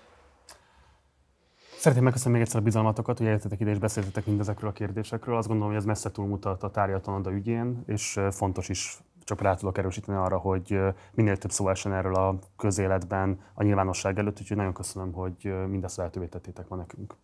Szeretném 1.78 2.04
megköszönni 2.04 2.36
még 2.36 2.46
egyszer 2.46 2.60
a 2.60 2.64
bizalmatokat, 2.64 3.18
hogy 3.18 3.26
eljöttetek 3.26 3.60
ide 3.60 3.70
és 3.70 3.78
beszéltetek 3.78 4.26
mindezekről 4.26 4.70
a 4.70 4.72
kérdésekről. 4.72 5.36
Azt 5.36 5.46
gondolom, 5.46 5.72
hogy 5.72 5.80
ez 5.80 5.86
messze 5.86 6.10
túlmutat 6.10 6.62
a 6.62 6.70
tárgyaltanada 6.70 7.32
ügyén, 7.32 7.82
és 7.86 8.20
fontos 8.30 8.68
is 8.68 8.98
csak 9.24 9.40
rá 9.40 9.54
tudok 9.54 9.78
erősíteni 9.78 10.18
arra, 10.18 10.38
hogy 10.38 10.78
minél 11.12 11.36
több 11.36 11.50
szó 11.50 11.68
essen 11.68 11.92
erről 11.92 12.14
a 12.14 12.38
közéletben, 12.56 13.40
a 13.54 13.62
nyilvánosság 13.62 14.18
előtt, 14.18 14.40
úgyhogy 14.40 14.56
nagyon 14.56 14.72
köszönöm, 14.72 15.12
hogy 15.12 15.68
mindezt 15.68 15.96
lehetővé 15.96 16.26
tettétek 16.26 16.68
ma 16.68 16.76
nekünk. 16.76 17.14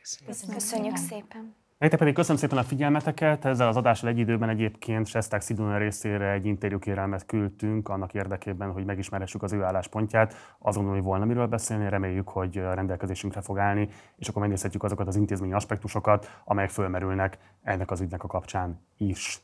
Köszönjük, 0.00 0.54
Köszönjük 0.54 0.96
szépen. 0.96 1.54
Nektek 1.78 1.98
pedig 1.98 2.14
köszönöm 2.14 2.36
szépen 2.36 2.58
a 2.58 2.62
figyelmeteket. 2.62 3.44
Ezzel 3.44 3.68
az 3.68 3.76
adással 3.76 4.08
egy 4.08 4.18
időben 4.18 4.48
egyébként 4.48 5.06
Sesták 5.06 5.40
Szidona 5.40 5.76
részére 5.76 6.30
egy 6.30 6.46
interjúkérelmet 6.46 7.26
küldtünk 7.26 7.88
annak 7.88 8.14
érdekében, 8.14 8.72
hogy 8.72 8.84
megismerhessük 8.84 9.42
az 9.42 9.52
ő 9.52 9.62
álláspontját. 9.62 10.32
Azt 10.58 10.76
gondolom, 10.76 10.98
hogy 10.98 11.08
volna 11.08 11.24
miről 11.24 11.46
beszélni, 11.46 11.88
reméljük, 11.88 12.28
hogy 12.28 12.56
rendelkezésünkre 12.56 13.40
fog 13.40 13.58
állni, 13.58 13.88
és 14.16 14.28
akkor 14.28 14.42
megnézhetjük 14.42 14.82
azokat 14.82 15.06
az 15.06 15.16
intézményi 15.16 15.52
aspektusokat, 15.52 16.40
amelyek 16.44 16.70
fölmerülnek 16.70 17.38
ennek 17.62 17.90
az 17.90 18.00
ügynek 18.00 18.24
a 18.24 18.26
kapcsán 18.26 18.80
is. 18.96 19.42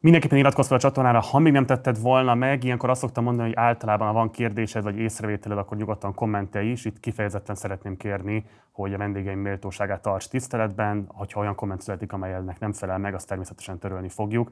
Mindenképpen 0.00 0.38
iratkozz 0.38 0.66
fel 0.66 0.76
a 0.76 0.80
csatornára, 0.80 1.20
ha 1.20 1.38
még 1.38 1.52
nem 1.52 1.66
tetted 1.66 2.00
volna 2.00 2.34
meg, 2.34 2.64
ilyenkor 2.64 2.90
azt 2.90 3.00
szoktam 3.00 3.24
mondani, 3.24 3.48
hogy 3.48 3.56
általában 3.56 4.06
ha 4.06 4.12
van 4.12 4.30
kérdésed 4.30 4.82
vagy 4.82 4.98
észrevételed, 4.98 5.58
akkor 5.58 5.76
nyugodtan 5.76 6.14
kommentelj 6.14 6.70
is. 6.70 6.84
Itt 6.84 7.00
kifejezetten 7.00 7.54
szeretném 7.54 7.96
kérni, 7.96 8.44
hogy 8.72 8.94
a 8.94 8.98
vendégeim 8.98 9.38
méltóságát 9.38 10.02
tarts 10.02 10.28
tiszteletben, 10.28 11.04
hogyha 11.08 11.40
olyan 11.40 11.54
komment 11.54 11.80
születik, 11.80 12.12
amelynek 12.12 12.58
nem 12.58 12.72
felel 12.72 12.98
meg, 12.98 13.14
azt 13.14 13.26
természetesen 13.26 13.78
törölni 13.78 14.08
fogjuk. 14.08 14.48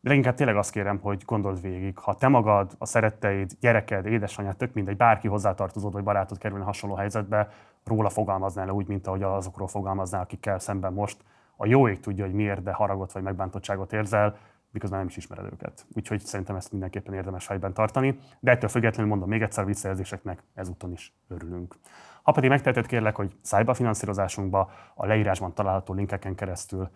De 0.00 0.08
leginkább 0.08 0.34
tényleg 0.34 0.56
azt 0.56 0.70
kérem, 0.70 0.98
hogy 1.02 1.22
gondold 1.26 1.60
végig, 1.60 1.98
ha 1.98 2.14
te 2.14 2.28
magad, 2.28 2.70
a 2.78 2.86
szeretteid, 2.86 3.52
gyereked, 3.60 4.06
édesanyád, 4.06 4.56
tök 4.56 4.74
mindegy, 4.74 4.96
bárki 4.96 5.28
hozzátartozód 5.28 5.92
vagy 5.92 6.04
barátod 6.04 6.38
kerülne 6.38 6.64
hasonló 6.64 6.94
helyzetbe, 6.96 7.48
róla 7.84 8.08
fogalmaznál 8.08 8.66
le 8.66 8.72
úgy, 8.72 8.86
mint 8.86 9.06
ahogy 9.06 9.22
azokról 9.22 9.68
fogalmaznál, 9.68 10.22
akikkel 10.22 10.58
szemben 10.58 10.92
most 10.92 11.16
a 11.56 11.66
jó 11.66 11.88
ég 11.88 12.00
tudja, 12.00 12.24
hogy 12.24 12.34
miért, 12.34 12.62
de 12.62 12.72
haragot 12.72 13.12
vagy 13.12 13.22
megbántottságot 13.22 13.92
érzel, 13.92 14.36
miközben 14.70 14.98
nem 14.98 15.08
is 15.08 15.16
ismered 15.16 15.52
őket. 15.52 15.86
Úgyhogy 15.94 16.20
szerintem 16.20 16.56
ezt 16.56 16.70
mindenképpen 16.70 17.14
érdemes 17.14 17.44
fejben 17.44 17.74
tartani. 17.74 18.18
De 18.40 18.50
ettől 18.50 18.70
függetlenül 18.70 19.10
mondom 19.10 19.28
még 19.28 19.42
egyszer 19.42 19.64
visszajelzéseknek 19.64 20.42
ezúton 20.54 20.92
is 20.92 21.14
örülünk. 21.28 21.74
Ha 22.22 22.32
pedig 22.32 22.50
megteheted, 22.50 22.86
kérlek, 22.86 23.16
hogy 23.16 23.36
szállj 23.42 23.64
be 23.64 23.70
a 23.70 23.74
finanszírozásunkba 23.74 24.70
a 24.94 25.06
leírásban 25.06 25.54
található 25.54 25.94
linkeken 25.94 26.34
keresztül, 26.34 26.90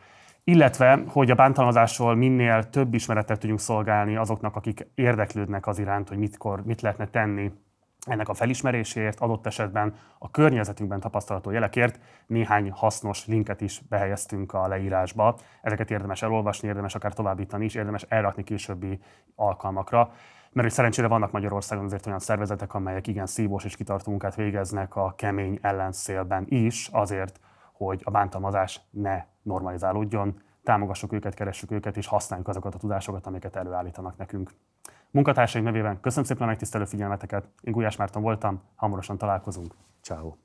illetve, 0.45 1.03
hogy 1.07 1.31
a 1.31 1.35
bántalmazásról 1.35 2.15
minél 2.15 2.71
több 2.71 2.95
ismeretet 2.95 3.39
tudjunk 3.39 3.61
szolgálni 3.61 4.17
azoknak, 4.17 4.57
akik 4.57 4.87
érdeklődnek 4.95 5.67
az 5.67 5.79
iránt, 5.79 6.09
hogy 6.09 6.19
mitkor, 6.19 6.65
mit 6.65 6.81
lehetne 6.81 7.07
tenni 7.07 7.53
ennek 8.05 8.29
a 8.29 8.35
felismeréséért, 8.35 9.21
adott 9.21 9.47
esetben 9.47 9.95
a 10.19 10.31
környezetünkben 10.31 11.01
tapasztalható 11.01 11.51
jelekért 11.51 12.01
néhány 12.27 12.71
hasznos 12.71 13.27
linket 13.27 13.61
is 13.61 13.81
behelyeztünk 13.89 14.53
a 14.53 14.69
leírásba. 14.69 15.37
Ezeket 15.63 15.91
érdemes 15.91 16.23
elolvasni, 16.23 16.69
érdemes 16.69 16.95
akár 16.95 17.13
továbbítani 17.13 17.65
is, 17.65 17.75
érdemes 17.75 18.03
elrakni 18.09 18.45
későbbi 18.45 19.01
alkalmakra. 19.35 20.13
Mert 20.53 20.67
hogy 20.67 20.77
szerencsére 20.77 21.09
vannak 21.09 21.33
Magyarországon 21.33 21.85
azért 21.85 22.07
olyan 22.07 22.19
szervezetek, 22.19 22.75
amelyek 22.75 23.07
igen 23.07 23.27
szívós 23.27 23.65
és 23.65 23.77
kitartó 23.77 24.11
munkát 24.11 24.35
végeznek 24.35 24.97
a 24.97 25.15
kemény 25.17 25.59
ellenszélben 25.63 26.45
is, 26.49 26.89
azért, 26.93 27.41
hogy 27.73 28.01
a 28.05 28.11
bántalmazás 28.11 28.81
ne 28.91 29.25
normalizálódjon. 29.43 30.43
Támogassuk 30.63 31.13
őket, 31.13 31.35
keressük 31.35 31.71
őket, 31.71 31.97
és 31.97 32.07
használjuk 32.07 32.49
azokat 32.49 32.75
a 32.75 32.79
tudásokat, 32.79 33.27
amiket 33.27 33.57
előállítanak 33.57 34.17
nekünk. 34.17 34.51
Munkatársaim 35.15 35.65
nevében 35.65 36.01
köszönöm 36.01 36.25
szépen 36.25 36.43
a 36.43 36.47
megtisztelő 36.47 36.85
figyelmeteket. 36.85 37.49
Én 37.61 37.73
Gulyás 37.73 37.97
Márton 37.97 38.23
voltam, 38.23 38.63
hamarosan 38.75 39.19
találkozunk. 39.19 39.75
Ciao. 40.01 40.44